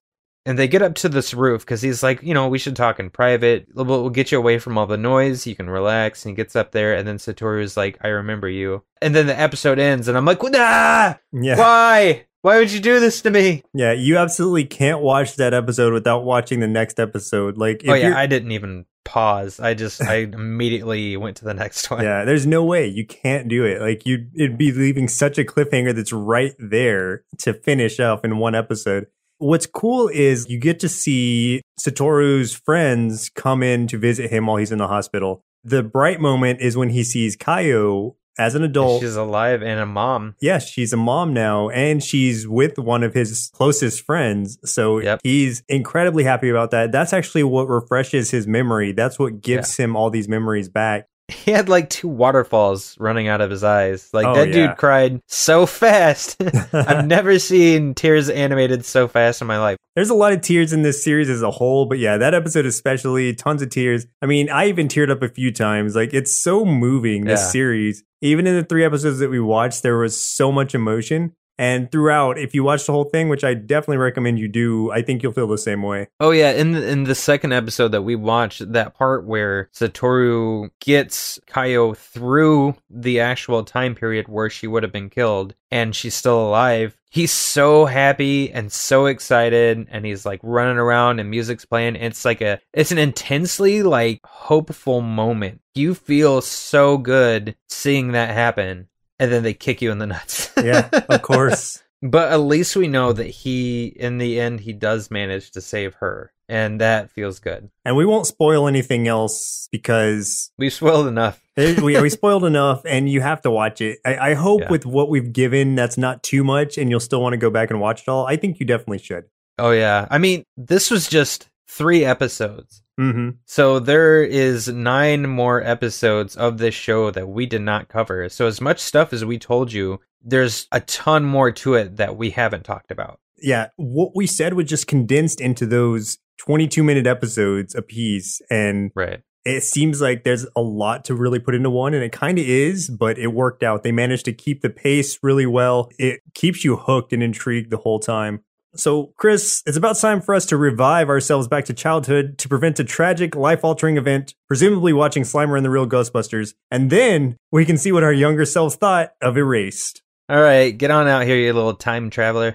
And 0.49 0.59
they 0.59 0.67
get 0.67 0.81
up 0.81 0.95
to 0.95 1.11
this 1.11 1.35
roof 1.35 1.61
because 1.61 1.83
he's 1.83 2.03
like, 2.03 2.23
you 2.23 2.33
know, 2.33 2.49
we 2.49 2.59
should 2.59 2.75
talk 2.75 2.99
in 2.99 3.11
private. 3.11 3.69
We'll, 3.75 3.85
we'll 3.85 4.09
get 4.09 4.33
you 4.33 4.39
away 4.39 4.59
from 4.59 4.79
all 4.79 4.87
the 4.87 4.97
noise. 4.97 5.47
You 5.47 5.55
can 5.55 5.69
relax. 5.69 6.25
And 6.25 6.31
he 6.31 6.37
gets 6.37 6.57
up 6.57 6.73
there, 6.73 6.95
and 6.95 7.07
then 7.07 7.19
Satoru's 7.19 7.77
like, 7.77 7.99
I 8.01 8.09
remember 8.09 8.49
you. 8.49 8.83
And 9.03 9.15
then 9.15 9.27
the 9.27 9.39
episode 9.39 9.79
ends, 9.79 10.09
and 10.09 10.17
I'm 10.17 10.25
like, 10.25 10.43
nah! 10.43 11.17
Yeah. 11.33 11.59
Why? 11.59 12.25
Why 12.41 12.57
would 12.57 12.73
you 12.73 12.81
do 12.81 12.99
this 12.99 13.21
to 13.23 13.31
me? 13.31 13.63
Yeah. 13.75 13.93
You 13.93 14.17
absolutely 14.17 14.65
can't 14.65 15.03
watch 15.03 15.37
that 15.37 15.53
episode 15.53 15.93
without 15.93 16.25
watching 16.25 16.61
the 16.61 16.67
next 16.67 16.99
episode. 16.99 17.59
Like, 17.59 17.85
if 17.85 17.91
oh, 17.91 17.95
yeah, 17.95 18.17
I 18.17 18.27
didn't 18.27 18.53
even 18.53 18.87
pause. 19.05 19.61
I 19.61 19.75
just, 19.75 20.03
I 20.03 20.15
immediately 20.33 21.19
went 21.19 21.37
to 21.39 21.45
the 21.45 21.53
next 21.53 21.91
one. 21.91 22.03
Yeah, 22.03 22.25
there's 22.25 22.47
no 22.47 22.65
way 22.65 22.87
you 22.87 23.07
can't 23.07 23.49
do 23.49 23.67
it. 23.67 23.83
Like 23.83 24.07
you, 24.07 24.29
it'd 24.35 24.57
be 24.57 24.73
leaving 24.73 25.09
such 25.09 25.37
a 25.37 25.45
cliffhanger 25.45 25.95
that's 25.95 26.13
right 26.13 26.55
there 26.59 27.25
to 27.41 27.53
finish 27.53 28.01
off 28.01 28.25
in 28.25 28.39
one 28.39 28.55
episode. 28.55 29.09
What's 29.39 29.67
cool 29.67 30.09
is 30.09 30.49
you 30.49 30.59
get 30.59 30.81
to 30.81 30.89
see 30.89 31.63
Satoru's 31.81 32.53
friends 32.55 33.31
come 33.31 33.63
in 33.63 33.87
to 33.89 33.99
visit 33.99 34.31
him 34.31 34.47
while 34.47 34.57
he's 34.57 34.73
in 34.73 34.79
the 34.79 34.89
hospital. 34.89 35.43
The 35.65 35.83
bright 35.83 36.21
moment 36.21 36.61
is 36.61 36.77
when 36.77 36.91
he 36.91 37.05
sees 37.05 37.37
Kayo 37.37 38.17
as 38.39 38.55
an 38.55 38.63
adult. 38.63 39.01
She's 39.03 39.17
alive 39.17 39.63
and 39.63 39.81
a 39.81 39.87
mom. 39.87 40.35
Yes, 40.41 40.69
she's 40.69 40.93
a 40.93 40.97
mom 40.97 41.33
now, 41.33 41.69
and 41.71 42.03
she's 42.03 42.47
with 42.47 42.79
one 42.79 43.03
of 43.03 43.15
his 43.15 43.51
closest 43.53 44.05
friends. 44.05 44.59
So 44.65 44.99
Yep. 45.01 45.21
he's 45.23 45.63
incredibly 45.69 46.25
happy 46.25 46.49
about 46.49 46.71
that. 46.71 46.93
That's 46.93 47.13
actually 47.13 47.43
what 47.45 47.69
refreshes 47.69 48.31
his 48.31 48.47
memory. 48.47 48.93
That's 48.93 49.19
what 49.19 49.41
gives 49.41 49.77
him 49.77 49.97
all 49.97 50.11
these 50.11 50.29
memories 50.29 50.69
back. 50.69 51.07
He 51.49 51.51
had 51.51 51.69
like 51.69 51.91
two 51.91 52.09
waterfalls 52.09 52.97
running 52.99 53.29
out 53.29 53.41
of 53.43 53.51
his 53.51 53.63
eyes. 53.63 54.09
Like 54.13 54.27
Oh, 54.27 54.35
that 54.35 54.49
yeah. 54.49 54.69
dude 54.69 54.77
cried 54.79 55.21
so 55.27 55.67
fast. 55.67 56.43
I've 56.75 57.07
never 57.17 57.39
seen 57.39 57.95
tears 57.95 58.31
animated 58.31 58.85
so 58.85 59.09
fast 59.09 59.41
in 59.43 59.47
my 59.47 59.59
life. 59.59 59.77
There's 59.95 60.11
a 60.11 60.15
lot 60.15 60.33
of 60.33 60.41
tears 60.41 60.73
in 60.73 60.83
this 60.83 61.03
series 61.05 61.29
as 61.29 61.43
a 61.43 61.51
whole, 61.51 61.85
but 61.87 61.99
yeah, 61.99 62.17
that 62.19 62.33
episode 62.35 62.65
especially, 62.67 63.35
tons 63.35 63.61
of 63.63 63.69
tears. 63.71 64.07
I 64.23 64.27
mean, 64.27 64.49
I 64.49 64.69
even 64.69 64.89
teared 64.89 65.11
up 65.11 65.23
a 65.23 65.29
few 65.29 65.53
times. 65.53 65.95
Like 65.95 66.15
it's 66.15 66.39
so 66.41 66.65
moving 66.65 67.25
this 67.25 67.41
Yeah. 67.41 67.47
series. 67.51 68.05
Even 68.23 68.47
in 68.47 68.57
the 68.57 68.65
three 68.65 68.85
episodes 68.85 69.19
that 69.19 69.31
we 69.31 69.39
watched, 69.41 69.83
there 69.83 69.99
was 69.99 70.17
so 70.21 70.51
much 70.51 70.75
emotion. 70.75 71.33
And 71.59 71.91
throughout, 71.91 72.39
if 72.39 72.55
you 72.55 72.63
watch 72.63 72.87
the 72.87 72.93
whole 72.93 73.05
thing, 73.05 73.29
which 73.29 73.43
I 73.43 73.55
definitely 73.55 73.97
recommend 73.97 74.39
you 74.39 74.47
do, 74.47 74.93
I 74.93 75.03
think 75.03 75.23
you'll 75.23 75.33
feel 75.33 75.49
the 75.49 75.59
same 75.59 75.83
way. 75.83 76.09
Oh 76.21 76.31
yeah, 76.31 76.53
in 76.53 76.73
the, 76.73 76.89
in 76.89 77.05
the 77.05 77.17
second 77.17 77.53
episode 77.53 77.89
that 77.89 78.03
we 78.03 78.15
watched, 78.15 78.73
that 78.73 78.95
part 78.95 79.25
where 79.25 79.69
Satoru 79.75 80.71
gets 80.81 81.41
Kayo 81.49 81.97
through 81.97 82.77
the 82.89 83.21
actual 83.21 83.65
time 83.65 83.97
period 83.97 84.29
where 84.29 84.49
she 84.49 84.69
would 84.69 84.85
have 84.85 84.93
been 84.93 85.11
killed, 85.11 85.55
and 85.71 85.97
she's 85.97 86.15
still 86.15 86.41
alive. 86.41 86.97
He's 87.11 87.33
so 87.33 87.87
happy 87.87 88.53
and 88.53 88.71
so 88.71 89.07
excited, 89.07 89.89
and 89.91 90.07
he's 90.07 90.25
like 90.25 90.41
running 90.43 90.79
around, 90.79 91.19
and 91.19 91.31
music's 91.31 91.65
playing. 91.65 91.97
It's 91.97 92.25
like 92.25 92.41
a, 92.41 92.61
it's 92.73 92.93
an 92.93 92.99
intensely 92.99 93.83
like 93.83 94.21
hopeful 94.25 95.01
moment. 95.01 95.61
You 95.75 95.95
feel 95.95 96.41
so 96.41 96.99
good 96.99 97.57
seeing 97.69 98.13
that 98.13 98.31
happen 98.31 98.88
and 99.19 99.33
then 99.33 99.43
they 99.43 99.55
kick 99.55 99.83
you 99.83 99.91
in 99.91 99.99
the 99.99 100.07
nuts. 100.07 100.51
yeah, 100.63 100.89
of 101.09 101.23
course. 101.23 101.83
But 102.01 102.33
at 102.33 102.37
least 102.37 102.77
we 102.77 102.87
know 102.87 103.13
that 103.13 103.27
he, 103.27 103.87
in 103.87 104.19
the 104.19 104.39
end, 104.39 104.61
he 104.61 104.73
does 104.73 105.11
manage 105.11 105.51
to 105.53 105.61
save 105.61 105.95
her, 105.95 106.33
and 106.49 106.81
that 106.81 107.11
feels 107.11 107.41
good. 107.41 107.71
And 107.85 107.97
we 107.97 108.07
won't 108.07 108.27
spoil 108.27 108.69
anything 108.69 109.09
else 109.09 109.69
because 109.73 110.53
we 110.57 110.71
spoiled 110.71 111.09
enough. 111.09 111.41
we, 111.57 112.01
we 112.01 112.09
spoiled 112.09 112.45
enough, 112.45 112.83
and 112.85 113.09
you 113.09 113.21
have 113.21 113.43
to 113.43 113.51
watch 113.51 113.81
it. 113.81 113.99
I, 114.05 114.31
I 114.31 114.35
hope 114.35 114.63
yeah. 114.63 114.71
with 114.71 114.87
what 114.87 115.09
we've 115.09 115.33
given, 115.33 115.75
that's 115.75 115.99
not 115.99 116.23
too 116.23 116.45
much, 116.45 116.79
and 116.79 116.89
you'll 116.89 117.01
still 117.01 117.21
want 117.21 117.33
to 117.33 117.39
go 117.39 117.51
back 117.51 117.71
and 117.71 117.81
watch 117.81 118.03
it 118.03 118.09
all. 118.09 118.27
I 118.27 118.37
think 118.37 118.61
you 118.61 118.67
definitely 118.67 118.99
should. 118.99 119.25
Oh 119.59 119.73
yeah, 119.73 120.07
I 120.09 120.19
mean, 120.19 120.45
this 120.57 120.93
was 120.93 121.09
just 121.09 121.49
three 121.67 122.05
episodes. 122.05 122.83
Mm-hmm. 122.99 123.31
So 123.45 123.79
there 123.79 124.23
is 124.23 124.69
nine 124.69 125.29
more 125.29 125.63
episodes 125.63 126.37
of 126.37 126.59
this 126.59 126.75
show 126.75 127.11
that 127.13 127.29
we 127.29 127.47
did 127.47 127.63
not 127.63 127.89
cover. 127.89 128.29
So 128.29 128.47
as 128.47 128.61
much 128.61 128.81
stuff 128.81 129.13
as 129.13 129.25
we 129.25 129.39
told 129.39 129.73
you, 129.73 130.01
there's 130.23 130.67
a 130.73 130.81
ton 130.81 131.25
more 131.25 131.53
to 131.53 131.75
it 131.75 131.97
that 131.97 132.17
we 132.17 132.31
haven't 132.31 132.65
talked 132.65 132.91
about. 132.91 133.21
Yeah, 133.41 133.69
what 133.77 134.13
we 134.17 134.27
said 134.27 134.55
was 134.55 134.67
just 134.67 134.89
condensed 134.89 135.41
into 135.41 135.65
those 135.65 136.19
22 136.39 136.83
minute 136.83 137.07
episodes 137.07 137.75
a 137.75 137.83
piece, 137.83 138.41
and 138.51 138.91
right. 138.95 139.21
It 139.45 139.63
seems 139.63 140.03
like 140.03 140.25
there's 140.25 140.47
a 140.57 140.61
lot 140.61 141.07
to 141.07 141.15
really 141.15 141.39
put 141.39 141.55
into 141.55 141.71
one, 141.71 141.95
and 141.95 142.05
it 142.05 142.13
kind 142.13 142.39
of 142.39 142.45
is, 142.45 142.91
but 142.91 143.17
it 143.19 143.29
worked 143.29 143.63
out. 143.63 143.83
They 143.83 143.93
managed 143.93 144.27
to 144.27 144.33
keep 144.35 144.61
the 144.61 144.69
pace 144.69 145.19
really 145.23 145.47
well. 145.47 145.89
It 145.99 146.21
keeps 146.35 146.65
you 146.65 146.77
hooked 146.77 147.15
and 147.15 147.23
intrigued 147.23 147.71
the 147.71 147.79
whole 147.79 147.99
time. 147.99 148.43
So, 148.75 149.15
Chris, 149.17 149.63
it's 149.67 149.79
about 149.79 149.97
time 149.99 150.21
for 150.21 150.35
us 150.35 150.45
to 150.47 150.57
revive 150.57 151.09
ourselves 151.09 151.49
back 151.49 151.65
to 151.67 151.73
childhood 151.75 152.37
to 152.39 152.49
prevent 152.49 152.79
a 152.79 152.85
tragic, 152.85 153.35
life 153.35 153.65
altering 153.65 153.97
event, 153.97 154.35
presumably 154.47 154.93
watching 154.93 155.23
Slimer 155.23 155.57
and 155.57 155.65
the 155.65 155.71
Real 155.71 155.87
Ghostbusters. 155.89 156.55
And 156.71 156.91
then 156.91 157.37
we 157.51 157.65
can 157.65 157.79
see 157.79 157.93
what 157.93 158.05
our 158.05 158.13
younger 158.13 158.45
selves 158.45 158.77
thought 158.77 159.13
of 159.23 159.37
Erased. 159.39 160.03
All 160.29 160.41
right, 160.41 160.77
get 160.77 160.91
on 160.91 161.09
out 161.09 161.25
here, 161.25 161.37
you 161.37 161.53
little 161.55 161.75
time 161.75 162.11
traveler. 162.11 162.55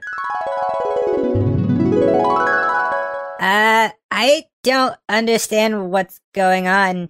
Uh, 3.39 3.89
I 4.11 4.45
don't 4.63 4.95
understand 5.09 5.89
what's 5.89 6.19
going 6.33 6.67
on. 6.67 7.09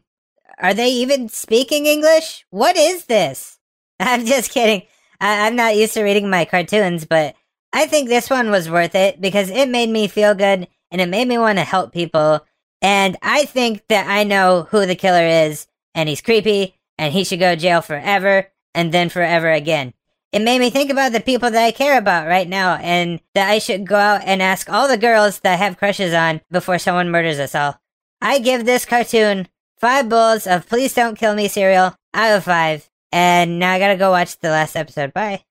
Are 0.59 0.73
they 0.73 0.89
even 0.89 1.27
speaking 1.27 1.85
English? 1.85 2.45
What 2.51 2.77
is 2.77 3.05
this? 3.05 3.59
I'm 3.99 4.25
just 4.25 4.51
kidding. 4.51 4.83
I- 5.19 5.45
I'm 5.45 5.57
not 5.57 5.75
used 5.75 5.93
to 5.95 6.03
reading 6.03 6.29
my 6.29 6.45
cartoons, 6.45 7.03
but 7.05 7.35
I 7.73 7.87
think 7.87 8.07
this 8.07 8.29
one 8.29 8.51
was 8.51 8.69
worth 8.69 8.95
it 8.95 9.19
because 9.19 9.49
it 9.49 9.67
made 9.67 9.89
me 9.89 10.07
feel 10.07 10.35
good 10.35 10.67
and 10.91 11.01
it 11.01 11.09
made 11.09 11.27
me 11.27 11.39
want 11.39 11.57
to 11.57 11.63
help 11.63 11.91
people. 11.91 12.45
And 12.81 13.17
I 13.21 13.45
think 13.45 13.83
that 13.89 14.07
I 14.07 14.23
know 14.23 14.67
who 14.69 14.85
the 14.85 14.95
killer 14.95 15.25
is, 15.25 15.67
and 15.95 16.07
he's 16.07 16.21
creepy, 16.21 16.75
and 16.97 17.13
he 17.13 17.23
should 17.23 17.39
go 17.39 17.55
to 17.55 17.59
jail 17.59 17.81
forever 17.81 18.51
and 18.75 18.93
then 18.93 19.09
forever 19.09 19.51
again. 19.51 19.93
It 20.31 20.41
made 20.41 20.59
me 20.59 20.69
think 20.69 20.91
about 20.91 21.11
the 21.11 21.19
people 21.19 21.49
that 21.49 21.63
I 21.63 21.71
care 21.71 21.97
about 21.97 22.27
right 22.27 22.47
now, 22.47 22.75
and 22.75 23.21
that 23.35 23.49
I 23.49 23.59
should 23.59 23.87
go 23.87 23.95
out 23.95 24.21
and 24.25 24.41
ask 24.41 24.69
all 24.69 24.87
the 24.87 24.97
girls 24.97 25.39
that 25.39 25.53
I 25.53 25.55
have 25.55 25.77
crushes 25.77 26.13
on 26.13 26.41
before 26.51 26.77
someone 26.77 27.09
murders 27.09 27.39
us 27.39 27.55
all. 27.55 27.79
I 28.21 28.39
give 28.39 28.65
this 28.65 28.85
cartoon 28.85 29.47
five 29.79 30.09
bowls 30.09 30.45
of 30.45 30.67
Please 30.67 30.93
Don't 30.93 31.17
Kill 31.17 31.35
Me 31.35 31.47
cereal 31.47 31.95
out 32.13 32.37
of 32.37 32.43
five. 32.43 32.89
And 33.11 33.59
now 33.59 33.71
I 33.71 33.79
gotta 33.79 33.97
go 33.97 34.11
watch 34.11 34.39
the 34.39 34.49
last 34.49 34.75
episode. 34.75 35.13
Bye. 35.13 35.43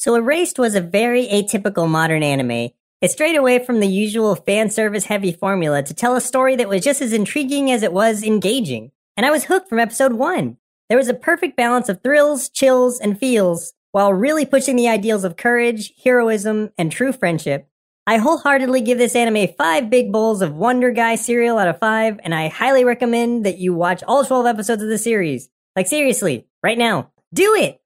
So 0.00 0.14
Erased 0.14 0.58
was 0.58 0.74
a 0.74 0.80
very 0.80 1.26
atypical 1.26 1.86
modern 1.86 2.22
anime. 2.22 2.70
It 3.02 3.10
strayed 3.10 3.36
away 3.36 3.62
from 3.62 3.80
the 3.80 3.86
usual 3.86 4.34
fan 4.34 4.70
service 4.70 5.04
heavy 5.04 5.30
formula 5.30 5.82
to 5.82 5.92
tell 5.92 6.16
a 6.16 6.22
story 6.22 6.56
that 6.56 6.70
was 6.70 6.82
just 6.82 7.02
as 7.02 7.12
intriguing 7.12 7.70
as 7.70 7.82
it 7.82 7.92
was 7.92 8.22
engaging. 8.22 8.92
And 9.14 9.26
I 9.26 9.30
was 9.30 9.44
hooked 9.44 9.68
from 9.68 9.78
episode 9.78 10.14
one. 10.14 10.56
There 10.88 10.96
was 10.96 11.08
a 11.08 11.12
perfect 11.12 11.54
balance 11.54 11.90
of 11.90 12.02
thrills, 12.02 12.48
chills, 12.48 12.98
and 12.98 13.18
feels, 13.18 13.74
while 13.92 14.14
really 14.14 14.46
pushing 14.46 14.74
the 14.74 14.88
ideals 14.88 15.22
of 15.22 15.36
courage, 15.36 15.92
heroism, 16.02 16.70
and 16.78 16.90
true 16.90 17.12
friendship. 17.12 17.68
I 18.06 18.16
wholeheartedly 18.16 18.80
give 18.80 18.96
this 18.96 19.14
anime 19.14 19.52
five 19.58 19.90
big 19.90 20.10
bowls 20.10 20.40
of 20.40 20.54
Wonder 20.54 20.92
Guy 20.92 21.16
cereal 21.16 21.58
out 21.58 21.68
of 21.68 21.78
five, 21.78 22.18
and 22.24 22.34
I 22.34 22.48
highly 22.48 22.84
recommend 22.84 23.44
that 23.44 23.58
you 23.58 23.74
watch 23.74 24.02
all 24.04 24.24
12 24.24 24.46
episodes 24.46 24.82
of 24.82 24.88
the 24.88 24.96
series. 24.96 25.50
Like 25.76 25.88
seriously, 25.88 26.46
right 26.62 26.78
now. 26.78 27.10
Do 27.34 27.54
it! 27.54 27.82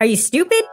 Are 0.00 0.06
you 0.06 0.16
stupid? 0.16 0.64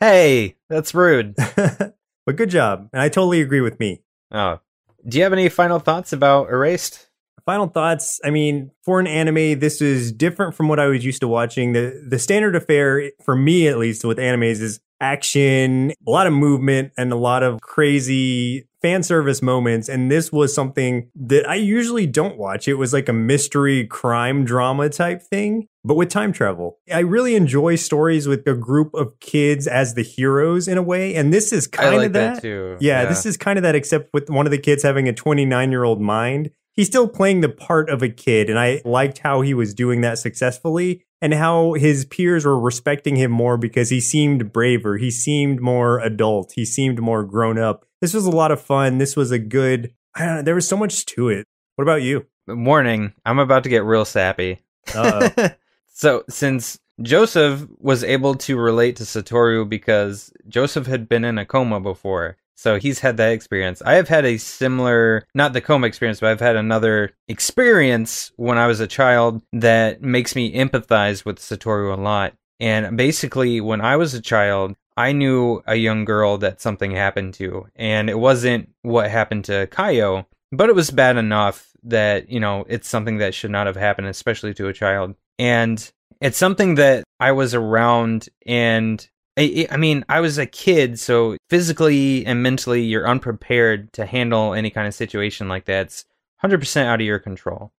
Hey, 0.00 0.56
that's 0.68 0.94
rude. 0.94 1.34
but 1.36 2.36
good 2.36 2.50
job. 2.50 2.90
And 2.92 3.00
I 3.00 3.08
totally 3.08 3.40
agree 3.40 3.62
with 3.62 3.80
me. 3.80 4.02
Oh. 4.30 4.60
Do 5.08 5.16
you 5.16 5.24
have 5.24 5.32
any 5.32 5.48
final 5.48 5.78
thoughts 5.78 6.12
about 6.12 6.50
Erased? 6.50 7.08
Final 7.46 7.68
thoughts. 7.68 8.20
I 8.22 8.30
mean, 8.30 8.70
for 8.82 9.00
an 9.00 9.06
anime, 9.06 9.58
this 9.60 9.80
is 9.80 10.12
different 10.12 10.54
from 10.54 10.68
what 10.68 10.78
I 10.78 10.86
was 10.88 11.04
used 11.04 11.20
to 11.20 11.28
watching. 11.28 11.72
The 11.72 12.04
the 12.06 12.18
standard 12.18 12.54
affair, 12.54 13.12
for 13.22 13.34
me 13.34 13.66
at 13.66 13.78
least, 13.78 14.04
with 14.04 14.18
animes 14.18 14.60
is 14.60 14.80
action, 15.00 15.92
a 16.06 16.10
lot 16.10 16.26
of 16.26 16.32
movement, 16.32 16.92
and 16.96 17.12
a 17.12 17.16
lot 17.16 17.42
of 17.42 17.60
crazy 17.60 18.66
fan 18.82 19.02
service 19.02 19.40
moments. 19.40 19.88
And 19.88 20.10
this 20.10 20.30
was 20.30 20.54
something 20.54 21.08
that 21.14 21.48
I 21.48 21.54
usually 21.54 22.06
don't 22.06 22.36
watch. 22.36 22.68
It 22.68 22.74
was 22.74 22.92
like 22.92 23.08
a 23.08 23.12
mystery 23.14 23.86
crime 23.86 24.44
drama 24.44 24.90
type 24.90 25.22
thing, 25.22 25.68
but 25.84 25.94
with 25.94 26.10
time 26.10 26.32
travel. 26.32 26.78
I 26.92 26.98
really 27.00 27.34
enjoy 27.34 27.76
stories 27.76 28.26
with 28.28 28.46
a 28.46 28.54
group 28.54 28.92
of 28.94 29.18
kids 29.20 29.66
as 29.66 29.94
the 29.94 30.02
heroes 30.02 30.68
in 30.68 30.76
a 30.76 30.82
way. 30.82 31.14
And 31.14 31.32
this 31.32 31.52
is 31.52 31.66
kind 31.66 31.96
like 31.96 32.06
of 32.08 32.12
that. 32.12 32.34
that 32.36 32.42
too. 32.42 32.76
Yeah, 32.80 33.02
Yeah. 33.02 33.08
this 33.08 33.24
is 33.24 33.36
kind 33.38 33.58
of 33.58 33.62
that, 33.62 33.74
except 33.74 34.10
with 34.12 34.28
one 34.28 34.46
of 34.46 34.50
the 34.50 34.58
kids 34.58 34.82
having 34.82 35.08
a 35.08 35.12
29 35.14 35.70
year 35.70 35.84
old 35.84 36.00
mind. 36.02 36.50
He's 36.74 36.88
still 36.88 37.06
playing 37.08 37.40
the 37.40 37.48
part 37.48 37.88
of 37.88 38.02
a 38.02 38.08
kid. 38.08 38.50
And 38.50 38.58
I 38.58 38.82
liked 38.84 39.18
how 39.18 39.40
he 39.42 39.54
was 39.54 39.72
doing 39.74 40.00
that 40.02 40.18
successfully 40.18 41.04
and 41.24 41.32
how 41.32 41.72
his 41.72 42.04
peers 42.04 42.44
were 42.44 42.60
respecting 42.60 43.16
him 43.16 43.30
more 43.30 43.56
because 43.56 43.88
he 43.88 43.98
seemed 43.98 44.52
braver. 44.52 44.98
He 44.98 45.10
seemed 45.10 45.58
more 45.58 45.98
adult. 46.00 46.52
He 46.54 46.66
seemed 46.66 47.00
more 47.00 47.24
grown 47.24 47.58
up. 47.58 47.86
This 48.02 48.12
was 48.12 48.26
a 48.26 48.30
lot 48.30 48.52
of 48.52 48.60
fun. 48.60 48.98
This 48.98 49.16
was 49.16 49.30
a 49.30 49.38
good, 49.38 49.94
I 50.14 50.26
don't 50.26 50.34
know, 50.36 50.42
there 50.42 50.54
was 50.54 50.68
so 50.68 50.76
much 50.76 51.06
to 51.06 51.30
it. 51.30 51.46
What 51.76 51.82
about 51.84 52.02
you? 52.02 52.26
Warning, 52.46 53.14
I'm 53.24 53.38
about 53.38 53.62
to 53.62 53.70
get 53.70 53.84
real 53.84 54.04
sappy. 54.04 54.60
So, 55.96 56.24
since 56.28 56.80
Joseph 57.02 57.68
was 57.78 58.02
able 58.02 58.34
to 58.34 58.58
relate 58.58 58.96
to 58.96 59.04
Satoru 59.04 59.66
because 59.66 60.32
Joseph 60.48 60.88
had 60.88 61.08
been 61.08 61.24
in 61.24 61.38
a 61.38 61.46
coma 61.46 61.78
before, 61.78 62.36
so 62.54 62.78
he's 62.78 63.00
had 63.00 63.16
that 63.16 63.32
experience. 63.32 63.82
I 63.84 63.94
have 63.94 64.08
had 64.08 64.24
a 64.24 64.38
similar, 64.38 65.26
not 65.34 65.52
the 65.52 65.60
coma 65.60 65.86
experience, 65.86 66.20
but 66.20 66.30
I've 66.30 66.40
had 66.40 66.56
another 66.56 67.12
experience 67.28 68.32
when 68.36 68.58
I 68.58 68.66
was 68.66 68.80
a 68.80 68.86
child 68.86 69.42
that 69.52 70.02
makes 70.02 70.34
me 70.36 70.54
empathize 70.54 71.24
with 71.24 71.38
Satoru 71.38 71.96
a 71.96 72.00
lot. 72.00 72.34
And 72.60 72.96
basically, 72.96 73.60
when 73.60 73.80
I 73.80 73.96
was 73.96 74.14
a 74.14 74.20
child, 74.20 74.74
I 74.96 75.12
knew 75.12 75.62
a 75.66 75.74
young 75.74 76.04
girl 76.04 76.38
that 76.38 76.60
something 76.60 76.92
happened 76.92 77.34
to, 77.34 77.66
and 77.74 78.08
it 78.08 78.18
wasn't 78.18 78.70
what 78.82 79.10
happened 79.10 79.46
to 79.46 79.66
Kayo, 79.66 80.26
but 80.52 80.68
it 80.68 80.74
was 80.74 80.90
bad 80.90 81.16
enough 81.16 81.72
that, 81.82 82.30
you 82.30 82.38
know, 82.38 82.64
it's 82.68 82.88
something 82.88 83.18
that 83.18 83.34
should 83.34 83.50
not 83.50 83.66
have 83.66 83.76
happened, 83.76 84.06
especially 84.06 84.54
to 84.54 84.68
a 84.68 84.72
child. 84.72 85.14
And 85.38 85.90
it's 86.20 86.38
something 86.38 86.76
that 86.76 87.04
I 87.18 87.32
was 87.32 87.54
around 87.54 88.28
and 88.46 89.06
I, 89.36 89.66
I 89.70 89.76
mean, 89.76 90.04
I 90.08 90.20
was 90.20 90.38
a 90.38 90.46
kid, 90.46 90.98
so 90.98 91.36
physically 91.50 92.24
and 92.24 92.42
mentally, 92.42 92.82
you're 92.82 93.08
unprepared 93.08 93.92
to 93.94 94.06
handle 94.06 94.54
any 94.54 94.70
kind 94.70 94.86
of 94.86 94.94
situation 94.94 95.48
like 95.48 95.64
that. 95.64 95.86
It's 95.86 96.04
100% 96.42 96.84
out 96.84 97.00
of 97.00 97.06
your 97.06 97.18
control. 97.18 97.72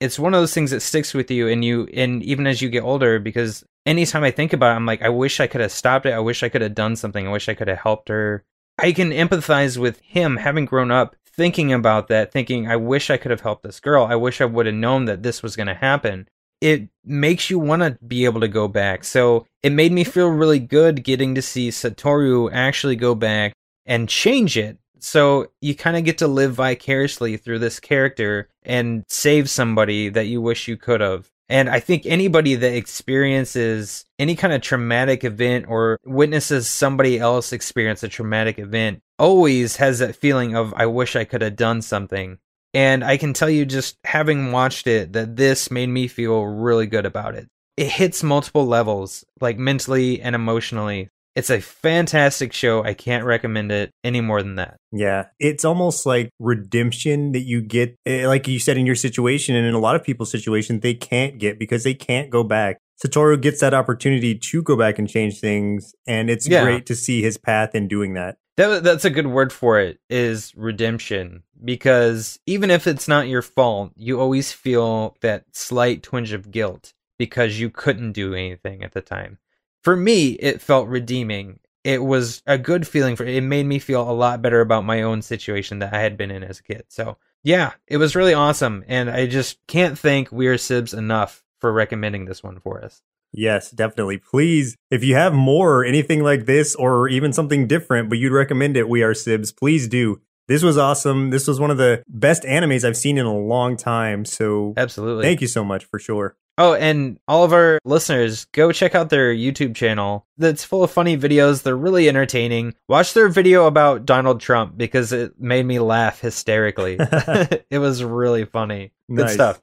It's 0.00 0.18
one 0.18 0.34
of 0.34 0.40
those 0.40 0.52
things 0.52 0.72
that 0.72 0.80
sticks 0.80 1.14
with 1.14 1.30
you, 1.30 1.48
and 1.48 1.64
you, 1.64 1.88
and 1.94 2.22
even 2.22 2.46
as 2.46 2.60
you 2.60 2.68
get 2.68 2.82
older, 2.82 3.18
because 3.18 3.64
anytime 3.86 4.24
I 4.24 4.30
think 4.30 4.52
about 4.52 4.72
it, 4.72 4.76
I'm 4.76 4.86
like, 4.86 5.00
I 5.00 5.08
wish 5.08 5.40
I 5.40 5.46
could 5.46 5.60
have 5.60 5.72
stopped 5.72 6.06
it. 6.06 6.12
I 6.12 6.18
wish 6.18 6.42
I 6.42 6.48
could 6.48 6.62
have 6.62 6.74
done 6.74 6.96
something. 6.96 7.26
I 7.26 7.32
wish 7.32 7.48
I 7.48 7.54
could 7.54 7.68
have 7.68 7.78
helped 7.78 8.08
her. 8.08 8.44
I 8.78 8.92
can 8.92 9.10
empathize 9.10 9.78
with 9.78 10.00
him 10.00 10.36
having 10.38 10.64
grown 10.66 10.90
up, 10.90 11.16
thinking 11.24 11.72
about 11.72 12.08
that, 12.08 12.32
thinking, 12.32 12.68
I 12.68 12.76
wish 12.76 13.08
I 13.08 13.16
could 13.16 13.30
have 13.30 13.42
helped 13.42 13.62
this 13.62 13.80
girl. 13.80 14.04
I 14.04 14.16
wish 14.16 14.40
I 14.40 14.46
would 14.46 14.66
have 14.66 14.74
known 14.74 15.06
that 15.06 15.22
this 15.22 15.42
was 15.42 15.56
going 15.56 15.68
to 15.68 15.74
happen 15.74 16.28
it 16.62 16.88
makes 17.04 17.50
you 17.50 17.58
want 17.58 17.82
to 17.82 17.98
be 18.06 18.24
able 18.24 18.40
to 18.40 18.48
go 18.48 18.68
back. 18.68 19.04
So 19.04 19.46
it 19.62 19.72
made 19.72 19.92
me 19.92 20.04
feel 20.04 20.28
really 20.28 20.60
good 20.60 21.02
getting 21.04 21.34
to 21.34 21.42
see 21.42 21.70
Satoru 21.70 22.48
actually 22.52 22.96
go 22.96 23.14
back 23.14 23.52
and 23.84 24.08
change 24.08 24.56
it 24.56 24.78
So 25.02 25.48
you 25.60 25.74
kind 25.74 25.96
of 25.96 26.04
get 26.04 26.18
to 26.18 26.28
live 26.28 26.54
vicariously 26.54 27.36
through 27.36 27.58
this 27.58 27.80
character 27.80 28.48
and 28.62 29.04
save 29.08 29.50
somebody 29.50 30.08
that 30.10 30.26
you 30.26 30.40
wish 30.40 30.68
you 30.68 30.76
could 30.76 31.00
have. 31.00 31.28
And 31.48 31.68
I 31.68 31.80
think 31.80 32.06
anybody 32.06 32.54
that 32.54 32.74
experiences 32.74 34.04
any 34.18 34.36
kind 34.36 34.54
of 34.54 34.62
traumatic 34.62 35.24
event 35.24 35.66
or 35.68 35.98
witnesses 36.06 36.68
somebody 36.68 37.18
else 37.18 37.52
experience 37.52 38.04
a 38.04 38.08
traumatic 38.08 38.60
event 38.60 39.02
always 39.18 39.76
has 39.76 39.98
that 39.98 40.16
feeling 40.16 40.54
of, 40.54 40.72
I 40.76 40.86
wish 40.86 41.16
I 41.16 41.24
could 41.24 41.42
have 41.42 41.56
done 41.56 41.82
something. 41.82 42.38
And 42.74 43.04
I 43.04 43.16
can 43.16 43.32
tell 43.32 43.50
you, 43.50 43.64
just 43.66 43.96
having 44.04 44.52
watched 44.52 44.86
it, 44.86 45.12
that 45.12 45.36
this 45.36 45.70
made 45.70 45.88
me 45.88 46.08
feel 46.08 46.44
really 46.44 46.86
good 46.86 47.04
about 47.06 47.34
it. 47.34 47.48
It 47.76 47.88
hits 47.88 48.22
multiple 48.22 48.66
levels, 48.66 49.24
like 49.40 49.58
mentally 49.58 50.20
and 50.20 50.34
emotionally. 50.34 51.08
It's 51.34 51.48
a 51.50 51.60
fantastic 51.62 52.52
show. 52.52 52.84
I 52.84 52.92
can't 52.92 53.24
recommend 53.24 53.72
it 53.72 53.90
any 54.04 54.20
more 54.20 54.42
than 54.42 54.56
that. 54.56 54.76
Yeah, 54.92 55.26
it's 55.40 55.64
almost 55.64 56.04
like 56.04 56.28
redemption 56.38 57.32
that 57.32 57.40
you 57.40 57.62
get, 57.62 57.96
eh, 58.04 58.26
like 58.26 58.46
you 58.48 58.58
said 58.58 58.76
in 58.76 58.84
your 58.84 58.94
situation, 58.94 59.54
and 59.54 59.66
in 59.66 59.72
a 59.74 59.78
lot 59.78 59.96
of 59.96 60.04
people's 60.04 60.30
situation, 60.30 60.80
they 60.80 60.92
can't 60.94 61.38
get 61.38 61.58
because 61.58 61.84
they 61.84 61.94
can't 61.94 62.28
go 62.28 62.44
back. 62.44 62.78
Satoru 63.02 63.40
gets 63.40 63.60
that 63.60 63.72
opportunity 63.74 64.38
to 64.38 64.62
go 64.62 64.76
back 64.76 64.98
and 64.98 65.08
change 65.08 65.40
things, 65.40 65.94
and 66.06 66.28
it's 66.30 66.46
Yeah. 66.46 66.62
great 66.64 66.84
to 66.86 66.94
see 66.94 67.22
his 67.22 67.38
path 67.38 67.74
in 67.74 67.88
doing 67.88 68.12
that. 68.14 68.36
That, 68.56 68.84
that's 68.84 69.04
a 69.04 69.10
good 69.10 69.26
word 69.26 69.52
for 69.52 69.80
it 69.80 69.98
is 70.10 70.54
redemption 70.54 71.42
because 71.64 72.38
even 72.46 72.70
if 72.70 72.86
it's 72.86 73.08
not 73.08 73.28
your 73.28 73.42
fault, 73.42 73.92
you 73.96 74.20
always 74.20 74.52
feel 74.52 75.16
that 75.22 75.44
slight 75.52 76.02
twinge 76.02 76.32
of 76.32 76.50
guilt 76.50 76.92
because 77.18 77.58
you 77.58 77.70
couldn't 77.70 78.12
do 78.12 78.34
anything 78.34 78.82
at 78.82 78.92
the 78.92 79.00
time. 79.00 79.38
For 79.82 79.96
me, 79.96 80.32
it 80.32 80.60
felt 80.60 80.88
redeeming. 80.88 81.60
It 81.82 82.04
was 82.04 82.42
a 82.46 82.58
good 82.58 82.86
feeling 82.86 83.16
for 83.16 83.24
it 83.24 83.42
made 83.42 83.66
me 83.66 83.78
feel 83.78 84.08
a 84.08 84.12
lot 84.12 84.42
better 84.42 84.60
about 84.60 84.84
my 84.84 85.02
own 85.02 85.22
situation 85.22 85.78
that 85.78 85.94
I 85.94 86.00
had 86.00 86.16
been 86.16 86.30
in 86.30 86.44
as 86.44 86.60
a 86.60 86.62
kid. 86.62 86.84
So, 86.88 87.16
yeah, 87.42 87.72
it 87.88 87.96
was 87.96 88.14
really 88.14 88.34
awesome 88.34 88.84
and 88.86 89.10
I 89.10 89.26
just 89.26 89.66
can't 89.66 89.98
thank 89.98 90.30
We're 90.30 90.54
Sibz 90.54 90.96
enough 90.96 91.42
for 91.58 91.72
recommending 91.72 92.26
this 92.26 92.42
one 92.42 92.60
for 92.60 92.84
us. 92.84 93.02
Yes, 93.32 93.70
definitely. 93.70 94.18
Please, 94.18 94.76
if 94.90 95.02
you 95.02 95.14
have 95.14 95.32
more, 95.32 95.84
anything 95.84 96.22
like 96.22 96.46
this, 96.46 96.74
or 96.74 97.08
even 97.08 97.32
something 97.32 97.66
different, 97.66 98.08
but 98.08 98.18
you'd 98.18 98.32
recommend 98.32 98.76
it, 98.76 98.88
We 98.88 99.02
Are 99.02 99.12
Sibz, 99.14 99.56
please 99.56 99.88
do. 99.88 100.20
This 100.48 100.62
was 100.62 100.76
awesome. 100.76 101.30
This 101.30 101.46
was 101.46 101.58
one 101.60 101.70
of 101.70 101.78
the 101.78 102.02
best 102.08 102.42
animes 102.42 102.84
I've 102.84 102.96
seen 102.96 103.16
in 103.16 103.24
a 103.26 103.36
long 103.36 103.76
time. 103.76 104.24
So 104.24 104.74
Absolutely. 104.76 105.24
thank 105.24 105.40
you 105.40 105.46
so 105.46 105.64
much 105.64 105.84
for 105.84 105.98
sure. 105.98 106.36
Oh, 106.58 106.74
and 106.74 107.18
all 107.26 107.44
of 107.44 107.52
our 107.54 107.78
listeners, 107.84 108.44
go 108.52 108.72
check 108.72 108.94
out 108.94 109.08
their 109.08 109.34
YouTube 109.34 109.74
channel. 109.74 110.26
That's 110.36 110.64
full 110.64 110.84
of 110.84 110.90
funny 110.90 111.16
videos. 111.16 111.62
They're 111.62 111.76
really 111.76 112.08
entertaining. 112.08 112.74
Watch 112.88 113.14
their 113.14 113.28
video 113.28 113.66
about 113.66 114.04
Donald 114.04 114.40
Trump 114.40 114.76
because 114.76 115.12
it 115.12 115.40
made 115.40 115.64
me 115.64 115.78
laugh 115.78 116.20
hysterically. 116.20 116.98
it 117.00 117.78
was 117.78 118.04
really 118.04 118.44
funny. 118.44 118.92
Good 119.08 119.26
Nice. 119.26 119.34
stuff. 119.34 119.62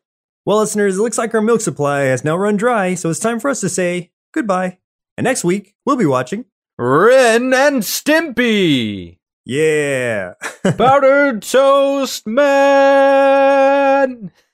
Well, 0.49 0.57
listeners, 0.57 0.97
it 0.97 1.01
looks 1.03 1.19
like 1.19 1.31
our 1.35 1.43
milk 1.43 1.61
supply 1.61 2.05
has 2.05 2.23
now 2.23 2.35
run 2.35 2.57
dry, 2.57 2.95
so 2.95 3.11
it's 3.11 3.19
time 3.19 3.39
for 3.39 3.51
us 3.51 3.61
to 3.61 3.69
say 3.69 4.09
goodbye. 4.33 4.79
And 5.15 5.23
next 5.23 5.43
week, 5.43 5.75
we'll 5.85 5.95
be 5.95 6.07
watching. 6.07 6.45
Ren 6.75 7.53
and 7.53 7.83
Stimpy! 7.83 9.19
Yeah. 9.45 10.33
Powdered 10.75 11.43
Toast 11.43 12.25
Man! 12.25 12.41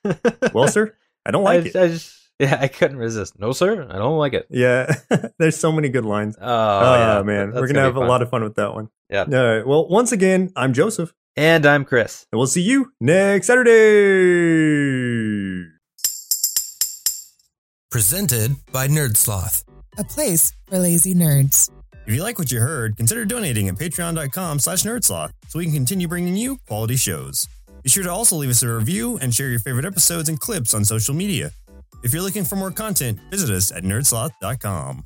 well, 0.53 0.67
sir, 0.67 0.93
I 1.25 1.31
don't 1.31 1.45
like 1.45 1.63
I, 1.63 1.67
it. 1.67 1.75
I 1.77 1.87
just, 1.87 2.13
yeah, 2.39 2.57
I 2.59 2.67
couldn't 2.67 2.97
resist. 2.97 3.39
No, 3.39 3.53
sir, 3.53 3.87
I 3.89 3.97
don't 3.97 4.17
like 4.17 4.33
it. 4.33 4.47
Yeah, 4.49 4.93
there's 5.39 5.55
so 5.55 5.71
many 5.71 5.87
good 5.87 6.03
lines. 6.03 6.35
Oh, 6.41 6.45
Oh, 6.45 6.95
yeah, 6.97 7.21
man, 7.23 7.51
that's 7.51 7.61
we're 7.61 7.67
gonna 7.67 7.79
have 7.79 7.93
be 7.95 8.01
a 8.01 8.03
lot 8.03 8.21
of 8.21 8.29
fun 8.29 8.43
with 8.43 8.55
that 8.55 8.73
one. 8.73 8.89
Yeah. 9.09 9.21
All 9.21 9.55
right. 9.55 9.65
Well, 9.65 9.87
once 9.87 10.11
again, 10.11 10.51
I'm 10.57 10.73
Joseph, 10.73 11.13
And 11.37 11.65
I'm 11.65 11.85
Chris. 11.85 12.25
and 12.33 12.37
we'll 12.37 12.47
see 12.47 12.63
you 12.63 12.91
next 12.99 13.47
Saturday 13.47 15.04
presented 17.95 18.53
by 18.73 18.89
Nerd 18.89 19.15
Sloth, 19.15 19.63
a 19.97 20.03
place 20.03 20.51
for 20.67 20.77
lazy 20.77 21.15
nerds. 21.15 21.69
If 22.05 22.13
you 22.13 22.23
like 22.23 22.37
what 22.37 22.51
you 22.51 22.59
heard, 22.59 22.97
consider 22.97 23.23
donating 23.23 23.69
at 23.69 23.75
patreon.com 23.75 24.59
slash 24.59 24.83
nerdsloth 24.83 25.31
so 25.47 25.59
we 25.59 25.63
can 25.63 25.75
continue 25.75 26.09
bringing 26.09 26.35
you 26.35 26.57
quality 26.67 26.97
shows. 26.97 27.47
Be 27.83 27.89
sure 27.89 28.03
to 28.03 28.11
also 28.11 28.35
leave 28.35 28.49
us 28.49 28.61
a 28.63 28.67
review 28.67 29.17
and 29.21 29.33
share 29.33 29.47
your 29.47 29.59
favorite 29.59 29.85
episodes 29.85 30.27
and 30.27 30.37
clips 30.37 30.73
on 30.73 30.83
social 30.83 31.15
media. 31.15 31.51
If 32.03 32.11
you're 32.11 32.21
looking 32.21 32.43
for 32.43 32.57
more 32.57 32.69
content, 32.69 33.17
visit 33.31 33.49
us 33.49 33.71
at 33.71 33.83
nerdsloth.com. 33.83 35.05